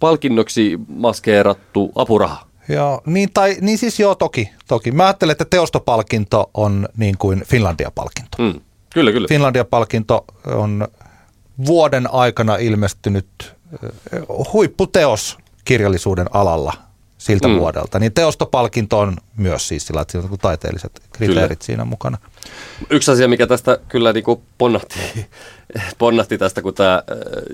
palkinnoksi 0.00 0.78
maskeerattu 0.88 1.92
apuraha. 1.94 2.46
Joo, 2.68 3.02
niin, 3.06 3.28
tai, 3.34 3.56
niin 3.60 3.78
siis 3.78 4.00
joo, 4.00 4.14
toki, 4.14 4.50
toki. 4.68 4.92
Mä 4.92 5.04
ajattelen, 5.04 5.32
että 5.32 5.44
teostopalkinto 5.44 6.50
on 6.54 6.88
niin 6.96 7.18
kuin 7.18 7.42
Finlandia-palkinto. 7.46 8.36
Mm. 8.38 8.60
Kyllä, 8.94 9.12
kyllä. 9.12 9.28
Finlandia-palkinto 9.28 10.24
on 10.46 10.88
vuoden 11.66 12.14
aikana 12.14 12.56
ilmestynyt 12.56 13.26
eh, 13.42 14.22
huipputeos 14.52 15.38
kirjallisuuden 15.64 16.26
alalla 16.34 16.72
siltä 17.18 17.48
Mm. 17.48 17.58
vuodelta. 17.58 17.98
Niin 17.98 18.12
teostopalkinto 18.12 18.98
on 18.98 19.16
myös 19.36 19.68
siis 19.68 19.86
sillä, 19.86 20.00
että 20.00 20.12
siinä 20.12 20.28
on 20.32 20.38
taiteelliset 20.38 21.00
kriteerit 21.12 21.48
Kyllä. 21.48 21.64
siinä 21.66 21.84
mukana. 21.84 22.18
Yksi 22.90 23.10
asia, 23.10 23.28
mikä 23.28 23.46
tästä 23.46 23.78
kyllä 23.88 24.12
niin 24.12 24.24
kuin 24.24 24.40
ponnahti, 24.58 24.94
ponnahti 25.98 26.38
tästä, 26.38 26.62
kun 26.62 26.74
tämä 26.74 27.02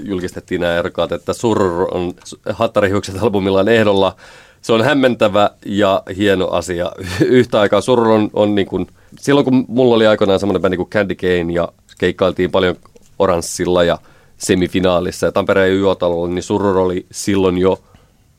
julkistettiin 0.02 0.60
nämä 0.60 0.76
ehdokkaat, 0.76 1.12
että 1.12 1.32
Surr 1.32 1.86
on 1.90 2.14
Hattarihiukset 2.52 3.22
albumillaan 3.22 3.68
ehdolla. 3.68 4.16
Se 4.62 4.72
on 4.72 4.84
hämmentävä 4.84 5.50
ja 5.66 6.02
hieno 6.16 6.48
asia. 6.48 6.92
Yhtä 7.20 7.60
aikaa 7.60 7.80
Surr 7.80 8.08
on, 8.08 8.30
on 8.32 8.54
niin 8.54 8.66
kuin, 8.66 8.86
silloin 9.18 9.44
kun 9.44 9.64
mulla 9.68 9.94
oli 9.94 10.06
aikoinaan 10.06 10.40
semmoinen 10.40 10.62
bändi 10.62 10.76
kuin 10.76 10.90
Candy 10.90 11.14
Cane 11.14 11.52
ja 11.52 11.68
keikkailtiin 11.98 12.50
paljon 12.50 12.76
Oranssilla 13.18 13.84
ja 13.84 13.98
semifinaalissa 14.38 15.26
ja 15.26 15.32
Tampereen 15.32 15.72
YO-talolla, 15.72 16.28
niin 16.34 16.42
Surr 16.42 16.76
oli 16.78 17.06
silloin 17.10 17.58
jo 17.58 17.78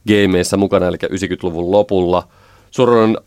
gameissa 0.07 0.57
mukana, 0.57 0.87
eli 0.87 0.97
90-luvun 0.97 1.71
lopulla. 1.71 2.27
Surr 2.71 2.89
on 2.89 3.17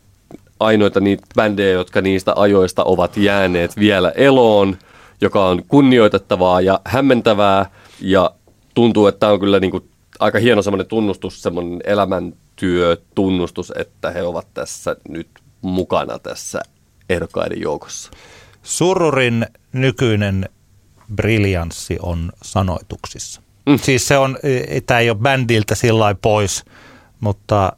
ainoita 0.59 0.99
niitä 0.99 1.23
bändejä, 1.35 1.71
jotka 1.71 2.01
niistä 2.01 2.33
ajoista 2.35 2.83
ovat 2.83 3.17
jääneet 3.17 3.79
vielä 3.79 4.09
eloon, 4.09 4.77
joka 5.21 5.45
on 5.45 5.63
kunnioitettavaa 5.67 6.61
ja 6.61 6.79
hämmentävää 6.85 7.71
ja 8.01 8.31
tuntuu, 8.73 9.07
että 9.07 9.19
tämä 9.19 9.31
on 9.31 9.39
kyllä 9.39 9.59
niin 9.59 9.71
kuin 9.71 9.89
aika 10.19 10.39
hieno 10.39 10.61
semmoinen 10.61 10.87
tunnustus, 10.87 11.41
semmoinen 11.41 11.81
elämäntyötunnustus, 11.83 13.73
että 13.75 14.11
he 14.11 14.23
ovat 14.23 14.47
tässä 14.53 14.95
nyt 15.09 15.27
mukana 15.61 16.19
tässä 16.19 16.61
ehdokkaiden 17.09 17.61
joukossa. 17.61 18.11
Sururin 18.63 19.45
nykyinen 19.73 20.49
briljanssi 21.15 21.97
on 22.01 22.31
sanoituksissa. 22.41 23.41
Mm. 23.67 23.79
Siis 23.81 24.07
se 24.07 24.17
on, 24.17 24.37
tämä 24.85 24.99
ei 24.99 25.09
ole 25.09 25.17
bändiltä 25.17 25.75
sillä 25.75 26.15
pois, 26.21 26.65
mutta 27.19 27.73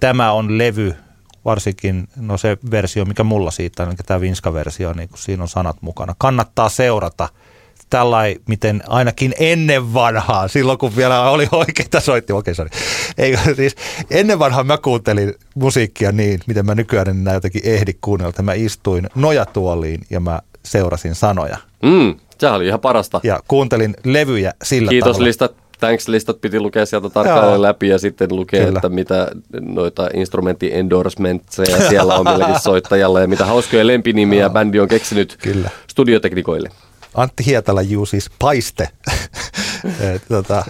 tämä 0.00 0.32
on 0.32 0.58
levy, 0.58 0.94
varsinkin 1.44 2.08
no 2.16 2.38
se 2.38 2.58
versio, 2.70 3.04
mikä 3.04 3.24
mulla 3.24 3.50
siitä 3.50 3.82
on, 3.82 3.96
tämä 4.06 4.20
Vinska-versio, 4.20 4.92
niin 4.92 5.08
kun 5.08 5.18
siinä 5.18 5.42
on 5.42 5.48
sanat 5.48 5.76
mukana. 5.80 6.14
Kannattaa 6.18 6.68
seurata 6.68 7.28
tällainen, 7.90 8.40
miten 8.48 8.82
ainakin 8.88 9.34
ennen 9.38 9.94
vanhaa, 9.94 10.48
silloin 10.48 10.78
kun 10.78 10.96
vielä 10.96 11.30
oli 11.30 11.48
oikeita 11.52 12.00
soitti, 12.00 12.32
okei 12.32 12.52
okay. 12.52 12.68
Ei, 13.18 13.36
siis 13.56 13.76
ennen 14.10 14.38
vanhaa 14.38 14.64
mä 14.64 14.78
kuuntelin 14.78 15.34
musiikkia 15.54 16.12
niin, 16.12 16.40
miten 16.46 16.66
mä 16.66 16.74
nykyään 16.74 17.08
en 17.08 17.34
jotenkin 17.34 17.62
ehdi 17.64 17.92
kuunnella, 18.00 18.42
mä 18.42 18.52
istuin 18.52 19.08
nojatuoliin 19.14 20.00
ja 20.10 20.20
mä 20.20 20.40
seurasin 20.64 21.14
sanoja. 21.14 21.56
Mm, 21.82 22.14
sehän 22.38 22.56
oli 22.56 22.66
ihan 22.66 22.80
parasta. 22.80 23.20
Ja 23.22 23.40
kuuntelin 23.48 23.94
levyjä 24.04 24.52
sillä 24.62 24.88
Kiitos 24.90 25.08
tavalla. 25.12 25.24
listat 25.26 25.54
thanks-listat 25.80 26.40
piti 26.40 26.60
lukea 26.60 26.86
sieltä 26.86 27.10
tarkalleen 27.10 27.62
läpi 27.62 27.88
ja 27.88 27.98
sitten 27.98 28.36
lukea, 28.36 28.64
Kyllä. 28.64 28.78
että 28.78 28.88
mitä 28.88 29.28
noita 29.60 30.08
instrumentti 30.14 30.74
endorsementseja 30.74 31.88
siellä 31.88 32.14
on 32.14 32.26
milläkin 32.32 32.60
soittajalla 32.70 33.20
ja 33.20 33.26
mitä 33.28 33.44
hauskoja 33.44 33.86
lempinimiä 33.86 34.50
bändi 34.50 34.80
on 34.80 34.88
keksinyt 34.88 35.36
Kyllä. 35.42 35.70
studioteknikoille. 35.86 36.68
Antti 37.14 37.46
Hietala 37.46 37.82
juu 37.82 38.06
siis 38.06 38.30
paiste. 38.38 38.88
Tota, 40.28 40.64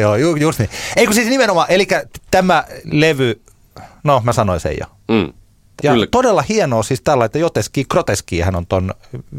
joo, 0.00 0.16
ju, 0.16 0.36
just 0.36 0.58
niin. 0.58 0.70
Ei 0.96 1.06
kun 1.06 1.14
siis 1.14 1.28
nimenomaan, 1.28 1.66
eli 1.70 1.86
tämä 2.30 2.64
levy, 2.84 3.40
no 4.04 4.20
mä 4.24 4.32
sanoin 4.32 4.60
sen 4.60 4.76
jo. 4.80 4.86
Mm. 5.08 5.32
Ja 5.82 5.92
Kyllä. 5.92 6.06
todella 6.10 6.42
hienoa 6.48 6.82
siis 6.82 7.00
tällä, 7.00 7.24
että 7.24 7.38
Joteski 7.38 7.84
Groteski 7.90 8.40
hän 8.40 8.56
on 8.56 8.66
ton 8.66 8.90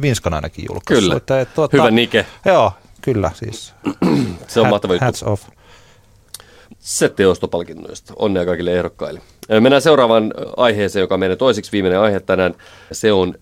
Vinskan 0.01 0.33
ainakin 0.33 0.65
julkaissut. 0.69 1.03
Kyllä. 1.03 1.17
Että, 1.17 1.41
et, 1.41 1.53
tuota, 1.53 1.77
Hyvä 1.77 1.91
nike. 1.91 2.25
Joo, 2.45 2.71
kyllä 3.01 3.31
siis. 3.35 3.73
Se 4.47 4.59
on 4.59 4.65
Hat- 4.65 4.69
mahtava 4.69 4.93
juttu. 4.93 5.05
Hats 5.05 5.23
off. 5.23 5.43
Se 6.79 7.09
teostopalkinnoista. 7.09 8.13
Onnea 8.19 8.45
kaikille 8.45 8.77
ehdokkaille. 8.77 9.21
Mennään 9.59 9.81
seuraavaan 9.81 10.33
aiheeseen, 10.57 11.01
joka 11.01 11.13
on 11.13 11.19
meidän 11.19 11.37
toiseksi 11.37 11.71
viimeinen 11.71 11.99
aihe 11.99 12.19
tänään. 12.19 12.53
Se 12.91 13.11
on 13.13 13.33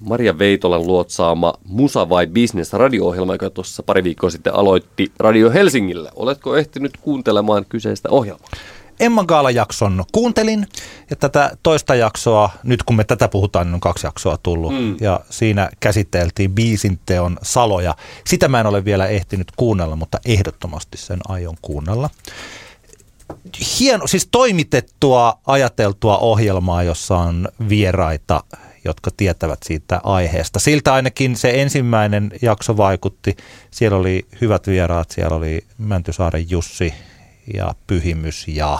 Maria 0.00 0.38
Veitolan 0.38 0.86
luotsaama 0.86 1.54
Musa 1.64 2.08
vai 2.08 2.26
Business 2.26 2.72
radio-ohjelma, 2.72 3.34
joka 3.34 3.50
tuossa 3.50 3.82
pari 3.82 4.04
viikkoa 4.04 4.30
sitten 4.30 4.54
aloitti 4.54 5.12
Radio 5.18 5.50
Helsingillä. 5.50 6.10
Oletko 6.14 6.56
ehtinyt 6.56 6.92
kuuntelemaan 7.00 7.64
kyseistä 7.68 8.08
ohjelmaa? 8.10 8.50
Emman 9.00 9.24
Gaala-jakson 9.28 10.04
kuuntelin 10.12 10.66
ja 11.10 11.16
tätä 11.16 11.56
toista 11.62 11.94
jaksoa, 11.94 12.50
nyt 12.62 12.82
kun 12.82 12.96
me 12.96 13.04
tätä 13.04 13.28
puhutaan, 13.28 13.66
niin 13.66 13.74
on 13.74 13.80
kaksi 13.80 14.06
jaksoa 14.06 14.38
tullut 14.42 14.74
mm. 14.74 14.96
ja 15.00 15.20
siinä 15.30 15.70
käsiteltiin 15.80 16.54
biisin 16.54 16.98
teon 17.06 17.38
saloja. 17.42 17.94
Sitä 18.26 18.48
mä 18.48 18.60
en 18.60 18.66
ole 18.66 18.84
vielä 18.84 19.06
ehtinyt 19.06 19.52
kuunnella, 19.56 19.96
mutta 19.96 20.18
ehdottomasti 20.24 20.98
sen 20.98 21.18
aion 21.28 21.56
kuunnella. 21.62 22.10
Hieno, 23.80 24.06
siis 24.06 24.28
toimitettua, 24.30 25.38
ajateltua 25.46 26.18
ohjelmaa, 26.18 26.82
jossa 26.82 27.16
on 27.16 27.48
vieraita, 27.68 28.44
jotka 28.84 29.10
tietävät 29.16 29.62
siitä 29.62 30.00
aiheesta. 30.02 30.58
Siltä 30.58 30.94
ainakin 30.94 31.36
se 31.36 31.62
ensimmäinen 31.62 32.30
jakso 32.42 32.76
vaikutti. 32.76 33.36
Siellä 33.70 33.98
oli 33.98 34.26
hyvät 34.40 34.66
vieraat, 34.66 35.10
siellä 35.10 35.36
oli 35.36 35.64
Mäntysaaren 35.78 36.50
Jussi 36.50 36.94
ja 37.54 37.74
Pyhimys 37.86 38.48
ja 38.48 38.78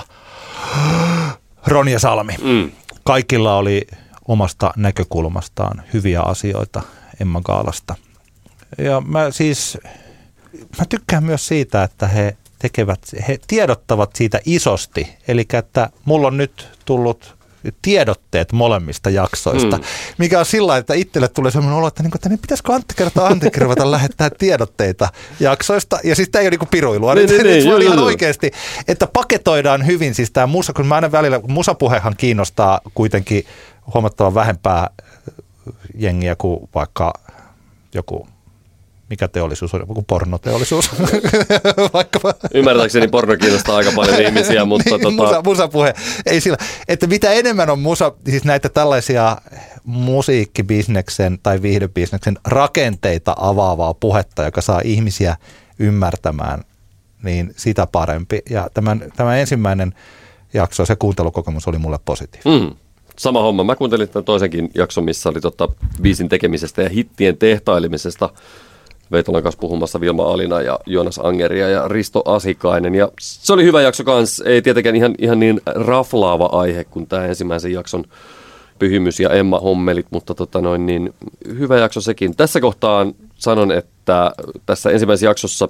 Ronja 1.66 1.98
Salmi. 1.98 2.36
Mm. 2.42 2.70
Kaikilla 3.04 3.56
oli 3.56 3.86
omasta 4.28 4.72
näkökulmastaan 4.76 5.82
hyviä 5.92 6.20
asioita 6.20 6.82
Emma 7.20 7.40
Gaalasta. 7.40 7.94
Ja 8.78 9.00
mä 9.00 9.30
siis, 9.30 9.78
mä 10.78 10.84
tykkään 10.88 11.24
myös 11.24 11.46
siitä, 11.46 11.82
että 11.82 12.06
he 12.08 12.36
tekevät, 12.58 13.00
he 13.28 13.38
tiedottavat 13.46 14.16
siitä 14.16 14.40
isosti. 14.44 15.16
Eli 15.28 15.46
että 15.52 15.90
mulla 16.04 16.26
on 16.26 16.36
nyt 16.36 16.68
tullut 16.84 17.36
tiedotteet 17.82 18.52
molemmista 18.52 19.10
jaksoista, 19.10 19.76
Mm. 19.76 19.84
mikä 20.18 20.38
on 20.38 20.46
sillä 20.46 20.76
että 20.76 20.94
itselle 20.94 21.28
tulee 21.28 21.50
sellainen 21.50 21.78
olo, 21.78 21.86
että, 21.86 22.02
niin 22.02 22.10
kuin, 22.10 22.18
että 22.18 22.28
niin 22.28 22.38
pitäisikö 22.38 22.72
Antti 22.72 22.94
kertaa 22.96 23.26
Antti 23.26 23.50
ruveta 23.58 23.90
lähettää 23.90 24.30
tiedotteita 24.38 25.08
jaksoista. 25.40 25.98
Ja 26.04 26.14
siis 26.16 26.28
tämä 26.28 26.40
ei 26.40 26.48
ole 26.48 26.56
niin 26.60 26.68
piruilua, 26.70 27.14
Niin, 27.14 27.28
niin, 27.28 27.42
niin, 27.42 27.82
ihan 27.82 27.98
joo. 27.98 28.04
oikeasti, 28.06 28.50
että 28.88 29.06
paketoidaan 29.06 29.86
hyvin 29.86 30.14
siis 30.14 30.30
tämä 30.30 30.46
musa, 30.46 30.72
kun 30.72 30.86
mä 30.86 30.94
aina 30.94 31.12
välillä, 31.12 31.40
musapuhehan 31.48 32.14
kiinnostaa 32.16 32.80
kuitenkin 32.94 33.44
huomattavan 33.94 34.34
vähempää 34.34 34.90
jengiä 35.98 36.36
kuin 36.36 36.68
vaikka 36.74 37.12
joku, 37.94 38.28
mikä 39.14 39.28
teollisuus 39.28 39.74
on, 39.74 39.80
joku 39.80 40.02
pornoteollisuus, 40.02 40.90
vaikkapa. 41.94 42.34
Ymmärtääkseni 42.54 43.08
porno 43.08 43.36
kiinnostaa 43.36 43.76
aika 43.76 43.92
paljon 43.96 44.22
ihmisiä, 44.26 44.64
mutta 44.64 44.90
Niin, 44.90 45.00
tota, 45.00 45.10
musa, 45.10 45.42
musapuhe. 45.44 45.94
Ei 46.26 46.40
sillä, 46.40 46.56
että 46.88 47.06
mitä 47.06 47.32
enemmän 47.32 47.70
on 47.70 47.78
musa, 47.78 48.12
siis 48.24 48.44
näitä 48.44 48.68
tällaisia 48.68 49.36
musiikkibisneksen 49.84 51.38
tai 51.42 51.62
viihdebisneksen 51.62 52.38
rakenteita 52.44 53.34
avaavaa 53.38 53.94
puhetta, 53.94 54.44
joka 54.44 54.60
saa 54.60 54.80
ihmisiä 54.84 55.36
ymmärtämään, 55.78 56.64
niin 57.22 57.54
sitä 57.56 57.86
parempi. 57.86 58.42
Ja 58.50 58.70
tämän, 58.74 59.12
tämä 59.16 59.36
ensimmäinen 59.36 59.94
jakso, 60.54 60.86
se 60.86 60.96
kuuntelukokemus 60.96 61.68
oli 61.68 61.78
mulle 61.78 61.98
positiivinen. 62.04 62.62
Mm. 62.62 62.76
Sama 63.18 63.42
homma. 63.42 63.64
Mä 63.64 63.76
kuuntelin 63.76 64.08
tämän 64.08 64.24
toisenkin 64.24 64.70
jakson, 64.74 65.04
missä 65.04 65.28
oli 65.28 65.40
tota 65.40 65.68
biisin 66.02 66.28
tekemisestä 66.28 66.82
ja 66.82 66.88
hittien 66.88 67.36
tehtailemisesta. 67.36 68.30
Veitolan 69.12 69.42
kanssa 69.42 69.60
puhumassa 69.60 70.00
Vilma 70.00 70.22
Alina 70.22 70.60
ja 70.60 70.78
Joonas 70.86 71.20
Angeria 71.22 71.68
ja 71.68 71.88
Risto 71.88 72.22
Asikainen. 72.24 72.94
Ja 72.94 73.08
se 73.20 73.52
oli 73.52 73.64
hyvä 73.64 73.82
jakso 73.82 74.04
kans. 74.04 74.40
Ei 74.40 74.62
tietenkään 74.62 74.96
ihan, 74.96 75.14
ihan 75.18 75.40
niin 75.40 75.60
raflaava 75.66 76.46
aihe 76.46 76.84
kuin 76.84 77.06
tämä 77.06 77.26
ensimmäisen 77.26 77.72
jakson 77.72 78.04
Pyhimys 78.78 79.20
ja 79.20 79.30
Emma 79.30 79.58
Hommelit, 79.58 80.06
mutta 80.10 80.34
tota 80.34 80.60
noin, 80.60 80.86
niin 80.86 81.14
hyvä 81.46 81.78
jakso 81.78 82.00
sekin. 82.00 82.36
Tässä 82.36 82.60
kohtaa 82.60 83.06
sanon, 83.36 83.72
että 83.72 84.32
tässä 84.66 84.90
ensimmäisessä 84.90 85.26
jaksossa 85.26 85.68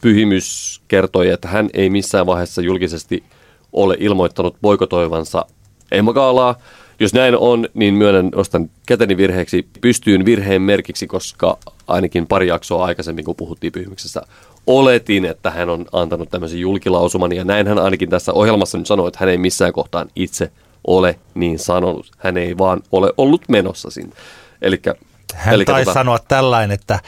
Pyhimys 0.00 0.80
kertoi, 0.88 1.28
että 1.28 1.48
hän 1.48 1.70
ei 1.74 1.90
missään 1.90 2.26
vaiheessa 2.26 2.62
julkisesti 2.62 3.24
ole 3.72 3.96
ilmoittanut 3.98 4.56
boikotoivansa 4.62 5.46
Emma 5.92 6.12
Gaalaa. 6.12 6.54
Jos 7.00 7.14
näin 7.14 7.36
on, 7.36 7.68
niin 7.74 7.94
myönnän, 7.94 8.30
ostan 8.34 8.70
käteni 8.86 9.16
virheeksi, 9.16 9.68
pystyyn 9.80 10.24
virheen 10.24 10.62
merkiksi, 10.62 11.06
koska 11.06 11.58
ainakin 11.86 12.26
pari 12.26 12.48
jaksoa 12.48 12.84
aikaisemmin, 12.84 13.24
kun 13.24 13.36
puhuttiin 13.36 13.72
Pyhimyksessä, 13.72 14.22
oletin, 14.66 15.24
että 15.24 15.50
hän 15.50 15.70
on 15.70 15.86
antanut 15.92 16.30
tämmöisen 16.30 16.60
julkilausuman, 16.60 17.32
ja 17.32 17.44
näin 17.44 17.66
hän 17.66 17.78
ainakin 17.78 18.10
tässä 18.10 18.32
ohjelmassa 18.32 18.78
nyt 18.78 18.86
sanoi, 18.86 19.08
että 19.08 19.18
hän 19.20 19.28
ei 19.28 19.38
missään 19.38 19.72
kohtaan 19.72 20.08
itse 20.16 20.50
ole 20.86 21.18
niin 21.34 21.58
sanonut. 21.58 22.10
Hän 22.18 22.36
ei 22.36 22.58
vaan 22.58 22.80
ole 22.92 23.12
ollut 23.16 23.42
menossa 23.48 23.90
sinne. 23.90 24.16
Elikkä, 24.62 24.94
Hän 25.34 25.54
elikkä 25.54 25.72
taisi 25.72 25.90
tota- 25.90 25.94
sanoa 25.94 26.18
tällainen, 26.28 26.74
että 26.74 27.00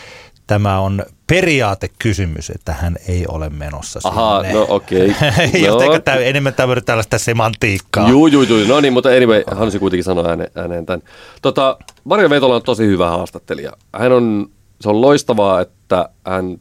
tämä 0.47 0.81
on 0.81 1.05
periaatekysymys, 1.29 2.51
että 2.51 2.73
hän 2.73 2.97
ei 3.09 3.25
ole 3.29 3.49
menossa 3.49 4.01
Ahaa, 4.05 4.41
sinne. 4.43 4.55
no 4.55 4.67
okei. 4.69 5.09
Jos 5.67 5.75
No. 5.75 5.81
eikö 5.81 6.01
tämä 6.01 6.17
enemmän 6.17 6.55
tämmöinen 6.55 6.85
tällaista 6.85 7.19
semantiikkaa. 7.19 8.09
Juu, 8.09 8.27
juu, 8.27 8.43
juu. 8.43 8.65
No 8.69 8.81
niin, 8.81 8.93
mutta 8.93 9.09
anyway, 9.09 9.43
halusin 9.55 9.81
kuitenkin 9.81 10.05
sanoa 10.05 10.29
ääneen, 10.29 10.51
ääneen 10.55 10.87
tämän. 10.87 11.03
Tota, 11.43 11.79
Mario 12.05 12.31
Veitola 12.31 12.55
on 12.55 12.63
tosi 12.63 12.87
hyvä 12.87 13.09
haastattelija. 13.11 13.73
Hän 13.99 14.13
on, 14.13 14.51
se 14.81 14.89
on 14.89 15.01
loistavaa, 15.01 15.61
että 15.61 16.09
hän 16.27 16.59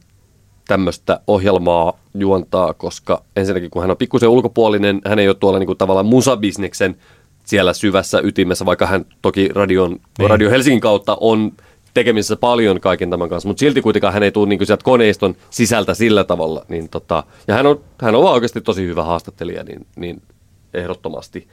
tämmöistä 0.68 1.20
ohjelmaa 1.26 1.92
juontaa, 2.14 2.74
koska 2.74 3.22
ensinnäkin 3.36 3.70
kun 3.70 3.82
hän 3.82 3.90
on 3.90 3.96
pikkusen 3.96 4.28
ulkopuolinen, 4.28 5.00
hän 5.06 5.18
ei 5.18 5.28
ole 5.28 5.36
tuolla 5.40 5.58
niin 5.58 5.66
kuin 5.66 5.78
tavallaan 5.78 6.06
musabisneksen 6.06 6.96
siellä 7.44 7.72
syvässä 7.72 8.20
ytimessä, 8.22 8.66
vaikka 8.66 8.86
hän 8.86 9.04
toki 9.22 9.48
radion, 9.48 9.96
Niin. 10.18 10.30
Radio 10.30 10.50
Helsingin 10.50 10.80
kautta 10.80 11.16
on 11.20 11.52
tekemisissä 11.98 12.36
paljon 12.36 12.80
kaiken 12.80 13.10
tämän 13.10 13.28
kanssa, 13.28 13.48
mutta 13.48 13.60
silti 13.60 13.82
kuitenkaan 13.82 14.14
hän 14.14 14.22
ei 14.22 14.32
tule 14.32 14.48
niin 14.48 14.66
sieltä 14.66 14.84
koneiston 14.84 15.36
sisältä 15.50 15.94
sillä 15.94 16.24
tavalla. 16.24 16.64
Niin 16.68 16.88
tota, 16.88 17.24
ja 17.48 17.54
hän 17.54 17.66
on, 17.66 17.80
hän 18.00 18.14
on 18.14 18.24
oikeasti 18.24 18.60
tosi 18.60 18.86
hyvä 18.86 19.04
haastattelija, 19.04 19.64
niin, 19.64 19.86
niin 19.96 20.22
ehdottomasti 20.74 21.48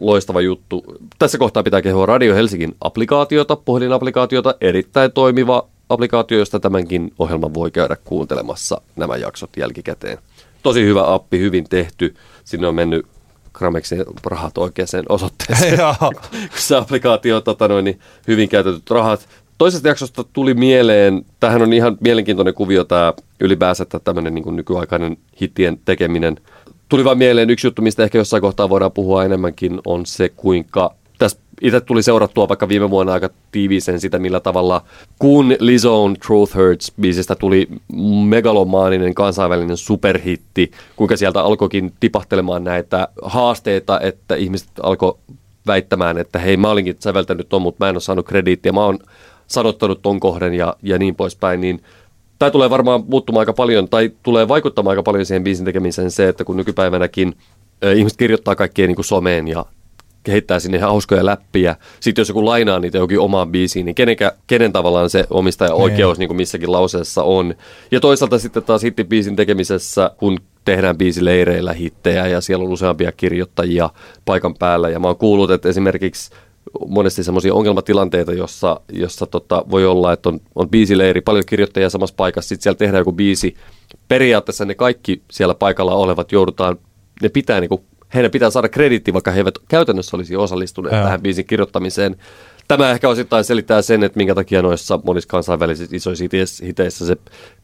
loistava 0.00 0.40
juttu. 0.40 0.84
Tässä 1.18 1.38
kohtaa 1.38 1.62
pitää 1.62 1.82
kehua 1.82 2.06
Radio 2.06 2.34
Helsingin 2.34 2.74
applikaatiota, 2.80 3.56
puhelinaplikaatiota, 3.56 4.54
erittäin 4.60 5.12
toimiva 5.12 5.68
applikaatio, 5.88 6.38
josta 6.38 6.60
tämänkin 6.60 7.12
ohjelman 7.18 7.54
voi 7.54 7.70
käydä 7.70 7.96
kuuntelemassa 8.04 8.80
nämä 8.96 9.16
jaksot 9.16 9.50
jälkikäteen. 9.56 10.18
Tosi 10.62 10.84
hyvä 10.84 11.14
appi, 11.14 11.38
hyvin 11.38 11.64
tehty. 11.70 12.14
Sinne 12.44 12.66
on 12.66 12.74
mennyt 12.74 13.06
Gramexin 13.52 14.04
rahat 14.24 14.58
oikeaan 14.58 15.04
osoitteeseen. 15.08 15.78
Joo. 15.78 16.12
se 16.56 16.76
applikaatio, 16.76 17.40
tota 17.40 17.68
noin, 17.68 17.84
niin 17.84 18.00
hyvin 18.28 18.48
käytetyt 18.48 18.90
rahat. 18.90 19.28
Toisesta 19.60 19.88
jaksosta 19.88 20.24
tuli 20.24 20.54
mieleen, 20.54 21.24
tämähän 21.40 21.62
on 21.62 21.72
ihan 21.72 21.96
mielenkiintoinen 22.00 22.54
kuvio 22.54 22.84
tämä 22.84 23.12
ylipäänsä 23.40 23.86
tämmöinen 24.04 24.34
niin 24.34 24.56
nykyaikainen 24.56 25.16
hittien 25.40 25.80
tekeminen. 25.84 26.36
Tuli 26.88 27.04
vaan 27.04 27.18
mieleen 27.18 27.50
yksi 27.50 27.66
juttu, 27.66 27.82
mistä 27.82 28.02
ehkä 28.02 28.18
jossain 28.18 28.40
kohtaa 28.40 28.68
voidaan 28.68 28.92
puhua 28.92 29.24
enemmänkin, 29.24 29.80
on 29.86 30.06
se 30.06 30.28
kuinka 30.28 30.94
tässä 31.18 31.38
itse 31.60 31.80
tuli 31.80 32.02
seurattua 32.02 32.48
vaikka 32.48 32.68
viime 32.68 32.90
vuonna 32.90 33.12
aika 33.12 33.30
tiiviisen 33.52 34.00
sitä, 34.00 34.18
millä 34.18 34.40
tavalla 34.40 34.82
kun 35.18 35.50
Lizzo'n 35.50 36.26
Truth 36.26 36.56
Hurts 36.56 36.92
biisistä 37.00 37.34
tuli 37.34 37.68
megalomaaninen 38.28 39.14
kansainvälinen 39.14 39.76
superhitti, 39.76 40.70
kuinka 40.96 41.16
sieltä 41.16 41.42
alkoikin 41.42 41.92
tipahtelemaan 42.00 42.64
näitä 42.64 43.08
haasteita, 43.22 44.00
että 44.00 44.34
ihmiset 44.34 44.70
alkoi 44.82 45.18
väittämään, 45.66 46.18
että 46.18 46.38
hei 46.38 46.56
mä 46.56 46.70
olinkin 46.70 46.96
säveltänyt 47.00 47.48
ton, 47.48 47.62
mutta 47.62 47.84
mä 47.84 47.88
en 47.88 47.94
ole 47.94 48.00
saanut 48.00 48.26
krediittiä, 48.26 48.72
mä 48.72 48.84
oon 48.84 48.98
sanottanut 49.50 50.02
ton 50.02 50.20
kohden 50.20 50.54
ja, 50.54 50.76
ja 50.82 50.98
niin 50.98 51.14
poispäin, 51.14 51.60
niin 51.60 51.82
tämä 52.38 52.50
tulee 52.50 52.70
varmaan 52.70 53.04
muuttumaan 53.08 53.40
aika 53.40 53.52
paljon, 53.52 53.88
tai 53.88 54.10
tulee 54.22 54.48
vaikuttamaan 54.48 54.92
aika 54.92 55.02
paljon 55.02 55.26
siihen 55.26 55.44
biisin 55.44 55.64
tekemiseen 55.64 56.10
se, 56.10 56.28
että 56.28 56.44
kun 56.44 56.56
nykypäivänäkin 56.56 57.34
äh, 57.84 57.96
ihmiset 57.96 58.18
kirjoittaa 58.18 58.56
kaikkea 58.56 58.86
niin 58.86 58.94
kuin 58.94 59.04
someen 59.04 59.48
ja 59.48 59.66
kehittää 60.22 60.60
sinne 60.60 60.78
hauskoja 60.78 61.26
läppiä. 61.26 61.76
Sitten 62.00 62.20
jos 62.20 62.28
joku 62.28 62.44
lainaa 62.44 62.78
niitä 62.78 62.98
jokin 62.98 63.20
omaan 63.20 63.52
biisiin, 63.52 63.86
niin 63.86 63.94
kenenkä, 63.94 64.32
kenen 64.46 64.72
tavallaan 64.72 65.10
se 65.10 65.26
omistaja 65.30 65.74
oikeus 65.74 66.18
niin 66.18 66.28
kuin 66.28 66.36
missäkin 66.36 66.72
lauseessa 66.72 67.22
on. 67.22 67.54
Ja 67.90 68.00
toisaalta 68.00 68.38
sitten 68.38 68.62
taas 68.62 68.82
biisin 69.08 69.36
tekemisessä, 69.36 70.10
kun 70.16 70.38
tehdään 70.64 70.98
biisileireillä 70.98 71.72
hittejä 71.72 72.26
ja 72.26 72.40
siellä 72.40 72.64
on 72.64 72.72
useampia 72.72 73.12
kirjoittajia 73.12 73.90
paikan 74.24 74.54
päällä. 74.54 74.88
Ja 74.88 75.00
mä 75.00 75.06
oon 75.06 75.16
kuullut, 75.16 75.50
että 75.50 75.68
esimerkiksi 75.68 76.30
monesti 76.88 77.24
semmoisia 77.24 77.54
ongelmatilanteita, 77.54 78.32
jossa, 78.32 78.80
jossa 78.92 79.26
tota, 79.26 79.64
voi 79.70 79.86
olla, 79.86 80.12
että 80.12 80.28
on, 80.28 80.40
on 80.54 80.70
biisileiri, 80.70 81.20
paljon 81.20 81.44
kirjoittajia 81.46 81.90
samassa 81.90 82.14
paikassa, 82.16 82.48
sitten 82.48 82.62
siellä 82.62 82.78
tehdään 82.78 83.00
joku 83.00 83.12
biisi. 83.12 83.54
Periaatteessa 84.08 84.64
ne 84.64 84.74
kaikki 84.74 85.22
siellä 85.30 85.54
paikalla 85.54 85.94
olevat 85.94 86.32
joudutaan, 86.32 86.78
ne 87.22 87.28
pitää 87.28 87.60
niinku 87.60 87.84
heidän 88.14 88.30
pitää 88.30 88.50
saada 88.50 88.68
krediitti, 88.68 89.12
vaikka 89.12 89.30
he 89.30 89.40
eivät 89.40 89.54
käytännössä 89.68 90.16
olisi 90.16 90.36
osallistuneet 90.36 90.94
ja. 90.94 91.02
tähän 91.02 91.22
biisin 91.22 91.46
kirjoittamiseen. 91.46 92.16
Tämä 92.68 92.90
ehkä 92.90 93.08
osittain 93.08 93.44
selittää 93.44 93.82
sen, 93.82 94.02
että 94.02 94.16
minkä 94.16 94.34
takia 94.34 94.62
noissa 94.62 95.00
monissa 95.04 95.28
kansainvälisissä 95.28 95.96
isoissa 95.96 96.24
hiteissä 96.64 97.06
se 97.06 97.16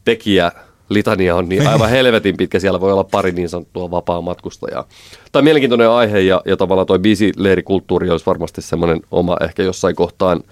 tekijä 0.05 0.51
litania 0.89 1.35
on 1.35 1.49
niin 1.49 1.67
aivan 1.67 1.89
helvetin 1.89 2.37
pitkä. 2.37 2.59
Siellä 2.59 2.81
voi 2.81 2.91
olla 2.91 3.03
pari 3.03 3.31
niin 3.31 3.49
sanottua 3.49 3.91
vapaa 3.91 4.21
matkustajaa. 4.21 4.87
Tämä 5.31 5.39
on 5.39 5.43
mielenkiintoinen 5.43 5.89
aihe 5.89 6.19
ja, 6.19 6.41
ja 6.45 6.57
tavallaan 6.57 6.87
tuo 6.87 6.99
biisileirikulttuuri 6.99 8.09
olisi 8.09 8.25
varmasti 8.25 8.61
semmoinen 8.61 9.01
oma 9.11 9.37
ehkä 9.41 9.63
jossain 9.63 9.95
kohtaan 9.95 10.43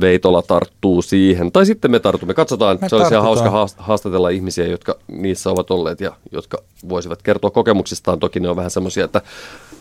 Veitola 0.00 0.42
tarttuu 0.42 1.02
siihen. 1.02 1.52
Tai 1.52 1.66
sitten 1.66 1.90
me 1.90 2.00
tartumme. 2.00 2.34
Katsotaan, 2.34 2.78
me 2.80 2.88
se 2.88 2.96
olisi 2.96 3.14
ihan 3.14 3.22
hauska 3.22 3.68
haastatella 3.76 4.28
ihmisiä, 4.28 4.66
jotka 4.66 4.98
niissä 5.08 5.50
ovat 5.50 5.70
olleet 5.70 6.00
ja 6.00 6.12
jotka 6.32 6.58
voisivat 6.88 7.22
kertoa 7.22 7.50
kokemuksistaan. 7.50 8.18
Toki 8.18 8.40
ne 8.40 8.48
on 8.48 8.56
vähän 8.56 8.70
semmoisia, 8.70 9.04
että 9.04 9.22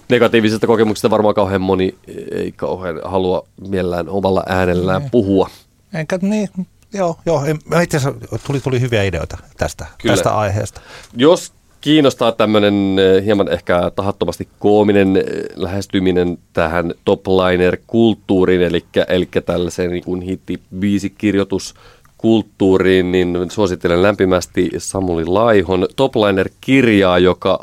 negatiivisista 0.10 0.68
kokemuksista 0.68 1.10
varmaan 1.10 1.36
kauhean 1.36 1.62
moni 1.62 1.96
ei 2.32 2.52
kauhean 2.52 3.02
halua 3.04 3.48
mielellään 3.68 4.10
omalla 4.10 4.44
äänellään 4.48 5.02
ne. 5.02 5.04
Niin. 5.04 5.12
puhua. 5.12 5.50
Enkä 5.94 6.20
niin, 6.22 6.50
joo, 6.94 7.20
joo. 7.26 7.44
Itse 7.84 7.98
asiassa 7.98 8.20
tuli, 8.48 8.60
tuli 8.60 8.82
hyviä 8.82 9.04
ideoita 9.04 9.38
tästä, 9.58 9.86
tästä 10.08 10.38
aiheesta. 10.38 10.82
Jos 11.18 11.54
kiinnostaa 11.82 12.32
tämmöinen 12.32 13.00
eh, 13.00 13.26
hieman 13.26 13.52
ehkä 13.52 13.92
tahattomasti 13.96 14.48
koominen 14.60 15.18
eh, 15.18 15.24
lähestyminen 15.56 16.38
tähän 16.54 16.94
topliner-kulttuuriin, 17.06 18.62
eli, 18.62 18.86
eli 19.08 19.30
tällaiseen 19.46 19.92
niin 19.92 20.04
kuin 20.04 20.22
hitti-biisikirjoitus 20.22 21.76
kulttuuriin, 22.18 23.12
niin 23.12 23.52
suosittelen 23.52 24.02
lämpimästi 24.02 24.70
Samuli 24.78 25.26
Laihon 25.26 25.88
Topliner-kirjaa, 25.96 27.20
joka 27.20 27.60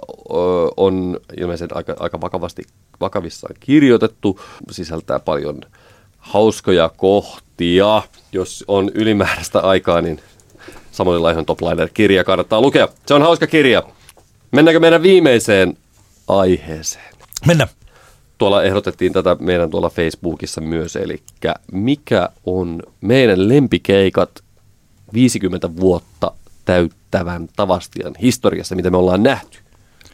on 0.76 1.20
ilmeisesti 1.41 1.74
aika, 1.74 1.95
aika 2.01 2.20
vakavasti, 2.20 2.62
vakavissaan 3.01 3.55
kirjoitettu, 3.61 4.41
sisältää 4.70 5.18
paljon 5.18 5.61
hauskoja 6.20 6.90
kohtia. 6.96 8.02
Jos 8.32 8.64
on 8.68 8.90
ylimääräistä 8.94 9.60
aikaa, 9.60 10.00
niin 10.00 10.20
Samuli 10.92 11.18
Laihon 11.18 11.46
Topliner-kirja 11.46 12.24
kannattaa 12.24 12.60
lukea. 12.60 12.88
Se 13.06 13.14
on 13.14 13.22
hauska 13.22 13.46
kirja. 13.46 13.82
Mennäänkö 14.52 14.80
meidän 14.80 15.02
viimeiseen 15.02 15.76
aiheeseen? 16.28 17.14
Mennä. 17.46 17.68
Tuolla 18.38 18.62
ehdotettiin 18.62 19.12
tätä 19.12 19.36
meidän 19.40 19.70
tuolla 19.70 19.90
Facebookissa 19.90 20.60
myös, 20.60 20.96
eli 20.96 21.22
mikä 21.72 22.28
on 22.46 22.82
meidän 23.00 23.48
lempikeikat 23.48 24.30
50 25.12 25.76
vuotta 25.76 26.32
täyttävän 26.64 27.48
Tavastian 27.56 28.14
historiassa, 28.22 28.74
mitä 28.74 28.90
me 28.90 28.96
ollaan 28.96 29.22
nähty? 29.22 29.58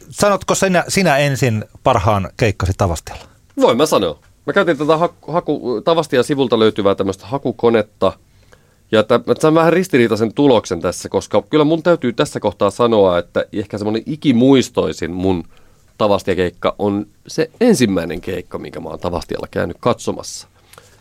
Sanotko 0.09 0.55
sinä, 0.55 0.83
sinä 0.87 1.17
ensin 1.17 1.65
parhaan 1.83 2.29
keikkasi 2.37 2.73
Tavastialla? 2.77 3.23
Voin 3.61 3.77
mä 3.77 3.85
sanoa. 3.85 4.19
Mä 4.47 4.53
käytin 4.53 4.77
tätä 4.77 4.97
haku, 4.97 5.31
haku, 5.31 5.81
Tavastian 5.81 6.23
sivulta 6.23 6.59
löytyvää 6.59 6.95
tämmöistä 6.95 7.25
hakukonetta– 7.25 8.13
ja 8.91 8.99
että 8.99 9.21
saan 9.39 9.53
vähän 9.53 9.73
ristiriitaisen 9.73 10.33
tuloksen 10.33 10.81
tässä, 10.81 11.09
koska 11.09 11.41
kyllä 11.41 11.63
mun 11.63 11.83
täytyy 11.83 12.13
tässä 12.13 12.39
kohtaa 12.39 12.69
sanoa, 12.69 13.17
että 13.17 13.45
ehkä 13.53 13.77
semmoinen 13.77 14.03
ikimuistoisin 14.05 15.11
mun 15.11 15.43
Tavastia-keikka 15.97 16.75
on 16.79 17.07
se 17.27 17.49
ensimmäinen 17.61 18.21
keikka, 18.21 18.57
minkä 18.57 18.79
mä 18.79 18.89
oon 18.89 18.99
Tavastialla 18.99 19.47
käynyt 19.51 19.77
katsomassa. 19.79 20.47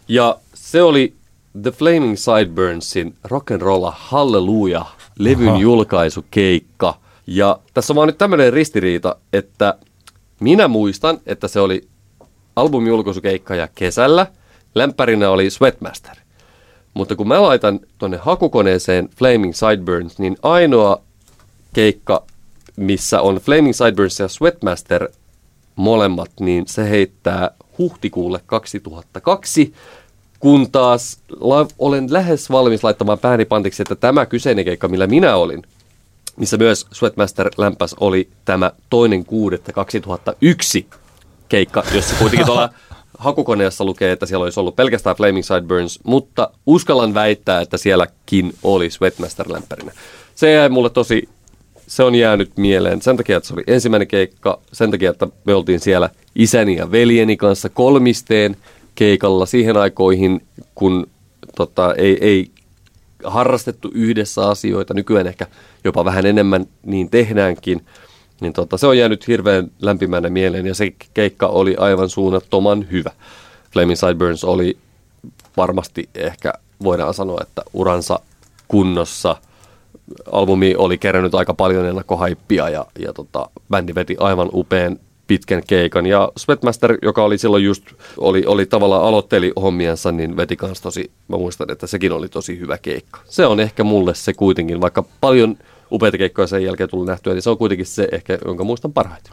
Ja 0.09 0.39
se 0.55 0.83
oli 0.83 1.15
The 1.63 1.71
Flaming 1.71 2.17
Sideburnsin 2.17 3.15
Rock'n'Rolla 3.29 3.93
Halleluja 3.97 4.85
levyn 5.19 5.49
Aha. 5.49 5.59
julkaisukeikka. 5.59 6.95
Ja 7.27 7.59
tässä 7.75 7.93
on 7.93 7.95
vaan 7.95 8.09
nyt 8.09 8.19
tämmöinen 8.19 8.53
ristiriita, 8.53 9.17
että 9.33 9.79
minä 10.41 10.69
muistan, 10.69 11.19
että 11.27 11.49
se 11.49 11.61
oli 11.61 11.89
albumijulkaisukeikka 12.57 13.55
ja 13.55 13.69
kesällä. 13.75 14.27
Lämpärinä 14.75 15.31
oli 15.31 15.51
Sweatmaster. 15.51 16.17
Mutta 16.95 17.17
kun 17.17 17.29
mä 17.29 17.43
laitan 17.43 17.81
tuonne 17.99 18.17
hakukoneeseen 18.17 19.09
Flaming 19.17 19.55
Sideburns, 19.55 20.19
niin 20.19 20.37
ainoa 20.43 21.03
keikka, 21.73 22.23
missä 22.77 23.21
on 23.21 23.37
Flaming 23.37 23.75
Sideburns 23.75 24.21
ja 24.21 24.29
Sweatmaster 24.29 25.09
molemmat, 25.77 26.31
niin 26.41 26.65
se 26.67 26.91
heittää 26.91 27.51
huhtikuulle 27.79 28.41
2002, 28.47 29.75
kun 30.41 30.71
taas 30.71 31.19
la- 31.41 31.69
olen 31.79 32.13
lähes 32.13 32.51
valmis 32.51 32.85
laittamaan 32.85 33.19
pääni 33.19 33.45
pantiksi, 33.45 33.83
että 33.83 33.95
tämä 33.95 34.27
kyseinen 34.27 34.65
keikka, 34.65 34.89
millä 34.89 35.07
minä 35.07 35.37
olin, 35.37 35.63
missä 36.37 36.57
myös 36.57 36.87
Sweatmaster 36.93 37.51
lämpäs 37.59 37.95
oli 38.01 38.29
tämä 38.45 38.73
toinen 38.91 39.25
kuudetta 39.25 39.73
2001 39.73 40.87
keikka, 41.49 41.85
jossa 41.95 42.15
kuitenkin 42.19 42.47
tuolla 42.47 42.71
hakukoneessa 43.19 43.85
lukee, 43.85 44.13
että 44.13 44.27
siellä 44.27 44.45
olisi 44.45 44.61
ollut 44.61 44.77
pelkästään 44.77 45.17
Flaming 45.17 45.45
Sideburns, 45.45 46.01
mutta 46.05 46.51
uskallan 46.67 47.15
väittää, 47.15 47.61
että 47.61 47.77
sielläkin 47.77 48.55
oli 48.63 48.89
Sweatmaster-lämpärinä. 48.89 49.93
Se 50.35 50.53
jäi 50.53 50.69
mulle 50.69 50.91
tosi, 50.91 51.29
se 51.87 52.03
on 52.03 52.15
jäänyt 52.15 52.57
mieleen 52.57 53.03
sen 53.03 53.17
takia, 53.17 53.37
että 53.37 53.47
se 53.47 53.55
oli 53.55 53.63
ensimmäinen 53.67 54.09
keikka, 54.09 54.61
sen 54.73 54.91
takia, 54.91 55.11
että 55.11 55.27
me 55.45 55.55
oltiin 55.55 55.81
siellä 55.81 56.11
isäni 56.35 56.77
ja 56.77 56.93
veljeni 56.93 57.37
kanssa 57.37 57.69
kolmisteen 57.69 58.57
keikalla 58.95 59.47
siihen 59.47 59.77
aikoihin, 59.77 60.47
kun 60.75 61.07
tota, 61.57 61.95
ei, 61.95 62.19
ei 62.21 62.51
harrastettu 63.25 63.91
yhdessä 63.95 64.49
asioita, 64.49 64.95
nykyään 64.95 65.27
ehkä 65.27 65.47
jopa 65.85 66.05
vähän 66.05 66.27
enemmän 66.27 66.67
niin 66.83 67.11
tehdäänkin– 67.11 67.81
niin 68.41 68.53
tota, 68.53 68.77
se 68.77 68.87
on 68.87 68.99
jäänyt 68.99 69.29
hirveän 69.29 69.71
lämpimänä 69.83 70.31
mieleen 70.31 70.67
ja 70.67 70.75
se 70.75 70.93
keikka 71.15 71.47
oli 71.47 71.77
aivan 71.77 72.09
suunnattoman 72.09 72.87
hyvä. 72.91 73.11
Flaming 73.73 73.99
Sideburns 73.99 74.45
oli 74.45 74.77
varmasti 75.57 76.09
ehkä 76.15 76.53
voidaan 76.83 77.15
sanoa, 77.15 77.39
että 77.43 77.63
uransa 77.73 78.21
kunnossa. 78.69 79.37
Albumi 80.33 80.75
oli 80.79 80.99
kerännyt 80.99 81.35
aika 81.35 81.55
paljon 81.55 81.87
ennakkohaippia 81.87 82.69
ja, 82.69 82.87
ja 82.99 83.13
tota, 83.13 83.51
bändi 83.71 83.95
veti 83.95 84.17
aivan 84.21 84.49
upean 84.53 84.99
pitkän 85.27 85.63
keikan. 85.67 86.07
Ja 86.07 86.33
Sweatmaster, 86.37 86.99
joka 87.03 87.25
oli 87.25 87.39
silloin 87.39 87.65
just, 87.65 87.85
oli, 88.19 88.43
oli 88.47 88.67
tavallaan 88.67 89.03
aloitteli 89.03 89.53
hommiansa, 89.61 90.13
niin 90.13 90.37
veti 90.37 90.57
kans 90.57 90.81
tosi, 90.81 91.11
mä 91.29 91.37
muistan, 91.37 91.71
että 91.71 91.87
sekin 91.87 92.13
oli 92.13 92.29
tosi 92.29 92.61
hyvä 92.61 92.79
keikka. 92.79 93.21
Se 93.25 93.47
on 93.47 93.61
ehkä 93.61 93.85
mulle 93.85 94.15
se 94.15 94.33
kuitenkin, 94.33 94.81
vaikka 94.81 95.05
paljon 95.21 95.59
upeita 95.93 96.19
keikkoja 96.19 96.47
sen 96.47 96.65
jälkeen 96.65 96.89
tullut 96.89 97.07
nähtyä, 97.07 97.35
niin 97.35 97.43
se 97.43 97.51
on 97.51 97.59
kuitenkin 97.59 97.87
se 97.87 98.09
ehkä, 98.13 98.39
jonka 98.45 98.65
muistan 98.65 98.93
parhaiten. 98.93 99.33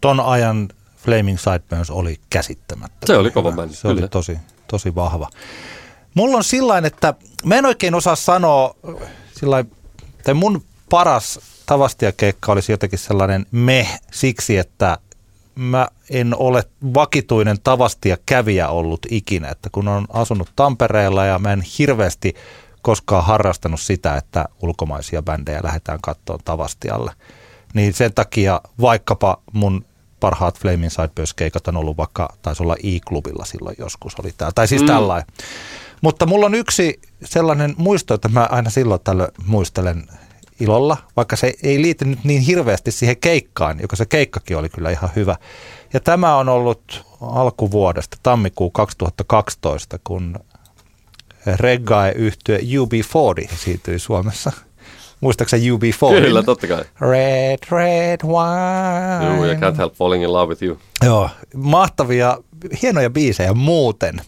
Ton 0.00 0.20
ajan 0.20 0.68
Flaming 0.96 1.38
Sideburns 1.38 1.90
oli 1.90 2.20
käsittämättä. 2.30 3.06
Se 3.06 3.16
oli 3.16 3.30
kova 3.30 3.52
bändi. 3.52 3.74
Se 3.74 3.88
oli 3.88 4.08
tosi, 4.08 4.38
tosi 4.68 4.94
vahva. 4.94 5.28
Mulla 6.14 6.36
on 6.36 6.44
sillä 6.44 6.78
että 6.78 7.14
mä 7.44 7.54
en 7.54 7.66
oikein 7.66 7.94
osaa 7.94 8.16
sanoa, 8.16 8.74
sillain, 9.32 9.72
tai 10.24 10.34
mun 10.34 10.62
paras 10.90 11.40
Tavastia-keikka 11.66 12.52
olisi 12.52 12.72
jotenkin 12.72 12.98
sellainen 12.98 13.46
me 13.50 13.88
siksi, 14.12 14.58
että 14.58 14.98
mä 15.54 15.88
en 16.10 16.36
ole 16.38 16.64
vakituinen 16.94 17.60
Tavastia 17.64 18.16
kävijä 18.26 18.68
ollut 18.68 19.06
ikinä, 19.10 19.48
että 19.48 19.68
kun 19.72 19.88
on 19.88 20.06
asunut 20.12 20.48
Tampereella 20.56 21.24
ja 21.24 21.38
mä 21.38 21.52
en 21.52 21.62
hirveästi 21.78 22.34
koskaan 22.86 23.24
harrastanut 23.24 23.80
sitä, 23.80 24.16
että 24.16 24.44
ulkomaisia 24.62 25.22
bändejä 25.22 25.60
lähdetään 25.62 25.98
kattoon 26.02 26.40
Tavastialle. 26.44 27.12
Niin 27.74 27.92
sen 27.92 28.14
takia 28.14 28.60
vaikkapa 28.80 29.42
mun 29.52 29.84
parhaat 30.20 30.58
Flaming 30.58 30.90
Sideburns 30.90 31.34
keikat 31.34 31.68
on 31.68 31.76
ollut 31.76 31.96
vaikka, 31.96 32.28
taisi 32.42 32.62
olla 32.62 32.76
i-klubilla 32.82 33.44
silloin 33.44 33.76
joskus 33.78 34.14
oli 34.22 34.34
tää, 34.36 34.50
tai 34.54 34.68
siis 34.68 34.82
mm. 34.82 34.86
tällainen. 34.86 35.26
Mutta 36.02 36.26
mulla 36.26 36.46
on 36.46 36.54
yksi 36.54 37.00
sellainen 37.24 37.74
muisto, 37.78 38.14
että 38.14 38.28
mä 38.28 38.48
aina 38.50 38.70
silloin 38.70 39.00
tällöin 39.04 39.30
muistelen 39.46 40.06
ilolla, 40.60 40.96
vaikka 41.16 41.36
se 41.36 41.54
ei 41.62 41.82
liity 41.82 42.04
nyt 42.04 42.24
niin 42.24 42.42
hirveästi 42.42 42.90
siihen 42.90 43.16
keikkaan, 43.16 43.80
joka 43.80 43.96
se 43.96 44.06
keikkakin 44.06 44.56
oli 44.56 44.68
kyllä 44.68 44.90
ihan 44.90 45.10
hyvä. 45.16 45.36
Ja 45.92 46.00
tämä 46.00 46.36
on 46.36 46.48
ollut 46.48 47.04
alkuvuodesta, 47.20 48.16
tammikuu 48.22 48.70
2012, 48.70 49.98
kun 50.04 50.38
reggae-yhtye 51.56 52.58
UB40 52.58 53.54
esiintyi 53.54 53.98
Suomessa. 53.98 54.52
Muistaakseni 55.20 55.70
UB4? 55.70 56.20
Kyllä, 56.20 56.42
totta 56.42 56.66
kai. 56.66 56.84
Red, 57.00 57.58
red 57.70 58.20
wine. 58.24 59.36
Joo, 59.36 59.44
ja 59.44 59.54
Can't 59.54 59.76
Help 59.76 59.94
Falling 59.94 60.24
in 60.24 60.32
Love 60.32 60.48
with 60.48 60.62
You. 60.62 60.78
Joo, 61.04 61.30
mahtavia, 61.54 62.38
hienoja 62.82 63.10
biisejä 63.10 63.54
muuten. 63.54 64.20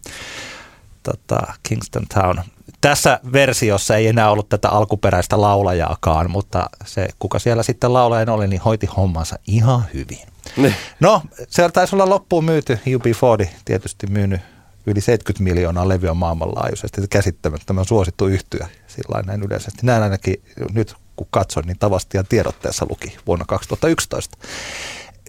Tota, 1.02 1.38
Kingston 1.62 2.06
Town. 2.14 2.38
Tässä 2.80 3.20
versiossa 3.32 3.96
ei 3.96 4.06
enää 4.06 4.30
ollut 4.30 4.48
tätä 4.48 4.68
alkuperäistä 4.68 5.40
laulajaakaan, 5.40 6.30
mutta 6.30 6.70
se, 6.84 7.08
kuka 7.18 7.38
siellä 7.38 7.62
sitten 7.62 7.92
laulajan 7.92 8.28
oli, 8.28 8.48
niin 8.48 8.60
hoiti 8.60 8.86
hommansa 8.86 9.38
ihan 9.46 9.84
hyvin. 9.94 10.28
Ne. 10.56 10.74
No, 11.00 11.22
se 11.48 11.68
taisi 11.68 11.96
olla 11.96 12.08
loppuun 12.08 12.44
myyty. 12.44 12.78
UB40 12.86 13.48
tietysti 13.64 14.06
myynyt 14.06 14.40
yli 14.86 15.00
70 15.00 15.42
miljoonaa 15.42 15.88
levyä 15.88 16.14
maailmanlaajuisesti. 16.14 17.00
Käsittämättömän 17.10 17.84
suosittu 17.84 18.26
yhtyä 18.26 18.68
sillä 18.86 19.22
näin 19.26 19.42
yleisesti. 19.42 19.78
Näin 19.82 20.02
ainakin 20.02 20.42
nyt 20.72 20.94
kun 21.16 21.26
katsoin, 21.30 21.66
niin 21.66 21.78
tavasti 21.78 22.16
ja 22.16 22.24
tiedotteessa 22.24 22.86
luki 22.90 23.16
vuonna 23.26 23.44
2011. 23.44 24.38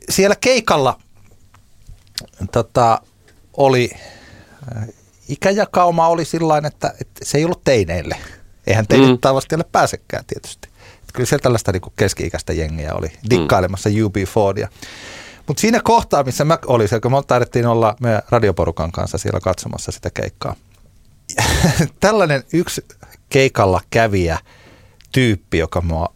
Siellä 0.10 0.36
keikalla 0.42 1.00
tota, 2.52 3.02
oli, 3.58 3.92
äh, 4.78 4.88
ikäjakauma 5.28 6.08
oli 6.08 6.26
sillä 6.26 6.58
että, 6.58 6.94
että 7.02 7.26
se 7.26 7.38
ei 7.38 7.46
ollut 7.46 7.64
teineille. 7.64 8.16
Eihän 8.68 8.88
teille 8.88 9.08
mm. 9.08 9.18
tavasti 9.22 9.56
pääsekään 9.72 10.24
tietysti. 10.28 10.70
Että 10.94 11.14
kyllä 11.14 11.28
siellä 11.28 11.44
tällaista 11.44 11.72
niin 11.72 11.82
keski-ikäistä 11.96 12.54
jengiä 12.54 12.94
oli 12.94 13.12
dikkailemassa 13.30 13.90
mm. 13.90 13.96
UB40. 13.96 14.70
Mutta 15.50 15.62
siinä 15.62 15.80
kohtaa, 15.84 16.24
missä 16.24 16.46
mä 16.46 16.58
olin, 16.66 16.88
kun 17.02 17.12
me 17.12 17.18
taidettiin 17.28 17.66
olla 17.66 17.96
meidän 18.02 18.22
radioporukan 18.30 18.92
kanssa 18.92 19.18
siellä 19.18 19.40
katsomassa 19.40 19.92
sitä 19.92 20.10
keikkaa. 20.10 20.56
Tällainen 22.00 22.44
yksi 22.54 22.86
keikalla 23.30 23.82
kävijä 23.90 24.40
tyyppi, 25.12 25.58
joka 25.58 25.82
mua 25.82 26.14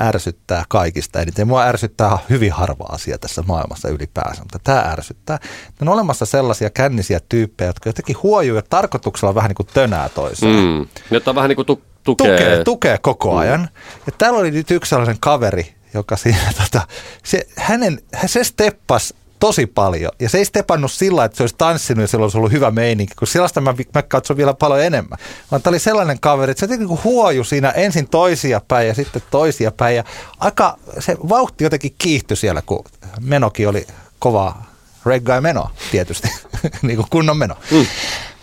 ärsyttää 0.00 0.64
kaikista 0.68 1.20
eniten. 1.20 1.48
Mua 1.48 1.64
ärsyttää 1.64 2.18
hyvin 2.30 2.52
harva 2.52 2.84
asia 2.88 3.18
tässä 3.18 3.42
maailmassa 3.46 3.88
ylipäänsä, 3.88 4.42
mutta 4.42 4.58
tämä 4.64 4.80
ärsyttää. 4.80 5.38
On 5.82 5.88
olemassa 5.88 6.26
sellaisia 6.26 6.70
kännisiä 6.70 7.20
tyyppejä, 7.28 7.68
jotka 7.68 7.88
jotenkin 7.88 8.16
huojuu 8.22 8.56
ja 8.56 8.62
tarkoituksella 8.70 9.34
vähän 9.34 9.48
niin 9.48 9.56
kuin 9.56 9.68
tönää 9.74 10.08
toiseen. 10.08 10.54
Mm. 10.56 10.86
Jotta 11.10 11.34
vähän 11.34 11.48
niin 11.48 11.56
kuin 11.56 11.66
tu- 11.66 11.82
tukee. 12.04 12.38
tukee. 12.38 12.64
Tukee 12.64 12.98
koko 12.98 13.36
ajan. 13.36 13.60
Mm. 13.60 13.68
Ja 14.06 14.12
täällä 14.18 14.38
oli 14.38 14.50
nyt 14.50 14.70
yksi 14.70 14.88
sellainen 14.88 15.20
kaveri, 15.20 15.74
joka 15.94 16.16
siinä, 16.16 16.52
tota, 16.62 16.86
se, 17.24 17.46
hänen, 17.56 18.00
se 18.26 18.44
steppas 18.44 19.14
tosi 19.40 19.66
paljon. 19.66 20.12
Ja 20.20 20.28
se 20.28 20.38
ei 20.38 20.44
stepannut 20.44 20.92
sillä, 20.92 21.24
että 21.24 21.36
se 21.36 21.42
olisi 21.42 21.54
tanssinut 21.58 22.02
ja 22.02 22.08
sillä 22.08 22.22
olisi 22.22 22.38
ollut 22.38 22.52
hyvä 22.52 22.70
meininki, 22.70 23.14
kun 23.14 23.28
sellaista 23.28 23.60
mä, 23.60 23.74
mä 23.94 24.02
katson 24.02 24.36
vielä 24.36 24.54
paljon 24.54 24.82
enemmän. 24.82 25.18
Vaan 25.50 25.62
tämä 25.62 25.70
oli 25.70 25.78
sellainen 25.78 26.20
kaveri, 26.20 26.50
että 26.50 26.60
se 26.60 26.72
jotenkin 26.72 27.04
huoju 27.04 27.44
siinä 27.44 27.70
ensin 27.70 28.08
toisia 28.08 28.60
päin 28.68 28.88
ja 28.88 28.94
sitten 28.94 29.22
toisia 29.30 29.70
päin. 29.70 29.96
Ja 29.96 30.04
aika 30.38 30.78
se 30.98 31.16
vauhti 31.28 31.64
jotenkin 31.64 31.94
kiihtyi 31.98 32.36
siellä, 32.36 32.62
kun 32.62 32.84
menokin 33.20 33.68
oli 33.68 33.86
kovaa 34.18 34.74
reggae 35.06 35.40
meno 35.40 35.70
tietysti, 35.90 36.28
niin 36.82 36.96
kuin 36.96 37.06
kunnon 37.10 37.36
meno. 37.36 37.56
Mm. 37.70 37.86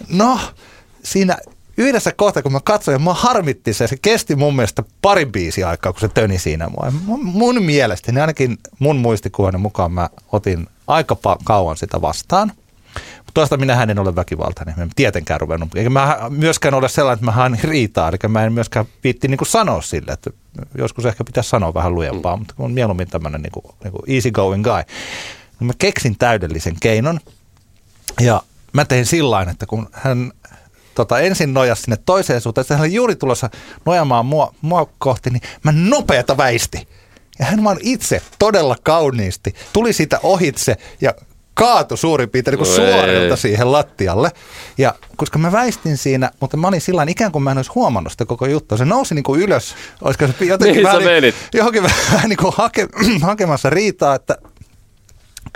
No, 0.09 0.39
siinä 1.03 1.37
yhdessä 1.78 2.11
kohtaa, 2.11 2.43
kun 2.43 2.51
mä 2.51 2.59
katsoin, 2.63 2.95
ja 2.95 2.99
mua 2.99 3.13
harmitti 3.13 3.74
se, 3.74 3.88
se 3.88 3.97
kesti 4.01 4.36
mun 4.36 4.55
mielestä 4.55 4.84
pari 5.01 5.26
biisi 5.26 5.63
aikaa, 5.63 5.93
kun 5.93 6.01
se 6.01 6.07
töni 6.07 6.39
siinä 6.39 6.69
mua. 6.69 6.91
Mun 7.17 7.63
mielestä, 7.63 8.11
niin 8.11 8.22
ainakin 8.22 8.57
mun 8.80 8.97
muistikuvan 8.97 9.61
mukaan 9.61 9.91
mä 9.91 10.09
otin 10.32 10.67
aika 10.88 11.17
kauan 11.43 11.78
sitä 11.78 12.01
vastaan. 12.01 12.51
Mutta 13.17 13.32
toista 13.34 13.57
minä 13.57 13.84
en 13.84 13.99
ole 13.99 14.15
väkivaltainen, 14.15 14.74
mä 14.78 14.84
en 14.84 14.89
tietenkään 14.95 15.41
ruvennut. 15.41 15.76
Eikä 15.76 15.89
mä 15.89 16.17
myöskään 16.30 16.74
ole 16.74 16.89
sellainen, 16.89 17.15
että 17.15 17.26
mä 17.26 17.32
haan 17.32 17.57
riitaa, 17.63 18.09
eli 18.09 18.17
mä 18.28 18.43
en 18.43 18.53
myöskään 18.53 18.86
viitti 19.03 19.28
niin 19.28 19.39
sanoa 19.43 19.82
sille, 19.82 20.11
että 20.11 20.30
joskus 20.78 21.05
ehkä 21.05 21.24
pitäisi 21.24 21.49
sanoa 21.49 21.74
vähän 21.74 21.95
lujempaa, 21.95 22.38
mutta 22.38 22.53
on 22.57 22.72
mieluummin 22.72 23.07
tämmöinen 23.07 23.41
niin 23.41 23.51
kuin, 23.51 23.65
niin 23.84 23.91
kuin 23.91 24.03
easy 24.07 24.32
going 24.32 24.63
guy. 24.63 24.84
Mä 25.59 25.74
keksin 25.78 26.17
täydellisen 26.17 26.76
keinon 26.80 27.19
ja 28.22 28.41
mä 28.74 28.86
tein 28.86 29.05
sillä 29.05 29.41
että 29.41 29.65
kun 29.65 29.89
hän 29.91 30.32
tota, 30.95 31.19
ensin 31.19 31.53
nojasi 31.53 31.81
sinne 31.81 31.97
toiseen 32.05 32.41
suuntaan, 32.41 32.63
että 32.63 32.73
hän 32.73 32.81
oli 32.81 32.93
juuri 32.93 33.15
tulossa 33.15 33.49
nojamaan 33.85 34.25
mua, 34.25 34.53
mua 34.61 34.89
kohti, 34.97 35.29
niin 35.29 35.41
mä 35.63 35.71
nopeata 35.71 36.37
väisti. 36.37 36.87
Ja 37.39 37.45
hän 37.45 37.63
vaan 37.63 37.77
itse 37.81 38.21
todella 38.39 38.75
kauniisti 38.83 39.55
tuli 39.73 39.93
siitä 39.93 40.19
ohitse 40.23 40.77
ja 41.01 41.13
kaatu 41.53 41.97
suurin 41.97 42.29
piirtein 42.29 42.57
niin 42.57 42.75
suorilta 42.75 43.35
siihen 43.35 43.71
lattialle. 43.71 44.31
Ja 44.77 44.95
koska 45.15 45.39
mä 45.39 45.51
väistin 45.51 45.97
siinä, 45.97 46.31
mutta 46.39 46.57
mä 46.57 46.67
olin 46.67 46.81
sillä 46.81 47.05
ikään 47.07 47.31
kuin 47.31 47.43
mä 47.43 47.51
en 47.51 47.57
olisi 47.57 47.71
huomannut 47.75 48.11
sitä 48.11 48.25
koko 48.25 48.45
juttua. 48.45 48.77
Se 48.77 48.85
nousi 48.85 49.15
niin 49.15 49.23
kuin 49.23 49.41
ylös, 49.41 49.75
olisiko 50.01 50.27
se 50.27 50.45
jotenkin 50.45 50.75
niin 50.75 50.83
vähän, 50.83 51.21
niin, 51.21 51.33
johonkin 51.53 51.83
vähän 51.83 52.29
niin 52.29 52.37
kuin 52.37 52.53
hake, 52.57 52.87
hakemassa 53.21 53.69
riitaa, 53.69 54.15
että 54.15 54.37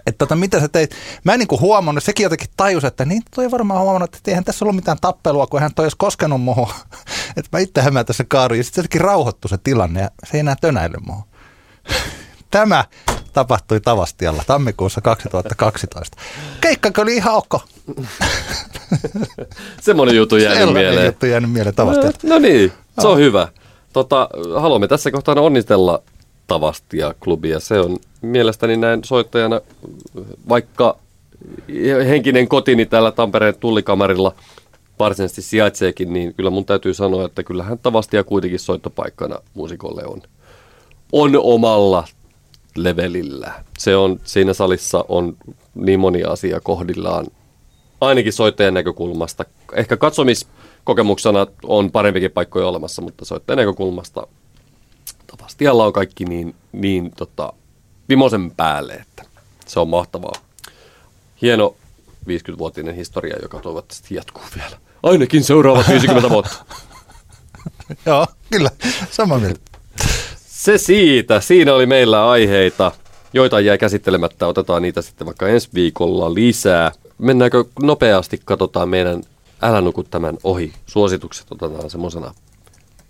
että 0.05 0.17
tota, 0.17 0.35
mitä 0.35 0.59
sä 0.59 0.67
teit? 0.67 0.95
Mä 1.23 1.33
en 1.33 1.39
niinku 1.39 1.59
huomannut, 1.59 2.03
sekin 2.03 2.23
jotenkin 2.23 2.49
tajus, 2.57 2.83
että 2.83 3.05
niin 3.05 3.23
toi 3.35 3.51
varmaan 3.51 3.81
huomannut, 3.81 4.15
että 4.15 4.31
eihän 4.31 4.43
tässä 4.43 4.65
ollut 4.65 4.75
mitään 4.75 4.97
tappelua, 5.01 5.47
kun 5.47 5.61
hän 5.61 5.73
toi 5.75 5.85
edes 5.85 5.95
koskenut 5.95 6.41
muuhun. 6.41 6.67
että 7.37 7.49
mä 7.51 7.59
itsehän 7.59 7.93
mä 7.93 8.03
tässä 8.03 8.23
kaaduin. 8.27 8.57
Ja 8.57 8.63
sitten 8.63 8.81
jotenkin 8.81 9.01
rauhoittui 9.01 9.49
se 9.49 9.57
tilanne 9.57 10.01
ja 10.01 10.09
se 10.23 10.37
ei 10.37 10.39
enää 10.39 10.55
tönäily 10.61 10.97
muuhun. 11.05 11.23
Tämä 12.51 12.85
tapahtui 13.33 13.79
Tavastialla 13.79 14.43
tammikuussa 14.47 15.01
2012. 15.01 16.17
Keikka 16.61 17.01
oli 17.01 17.15
ihan 17.15 17.33
ok. 17.33 17.61
Semmoinen 19.81 20.15
juttu 20.15 20.37
jäänyt 20.37 20.73
mieleen. 20.73 21.05
juttu 21.05 21.25
jäänyt 21.25 21.51
mieleen 21.51 21.75
Tavastialla. 21.75 22.17
No, 22.23 22.29
no 22.29 22.39
niin, 22.39 22.73
se 23.01 23.07
on 23.07 23.17
hyvä. 23.17 23.47
Tota, 23.93 24.29
haluamme 24.59 24.87
tässä 24.87 25.11
kohtaa 25.11 25.35
onnitella 25.35 26.01
Tavastia-klubia. 26.47 27.59
Se 27.59 27.79
on 27.79 27.97
mielestäni 28.25 28.77
näin 28.77 29.03
soittajana, 29.03 29.61
vaikka 30.49 30.97
henkinen 32.07 32.47
kotini 32.47 32.85
täällä 32.85 33.11
Tampereen 33.11 33.55
tullikamarilla 33.59 34.35
varsinaisesti 34.99 35.41
sijaitseekin, 35.41 36.13
niin 36.13 36.33
kyllä 36.33 36.49
mun 36.49 36.65
täytyy 36.65 36.93
sanoa, 36.93 37.25
että 37.25 37.43
kyllähän 37.43 37.79
Tavastia 37.79 38.23
kuitenkin 38.23 38.59
soittopaikkana 38.59 39.39
muusikolle 39.53 40.05
on, 40.05 40.21
on 41.11 41.31
omalla 41.43 42.03
levelillä. 42.75 43.53
Se 43.77 43.95
on, 43.95 44.19
siinä 44.23 44.53
salissa 44.53 45.05
on 45.09 45.37
niin 45.75 45.99
moni 45.99 46.23
asia 46.23 46.59
kohdillaan, 46.59 47.25
ainakin 48.01 48.33
soittajan 48.33 48.73
näkökulmasta. 48.73 49.45
Ehkä 49.73 49.97
katsomiskokemuksena 49.97 51.47
on 51.63 51.91
parempikin 51.91 52.31
paikkoja 52.31 52.67
olemassa, 52.67 53.01
mutta 53.01 53.25
soittajan 53.25 53.57
näkökulmasta 53.57 54.27
Tavastialla 55.27 55.85
on 55.85 55.93
kaikki 55.93 56.25
niin, 56.25 56.55
niin 56.71 57.11
tota, 57.17 57.53
vimosen 58.09 58.51
päälle, 58.51 58.93
että 58.93 59.23
se 59.65 59.79
on 59.79 59.89
mahtavaa. 59.89 60.33
Hieno 61.41 61.75
50-vuotinen 62.29 62.95
historia, 62.95 63.35
joka 63.41 63.59
toivottavasti 63.59 64.15
jatkuu 64.15 64.43
vielä. 64.55 64.77
Ainakin 65.03 65.43
seuraavat 65.43 65.87
50 65.89 66.29
vuotta. 66.29 66.65
Joo, 68.05 68.27
kyllä. 68.51 68.69
Sama 69.11 69.39
mieltä. 69.39 69.59
Se 70.47 70.77
siitä. 70.77 71.41
Siinä 71.41 71.73
oli 71.73 71.85
meillä 71.85 72.29
aiheita, 72.29 72.91
joita 73.33 73.59
jää 73.59 73.77
käsittelemättä. 73.77 74.47
Otetaan 74.47 74.81
niitä 74.81 75.01
sitten 75.01 75.25
vaikka 75.25 75.47
ensi 75.47 75.69
viikolla 75.73 76.33
lisää. 76.33 76.91
Mennäänkö 77.17 77.65
nopeasti, 77.81 78.41
katsotaan 78.45 78.89
meidän 78.89 79.23
Älä 79.61 79.81
nuku 79.81 80.03
tämän 80.03 80.37
ohi. 80.43 80.73
Suositukset 80.85 81.51
otetaan 81.51 81.89
semmoisena 81.89 82.33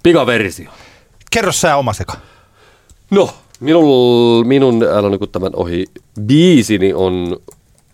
pikaversio. 0.04 0.72
Kerro 1.32 1.52
sä 1.52 1.76
oma 1.76 1.94
seka. 1.94 2.18
No, 3.12 3.34
minul, 3.60 4.44
minun 4.44 4.84
Älä 4.84 5.10
nuku 5.10 5.28
tämän 5.28 5.52
ohi 5.56 5.86
biisini 6.22 6.94
on, 6.94 7.38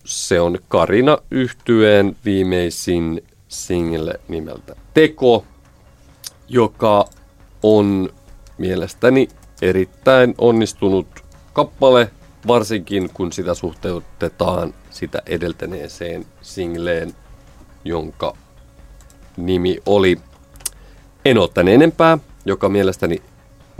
se 0.04 0.40
on 0.40 0.58
Karina 0.68 1.18
yhtyeen 1.30 2.16
viimeisin 2.24 3.24
single 3.48 4.20
nimeltä 4.28 4.76
Teko, 4.94 5.44
joka 6.48 7.04
on 7.62 8.08
mielestäni 8.58 9.28
erittäin 9.62 10.34
onnistunut 10.38 11.06
kappale, 11.52 12.10
varsinkin 12.46 13.10
kun 13.14 13.32
sitä 13.32 13.54
suhteutetaan 13.54 14.74
sitä 14.90 15.22
edeltäneeseen 15.26 16.26
singleen, 16.42 17.14
jonka 17.84 18.36
nimi 19.36 19.78
oli 19.86 20.18
En 21.24 21.38
ottane 21.38 21.74
enempää, 21.74 22.18
joka 22.44 22.68
mielestäni 22.68 23.22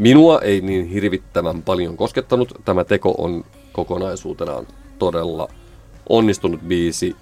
minua 0.03 0.41
ei 0.41 0.61
niin 0.61 0.89
hirvittävän 0.89 1.63
paljon 1.63 1.97
koskettanut. 1.97 2.55
Tämä 2.65 2.85
teko 2.85 3.15
on 3.19 3.45
kokonaisuutenaan 3.73 4.67
todella 4.99 5.49
onnistunut 6.09 6.61
biisi. 6.61 7.17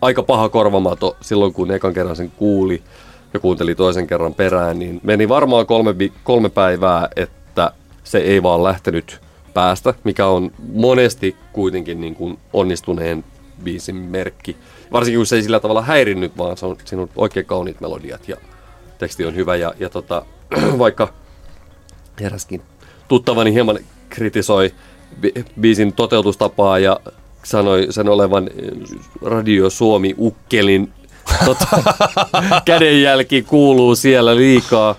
Aika 0.00 0.22
paha 0.22 0.48
korvamato 0.48 1.16
silloin, 1.20 1.52
kun 1.52 1.70
ekan 1.70 1.94
kerran 1.94 2.16
sen 2.16 2.30
kuuli 2.30 2.82
ja 3.34 3.40
kuunteli 3.40 3.74
toisen 3.74 4.06
kerran 4.06 4.34
perään, 4.34 4.78
niin 4.78 5.00
meni 5.02 5.28
varmaan 5.28 5.66
kolme, 5.66 5.94
kolme 6.24 6.48
päivää, 6.48 7.08
että 7.16 7.72
se 8.04 8.18
ei 8.18 8.42
vaan 8.42 8.62
lähtenyt 8.62 9.20
päästä, 9.54 9.94
mikä 10.04 10.26
on 10.26 10.50
monesti 10.72 11.36
kuitenkin 11.52 12.00
niin 12.00 12.14
kuin 12.14 12.38
onnistuneen 12.52 13.24
biisin 13.64 13.96
merkki. 13.96 14.56
Varsinkin 14.92 15.18
kun 15.18 15.26
se 15.26 15.36
ei 15.36 15.42
sillä 15.42 15.60
tavalla 15.60 15.82
häirinnyt, 15.82 16.38
vaan 16.38 16.56
se 16.56 16.66
on, 16.66 16.76
siinä 16.84 17.02
on 17.02 17.10
oikein 17.16 17.46
kauniit 17.46 17.80
melodiat 17.80 18.28
ja 18.28 18.36
teksti 18.98 19.24
on 19.24 19.34
hyvä. 19.34 19.56
Ja, 19.56 19.74
ja 19.78 19.88
tota, 19.88 20.24
vaikka 20.78 21.21
eräskin 22.20 22.62
tuttavani 23.08 23.52
hieman 23.52 23.78
kritisoi 24.08 24.74
bi- 25.20 25.44
biisin 25.60 25.92
toteutustapaa 25.92 26.78
ja 26.78 27.00
sanoi 27.44 27.86
sen 27.90 28.08
olevan 28.08 28.50
Radio 29.22 29.70
Suomi 29.70 30.14
Ukkelin 30.18 30.92
tota, 31.44 31.66
kädenjälki 32.64 33.42
kuuluu 33.42 33.96
siellä 33.96 34.36
liikaa, 34.36 34.94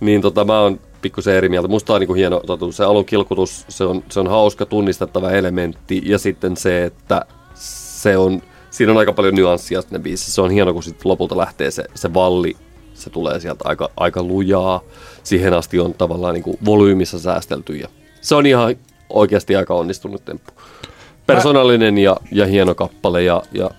niin 0.00 0.22
tota, 0.22 0.44
mä 0.44 0.60
oon 0.60 0.80
pikkusen 1.02 1.34
eri 1.34 1.48
mieltä. 1.48 1.68
Musta 1.68 1.94
on 1.94 2.00
niin 2.00 2.06
kuin 2.06 2.18
hieno 2.18 2.40
totuus. 2.46 2.76
Se 2.76 2.84
alun 2.84 3.04
kilkutus, 3.04 3.64
se 3.68 3.84
on, 3.84 4.04
se 4.08 4.20
on 4.20 4.26
hauska 4.26 4.66
tunnistettava 4.66 5.30
elementti 5.30 6.02
ja 6.04 6.18
sitten 6.18 6.56
se, 6.56 6.84
että 6.84 7.22
se 7.54 8.16
on, 8.16 8.42
siinä 8.70 8.92
on 8.92 8.98
aika 8.98 9.12
paljon 9.12 9.34
nyanssia 9.34 9.82
sinne 9.82 9.98
biisissä. 9.98 10.32
Se 10.32 10.40
on 10.40 10.50
hieno, 10.50 10.72
kun 10.72 10.82
sitten 10.82 11.08
lopulta 11.10 11.36
lähtee 11.36 11.70
se, 11.70 11.84
se 11.94 12.14
valli, 12.14 12.56
se 13.02 13.10
tulee 13.10 13.40
sieltä 13.40 13.64
aika, 13.68 13.90
aika 13.96 14.22
lujaa. 14.22 14.80
Siihen 15.22 15.54
asti 15.54 15.80
on 15.80 15.94
tavallaan 15.94 16.34
niin 16.34 16.44
kuin 16.44 16.58
volyymissa 16.64 17.18
säästelty 17.18 17.76
ja 17.76 17.88
se 18.20 18.34
on 18.34 18.46
ihan 18.46 18.76
oikeasti 19.10 19.56
aika 19.56 19.74
onnistunut 19.74 20.24
temppu. 20.24 20.52
Persoonallinen 21.26 21.98
ja, 21.98 22.16
ja 22.32 22.46
hieno 22.46 22.74
kappale 22.74 23.22
ja, 23.22 23.42
ja 23.52 23.70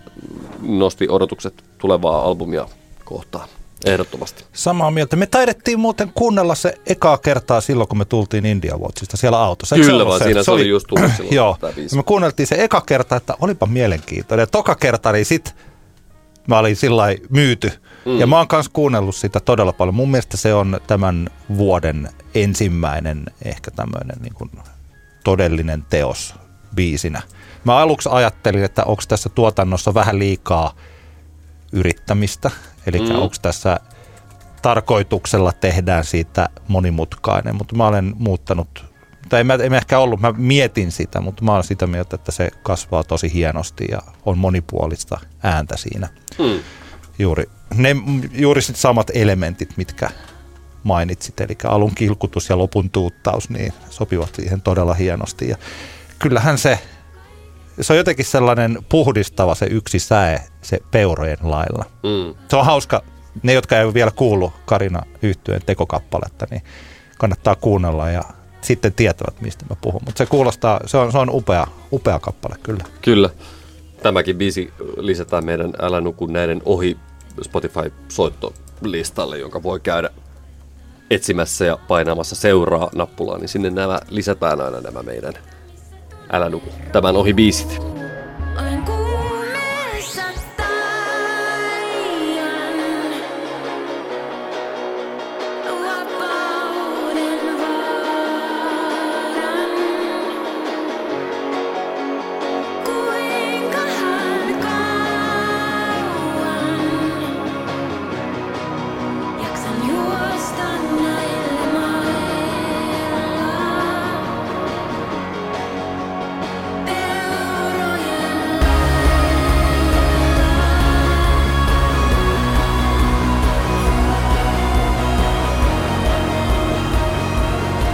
nosti 0.61 1.07
odotukset 1.09 1.63
tulevaa 1.77 2.21
albumia 2.21 2.67
kohtaan. 3.05 3.49
Ehdottomasti. 3.85 4.43
Samaa 4.53 4.91
mieltä. 4.91 5.15
Me 5.15 5.25
taidettiin 5.25 5.79
muuten 5.79 6.11
kuunnella 6.13 6.55
se 6.55 6.73
ekaa 6.87 7.17
kertaa 7.17 7.61
silloin, 7.61 7.89
kun 7.89 7.97
me 7.97 8.05
tultiin 8.05 8.45
India 8.45 8.77
Watchista 8.77 9.17
siellä 9.17 9.39
autossa. 9.39 9.75
Eikö 9.75 9.85
se 9.85 9.91
Kyllä 9.91 10.05
vaan, 10.05 10.23
siinä 10.23 10.43
se 10.43 10.51
oli 10.51 10.67
just 10.67 10.87
tullut 10.87 11.11
silloin 11.15 11.35
Joo, 11.41 11.57
me 11.95 12.03
kuunneltiin 12.03 12.47
se 12.47 12.55
eka 12.63 12.81
kerta, 12.81 13.15
että 13.15 13.35
olipa 13.41 13.65
mielenkiintoinen. 13.65 14.43
Ja 14.43 14.47
toka 14.47 14.75
kerta, 14.75 15.11
niin 15.11 15.25
sit 15.25 15.55
mä 16.47 16.59
olin 16.59 16.75
sillä 16.75 17.03
myyty. 17.29 17.71
Mm. 18.05 18.19
Ja 18.19 18.27
mä 18.27 18.37
oon 18.37 18.47
kanssa 18.47 18.71
kuunnellut 18.73 19.15
sitä 19.15 19.39
todella 19.39 19.73
paljon. 19.73 19.95
Mun 19.95 20.11
mielestä 20.11 20.37
se 20.37 20.53
on 20.53 20.79
tämän 20.87 21.29
vuoden 21.57 22.09
ensimmäinen 22.35 23.25
ehkä 23.45 23.71
tämmöinen 23.71 24.17
niin 24.21 24.33
kuin 24.33 24.51
todellinen 25.23 25.85
teos 25.89 26.35
biisinä. 26.75 27.21
Mä 27.63 27.77
aluksi 27.77 28.09
ajattelin, 28.11 28.63
että 28.63 28.83
onko 28.83 29.03
tässä 29.07 29.29
tuotannossa 29.29 29.93
vähän 29.93 30.19
liikaa 30.19 30.75
yrittämistä. 31.71 32.51
Eli 32.85 32.99
mm. 32.99 33.15
onko 33.15 33.35
tässä 33.41 33.79
tarkoituksella 34.61 35.51
tehdään 35.51 36.03
siitä 36.03 36.49
monimutkainen, 36.67 37.55
mutta 37.55 37.75
mä 37.75 37.87
olen 37.87 38.13
muuttanut, 38.17 38.85
tai 39.29 39.39
en 39.39 39.47
mä, 39.47 39.53
en 39.53 39.73
ehkä 39.73 39.99
ollut, 39.99 40.19
mä 40.19 40.33
mietin 40.37 40.91
sitä, 40.91 41.21
mutta 41.21 41.43
mä 41.43 41.51
olen 41.51 41.63
sitä 41.63 41.87
mieltä, 41.87 42.15
että 42.15 42.31
se 42.31 42.49
kasvaa 42.63 43.03
tosi 43.03 43.33
hienosti 43.33 43.85
ja 43.91 44.01
on 44.25 44.37
monipuolista 44.37 45.19
ääntä 45.43 45.77
siinä. 45.77 46.09
Mm. 46.39 46.59
Juuri, 47.19 47.49
ne, 47.73 47.95
juuri 48.31 48.61
sit 48.61 48.75
samat 48.75 49.11
elementit, 49.13 49.77
mitkä 49.77 50.09
mainitsit, 50.83 51.41
eli 51.41 51.57
alun 51.63 51.95
kilkutus 51.95 52.49
ja 52.49 52.57
lopun 52.57 52.89
tuuttaus, 52.89 53.49
niin 53.49 53.73
sopivat 53.89 54.35
siihen 54.35 54.61
todella 54.61 54.93
hienosti. 54.93 55.49
Ja 55.49 55.57
kyllähän 56.19 56.57
se, 56.57 56.79
se 57.81 57.93
on 57.93 57.97
jotenkin 57.97 58.25
sellainen 58.25 58.77
puhdistava 58.89 59.55
se 59.55 59.65
yksi 59.65 59.99
säe, 59.99 60.43
se 60.61 60.79
peurojen 60.91 61.37
lailla. 61.41 61.85
Mm. 62.03 62.35
Se 62.47 62.55
on 62.55 62.65
hauska, 62.65 63.03
ne 63.43 63.53
jotka 63.53 63.77
ei 63.77 63.85
ole 63.85 63.93
vielä 63.93 64.11
kuullut 64.11 64.53
Karina 64.65 65.03
yhtyeen 65.21 65.61
tekokappaletta, 65.65 66.47
niin 66.51 66.61
kannattaa 67.17 67.55
kuunnella 67.55 68.09
ja 68.09 68.23
sitten 68.61 68.93
tietävät, 68.93 69.41
mistä 69.41 69.65
mä 69.69 69.75
puhun. 69.81 70.01
Mutta 70.05 70.17
se 70.17 70.25
kuulostaa, 70.25 70.79
se 70.85 70.97
on, 70.97 71.11
se 71.11 71.17
on 71.17 71.29
upea, 71.29 71.67
upea 71.91 72.19
kappale 72.19 72.55
kyllä. 72.63 72.83
Kyllä. 73.01 73.29
Tämäkin 74.03 74.37
biisi 74.37 74.73
lisätään 74.97 75.45
meidän 75.45 75.73
Älä 75.79 76.01
nuku 76.01 76.25
näiden 76.25 76.61
ohi 76.65 76.97
Spotify-soittolistalle, 77.43 79.37
jonka 79.37 79.63
voi 79.63 79.79
käydä 79.79 80.09
etsimässä 81.09 81.65
ja 81.65 81.77
painamassa 81.87 82.35
seuraa 82.35 82.89
nappulaa, 82.95 83.37
niin 83.37 83.49
sinne 83.49 83.69
nämä 83.69 83.99
lisätään 84.09 84.61
aina 84.61 84.81
nämä 84.81 85.03
meidän 85.03 85.33
Älä 86.31 86.49
nuku 86.49 86.69
tämän 86.91 87.15
ohi 87.15 87.33
biisit. 87.33 87.98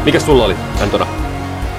Mikäs 0.06 0.26
sulla 0.26 0.46
oli, 0.46 0.56
Antona? 0.82 1.08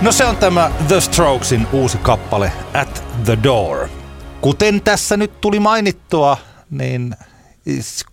No 0.01 0.13
se 0.13 0.25
on 0.25 0.37
tämä 0.37 0.71
The 0.89 1.01
Strokesin 1.01 1.67
uusi 1.73 1.99
kappale 1.99 2.53
At 2.75 3.05
the 3.25 3.39
Door. 3.45 3.89
Kuten 4.41 4.81
tässä 4.81 5.17
nyt 5.17 5.41
tuli 5.41 5.61
mainittua, 5.61 6.37
niin 6.71 7.17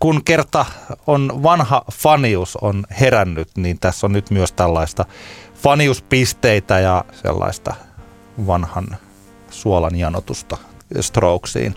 kun 0.00 0.24
kerta 0.24 0.66
on 1.06 1.42
vanha 1.42 1.84
fanius 1.92 2.56
on 2.56 2.84
herännyt, 3.00 3.48
niin 3.56 3.78
tässä 3.78 4.06
on 4.06 4.12
nyt 4.12 4.30
myös 4.30 4.52
tällaista 4.52 5.04
faniuspisteitä 5.54 6.80
ja 6.80 7.04
sellaista 7.22 7.74
vanhan 8.46 8.96
suolan 9.50 9.96
janotusta 9.96 10.56
Strokesiin. 11.00 11.74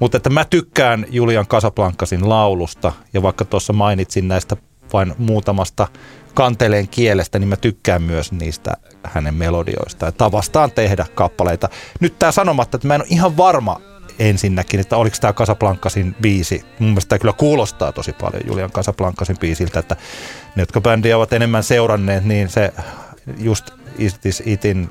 Mutta 0.00 0.16
että 0.16 0.30
mä 0.30 0.44
tykkään 0.44 1.06
Julian 1.10 1.46
Casablancasin 1.46 2.28
laulusta 2.28 2.92
ja 3.12 3.22
vaikka 3.22 3.44
tuossa 3.44 3.72
mainitsin 3.72 4.28
näistä 4.28 4.56
vain 4.92 5.14
muutamasta 5.18 5.88
kanteleen 6.36 6.88
kielestä, 6.88 7.38
niin 7.38 7.48
mä 7.48 7.56
tykkään 7.56 8.02
myös 8.02 8.32
niistä 8.32 8.76
hänen 9.02 9.34
melodioista 9.34 10.06
ja 10.06 10.12
tavastaan 10.12 10.70
tehdä 10.70 11.06
kappaleita. 11.14 11.68
Nyt 12.00 12.18
tämä 12.18 12.32
sanomatta, 12.32 12.76
että 12.76 12.88
mä 12.88 12.94
en 12.94 13.00
ole 13.00 13.08
ihan 13.10 13.36
varma 13.36 13.80
ensinnäkin, 14.18 14.80
että 14.80 14.96
oliko 14.96 15.16
tämä 15.20 15.32
Casablancasin 15.32 16.16
biisi. 16.22 16.62
Mun 16.78 16.88
mielestä 16.88 17.08
tämä 17.08 17.18
kyllä 17.18 17.32
kuulostaa 17.32 17.92
tosi 17.92 18.12
paljon 18.12 18.42
Julian 18.46 18.70
Casablancasin 18.70 19.38
biisiltä, 19.38 19.78
että 19.78 19.96
ne, 20.56 20.62
jotka 20.62 20.80
bändiä 20.80 21.16
ovat 21.16 21.32
enemmän 21.32 21.62
seuranneet, 21.62 22.24
niin 22.24 22.48
se 22.48 22.72
just 23.38 23.70
This 24.20 24.42
Itin 24.46 24.90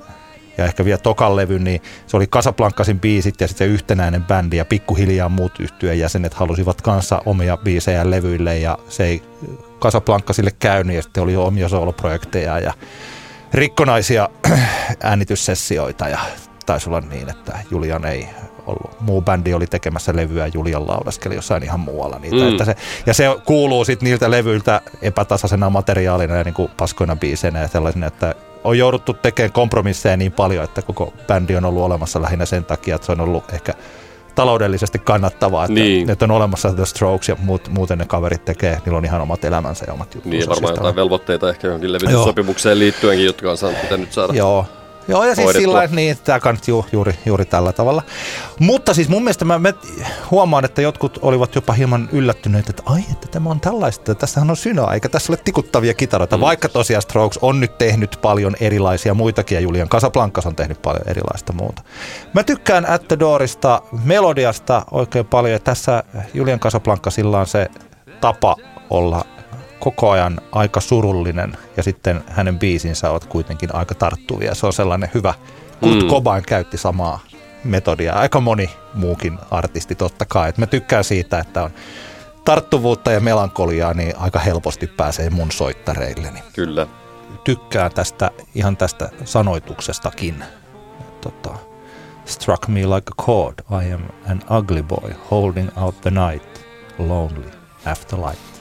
ja 0.57 0.65
ehkä 0.65 0.85
vielä 0.85 0.97
tokan 0.97 1.35
levy, 1.35 1.59
niin 1.59 1.81
se 2.07 2.17
oli 2.17 2.27
Casablancasin 2.27 2.99
biisit 2.99 3.41
ja 3.41 3.47
sitten 3.47 3.67
se 3.67 3.73
yhtenäinen 3.73 4.23
bändi 4.23 4.57
ja 4.57 4.65
pikkuhiljaa 4.65 5.29
muut 5.29 5.59
yhtyeen 5.59 5.99
jäsenet 5.99 6.33
halusivat 6.33 6.81
kanssa 6.81 7.21
omia 7.25 7.57
biisejä 7.57 8.09
levyille 8.09 8.59
ja 8.59 8.77
se 8.89 9.03
ei 9.03 9.21
Casablancasille 9.79 10.51
käynyt 10.59 10.95
ja 10.95 11.01
sitten 11.01 11.23
oli 11.23 11.33
jo 11.33 11.45
omia 11.45 11.69
soloprojekteja 11.69 12.59
ja 12.59 12.73
rikkonaisia 13.53 14.29
äänityssessioita 15.03 16.07
ja 16.07 16.19
taisi 16.65 16.89
olla 16.89 17.01
niin, 17.01 17.29
että 17.29 17.59
Julian 17.71 18.05
ei 18.05 18.27
ollut. 18.67 19.01
Muu 19.01 19.21
bändi 19.21 19.53
oli 19.53 19.67
tekemässä 19.67 20.15
levyä 20.15 20.47
Julian 20.47 20.87
laulaskeli 20.87 21.35
jossain 21.35 21.63
ihan 21.63 21.79
muualla 21.79 22.19
niitä. 22.19 22.35
Mm. 22.35 22.49
Että 22.49 22.65
se, 22.65 22.75
ja 23.05 23.13
se 23.13 23.25
kuuluu 23.45 23.85
sitten 23.85 24.05
niiltä 24.05 24.31
levyiltä 24.31 24.81
epätasaisena 25.01 25.69
materiaalina 25.69 26.35
ja 26.35 26.43
niin 26.43 26.53
kuin 26.53 26.71
paskoina 26.77 27.15
biiseinä 27.15 27.59
ja 27.59 27.67
sellaisena, 27.67 28.07
että 28.07 28.35
on 28.63 28.77
jouduttu 28.77 29.13
tekemään 29.13 29.51
kompromisseja 29.51 30.17
niin 30.17 30.31
paljon, 30.31 30.63
että 30.63 30.81
koko 30.81 31.13
bändi 31.27 31.55
on 31.55 31.65
ollut 31.65 31.83
olemassa 31.83 32.21
lähinnä 32.21 32.45
sen 32.45 32.65
takia, 32.65 32.95
että 32.95 33.05
se 33.05 33.11
on 33.11 33.21
ollut 33.21 33.53
ehkä 33.53 33.73
taloudellisesti 34.35 34.99
kannattavaa, 34.99 35.63
että, 35.65 35.73
Niin. 35.73 36.09
että 36.09 36.25
on 36.25 36.31
olemassa 36.31 36.73
The 36.73 36.85
Strokes 36.85 37.29
ja 37.29 37.35
muut, 37.39 37.69
muuten 37.69 37.97
ne 37.97 38.05
kaverit 38.05 38.45
tekee, 38.45 38.79
niillä 38.85 38.97
on 38.97 39.05
ihan 39.05 39.21
omat 39.21 39.45
elämänsä 39.45 39.85
ja 39.87 39.93
omat 39.93 40.15
juttunsa. 40.15 40.37
Niin, 40.37 40.49
varmaan 40.49 40.67
Siis 40.73 40.77
jotain 40.77 40.95
velvoitteita 40.95 41.49
ehkä 41.49 41.67
johonkin 41.67 41.93
levityssopimukseen 41.93 42.79
liittyenkin, 42.79 43.25
jotka 43.25 43.51
on 43.51 43.57
saanut 43.57 43.81
pitänyt 43.81 44.13
saada. 44.13 44.33
Joo. 44.33 44.65
Joo, 45.07 45.23
ja 45.23 45.35
siis 45.35 45.45
hoidettua. 45.45 45.61
sillä 45.61 45.77
lailla, 45.77 45.95
niin, 45.95 46.17
tämä 46.23 46.39
kannatti 46.39 46.71
ju, 46.71 46.85
juuri, 46.91 47.15
juuri 47.25 47.45
tällä 47.45 47.73
tavalla. 47.73 48.03
Mutta 48.59 48.93
siis 48.93 49.09
mun 49.09 49.23
mielestä 49.23 49.45
mä, 49.45 49.59
mä 49.59 49.73
huomaan, 50.31 50.65
että 50.65 50.81
jotkut 50.81 51.19
olivat 51.21 51.55
jopa 51.55 51.73
hieman 51.73 52.09
yllättyneitä, 52.11 52.69
että 52.69 52.83
ai, 52.85 53.01
että 53.11 53.27
tämä 53.31 53.49
on 53.49 53.59
tällaista, 53.59 54.15
tässähän 54.15 54.49
on 54.49 54.57
synaa, 54.57 54.93
eikä 54.93 55.09
tässä 55.09 55.33
ole 55.33 55.39
tikuttavia 55.43 55.93
kitaroita, 55.93 56.37
mm. 56.37 56.41
vaikka 56.41 56.69
tosiaan 56.69 57.01
Strokes 57.01 57.39
on 57.41 57.59
nyt 57.59 57.77
tehnyt 57.77 58.19
paljon 58.21 58.55
erilaisia 58.59 59.13
muitakin, 59.13 59.55
ja 59.55 59.61
Julian 59.61 59.89
Casablancas 59.89 60.45
on 60.45 60.55
tehnyt 60.55 60.81
paljon 60.81 61.07
erilaista 61.07 61.53
muuta. 61.53 61.81
Mä 62.33 62.43
tykkään 62.43 62.89
At 62.89 63.07
the 63.07 63.19
Doorista, 63.19 63.81
melodiasta 64.03 64.85
oikein 64.91 65.25
paljon, 65.25 65.53
ja 65.53 65.59
tässä 65.59 66.03
Julian 66.33 66.59
Casablancasilla 66.59 67.39
on 67.39 67.47
se 67.47 67.67
tapa 68.21 68.55
olla 68.89 69.25
koko 69.79 70.11
ajan 70.11 70.41
aika 70.51 70.81
surullinen 70.81 71.57
ja 71.77 71.83
sitten 71.83 72.23
hänen 72.27 72.59
biisinsä 72.59 73.09
ovat 73.09 73.25
kuitenkin 73.25 73.75
aika 73.75 73.95
tarttuvia. 73.95 74.55
Se 74.55 74.65
on 74.65 74.73
sellainen 74.73 75.09
hyvä. 75.13 75.33
Kurt 75.81 76.03
Mm. 76.03 76.09
Cobain 76.09 76.43
käytti 76.43 76.77
samaa 76.77 77.19
metodia. 77.63 78.13
Aika 78.13 78.39
moni 78.39 78.69
muukin 78.93 79.39
artisti 79.51 79.95
totta 79.95 80.25
kai. 80.25 80.49
Et 80.49 80.57
mä 80.57 80.65
tykkään 80.65 81.03
siitä, 81.03 81.39
että 81.39 81.63
on 81.63 81.69
tarttuvuutta 82.45 83.11
ja 83.11 83.19
melankoliaa, 83.19 83.93
niin 83.93 84.17
aika 84.17 84.39
helposti 84.39 84.87
pääsee 84.87 85.29
mun 85.29 85.51
soittareilleni. 85.51 86.43
Kyllä. 86.53 86.87
tykkään 87.43 87.91
tästä 87.91 88.31
ihan 88.55 88.77
tästä 88.77 89.09
sanoituksestakin. 89.25 90.43
Tota, 91.21 91.55
Struck 92.25 92.67
me 92.67 92.85
like 92.85 93.11
a 93.11 93.23
chord, 93.23 93.59
I 93.69 93.93
am 93.93 94.01
an 94.29 94.41
ugly 94.57 94.83
boy, 94.83 95.15
holding 95.31 95.69
out 95.77 96.01
the 96.01 96.11
night, 96.11 96.65
lonely 96.99 97.51
after 97.85 98.19
light. 98.19 98.54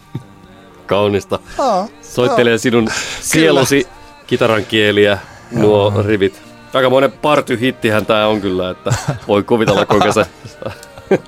Kaunista. 0.86 1.38
Aa, 1.58 1.88
Soittelee 2.02 2.58
sinun 2.58 2.88
sielusi 3.20 3.88
kitaran 4.26 4.64
kieliä, 4.64 5.18
nuo 5.50 6.02
rivit. 6.06 6.42
Aikamoinen 6.74 7.12
party-hittihän 7.12 8.06
tää 8.06 8.28
on 8.28 8.40
kyllä, 8.40 8.70
että 8.70 8.94
voi 9.28 9.42
kuvitella 9.42 9.86
kuinka 9.86 10.12
se 10.12 10.26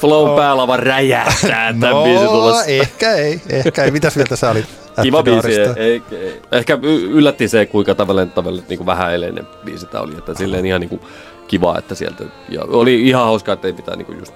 flow 0.00 0.36
päällä 0.36 0.66
vaan 0.66 0.78
räjähtää 0.78 1.74
tämän 1.80 1.94
no, 1.94 2.04
biisin 2.04 2.28
tulossa. 2.28 2.64
ehkä 2.64 3.12
ei, 3.12 3.40
ehkä 3.50 3.84
ei. 3.84 3.90
Mitäs 3.90 4.16
mieltä 4.16 4.36
sä 4.36 4.50
olit? 4.50 4.66
Kiva 5.02 5.22
biisi. 5.22 5.60
Ei, 5.76 6.02
ei. 6.12 6.42
Ehkä 6.52 6.78
yllätti 7.10 7.48
se, 7.48 7.66
kuinka 7.66 7.94
tavallaan, 7.94 8.30
tavallaan 8.30 8.64
niin 8.68 8.86
vähäeleinen 8.86 9.46
biisi 9.64 9.86
tämä 9.86 10.04
oli. 10.04 10.18
Että 10.18 10.34
silleen 10.34 10.66
ihan 10.66 10.80
niin 10.80 10.88
kuin 10.88 11.00
kiva, 11.48 11.78
että 11.78 11.94
sieltä... 11.94 12.24
Ja 12.48 12.60
oli 12.68 13.08
ihan 13.08 13.24
hauskaa, 13.24 13.52
että 13.52 13.66
ei 13.66 13.72
mitään 13.72 13.98
niin 13.98 14.06
kuin 14.06 14.18
just 14.18 14.34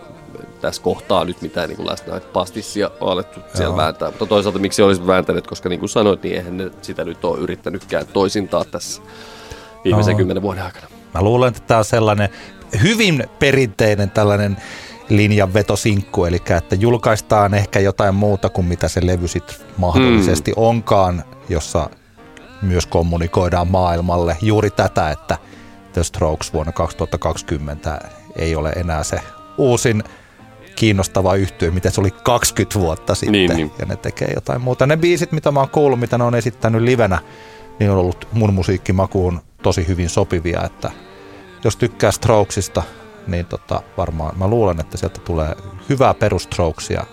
tässä 0.61 0.83
kohtaa 0.83 1.25
nyt 1.25 1.43
mitään 1.43 1.69
niin 1.69 1.87
läsnä 1.87 2.21
pastissia 2.21 2.91
alettu 3.01 3.41
siellä 3.55 3.71
Joo. 3.71 3.77
vääntää. 3.77 4.09
Mutta 4.09 4.27
toisaalta 4.27 4.59
miksi 4.59 4.83
olisit 4.83 5.07
vääntäneet, 5.07 5.47
koska 5.47 5.69
niin 5.69 5.81
kuin 5.81 5.91
sanoit, 5.91 6.23
niin 6.23 6.37
eihän 6.37 6.57
ne 6.57 6.71
sitä 6.83 7.05
nyt 7.05 7.25
ole 7.25 7.39
yrittänytkään 7.39 8.07
toisintaa 8.07 8.65
tässä 8.65 9.03
viimeisen 9.85 10.13
No. 10.13 10.19
kymmenen 10.19 10.43
vuoden 10.43 10.65
aikana. 10.65 10.87
Mä 11.15 11.23
luulen, 11.23 11.49
että 11.49 11.61
tämä 11.67 11.79
on 11.79 11.85
sellainen 11.85 12.29
hyvin 12.83 13.25
perinteinen 13.39 14.11
tällainen 14.11 14.57
linjanvetosinkku, 15.09 16.25
eli 16.25 16.43
että 16.57 16.75
julkaistaan 16.75 17.55
ehkä 17.55 17.81
jotain 17.81 18.15
muuta 18.15 18.49
kuin 18.49 18.67
mitä 18.67 18.89
se 18.89 19.07
levy 19.07 19.29
sit 19.29 19.65
mahdollisesti 19.77 20.51
mm. 20.51 20.63
onkaan, 20.63 21.25
jossa 21.49 21.91
myös 22.63 22.87
kommunikoidaan 22.87 23.69
maailmalle 23.69 24.37
juuri 24.43 24.71
tätä, 24.71 25.11
että 25.11 25.39
The 25.93 26.05
Strokes 26.05 26.53
vuonna 26.53 26.73
2020 26.73 28.01
ei 28.37 28.57
ole 28.57 28.71
enää 28.71 29.03
se 29.03 29.21
uusin 29.59 30.05
kiinnostava 30.77 31.35
yhtye, 31.35 31.71
mitä 31.71 31.91
se 31.91 32.01
oli 32.01 32.11
20 32.11 32.79
vuotta 32.81 33.15
sitten, 33.15 33.33
Niin, 33.33 33.57
niin. 33.57 33.73
ja 33.79 33.87
ne 33.87 33.97
tekee 33.97 34.29
jotain 34.35 34.61
muuta. 34.61 34.87
Ne 34.87 34.97
biisit, 34.97 35.33
mitä 35.33 35.51
mä 35.51 35.61
oon 35.61 35.69
kuullut, 35.71 36.01
mitä 36.01 36.19
ne 36.19 36.25
on 36.25 36.35
esittänyt 36.35 36.83
livenä, 36.83 37.19
niin 37.79 37.91
on 37.91 37.99
ollut 37.99 38.29
mun 38.33 38.55
musiikkimakuun 38.55 39.41
tosi 39.63 39.89
hyvin 39.89 40.09
sopivia, 40.09 40.63
että 40.65 40.91
jos 41.65 41.77
tykkää 41.77 42.11
Strokesista, 42.11 42.83
niin 43.27 43.47
tota, 43.47 43.83
varmaan 43.97 44.39
mä 44.39 44.49
luulen, 44.49 44.81
että 44.81 44.97
sieltä 44.97 45.21
tulee 45.21 45.57
hyvää 45.89 46.15
perustrokesia 46.15 47.05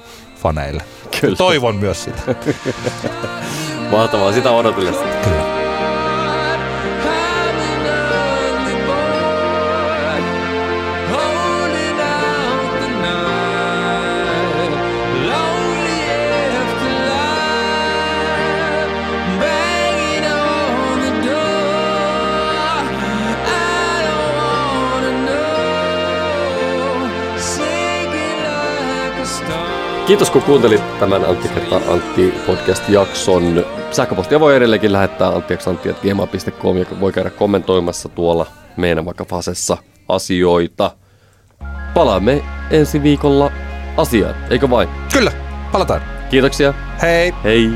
faneille. 0.41 0.83
Kyllä. 1.21 1.35
Toivon 1.35 1.75
myös 1.75 2.03
sitä. 2.03 2.21
Mahtavaa, 3.91 4.33
sitä 4.33 4.51
odotellessa. 4.51 5.03
Kyllä. 5.23 5.42
Kiitos 30.07 30.31
kun 30.31 30.41
kuuntelit 30.41 30.99
tämän 30.99 31.25
Antti 31.25 31.47
kertaa 31.47 31.79
Antti 31.87 32.33
podcast-jakson. 32.45 33.65
Sähköpostia 33.91 34.39
voi 34.39 34.55
edelleenkin 34.55 34.91
lähettää 34.93 35.27
anttiaksantti.gmail.com 35.27 36.77
ja 36.77 36.85
voi 36.99 37.11
käydä 37.11 37.29
kommentoimassa 37.29 38.09
tuolla 38.09 38.45
meidän 38.77 39.05
vaikka 39.05 39.25
Fasessa 39.25 39.77
asioita. 40.09 40.91
Palaamme 41.93 42.43
ensi 42.71 43.03
viikolla 43.03 43.51
asiaan, 43.97 44.35
eikö 44.49 44.69
vain? 44.69 44.89
Kyllä, 45.13 45.31
palataan. 45.71 46.01
Kiitoksia, 46.29 46.73
Hei! 47.01 47.33
hei! 47.43 47.69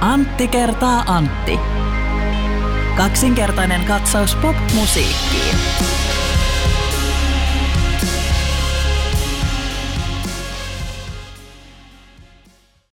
Antti 0.00 0.48
kertaa 0.48 1.04
Antti. 1.06 1.58
Kaksinkertainen 2.96 3.84
katsaus 3.84 4.34
pop-musiikkiin. 4.34 5.56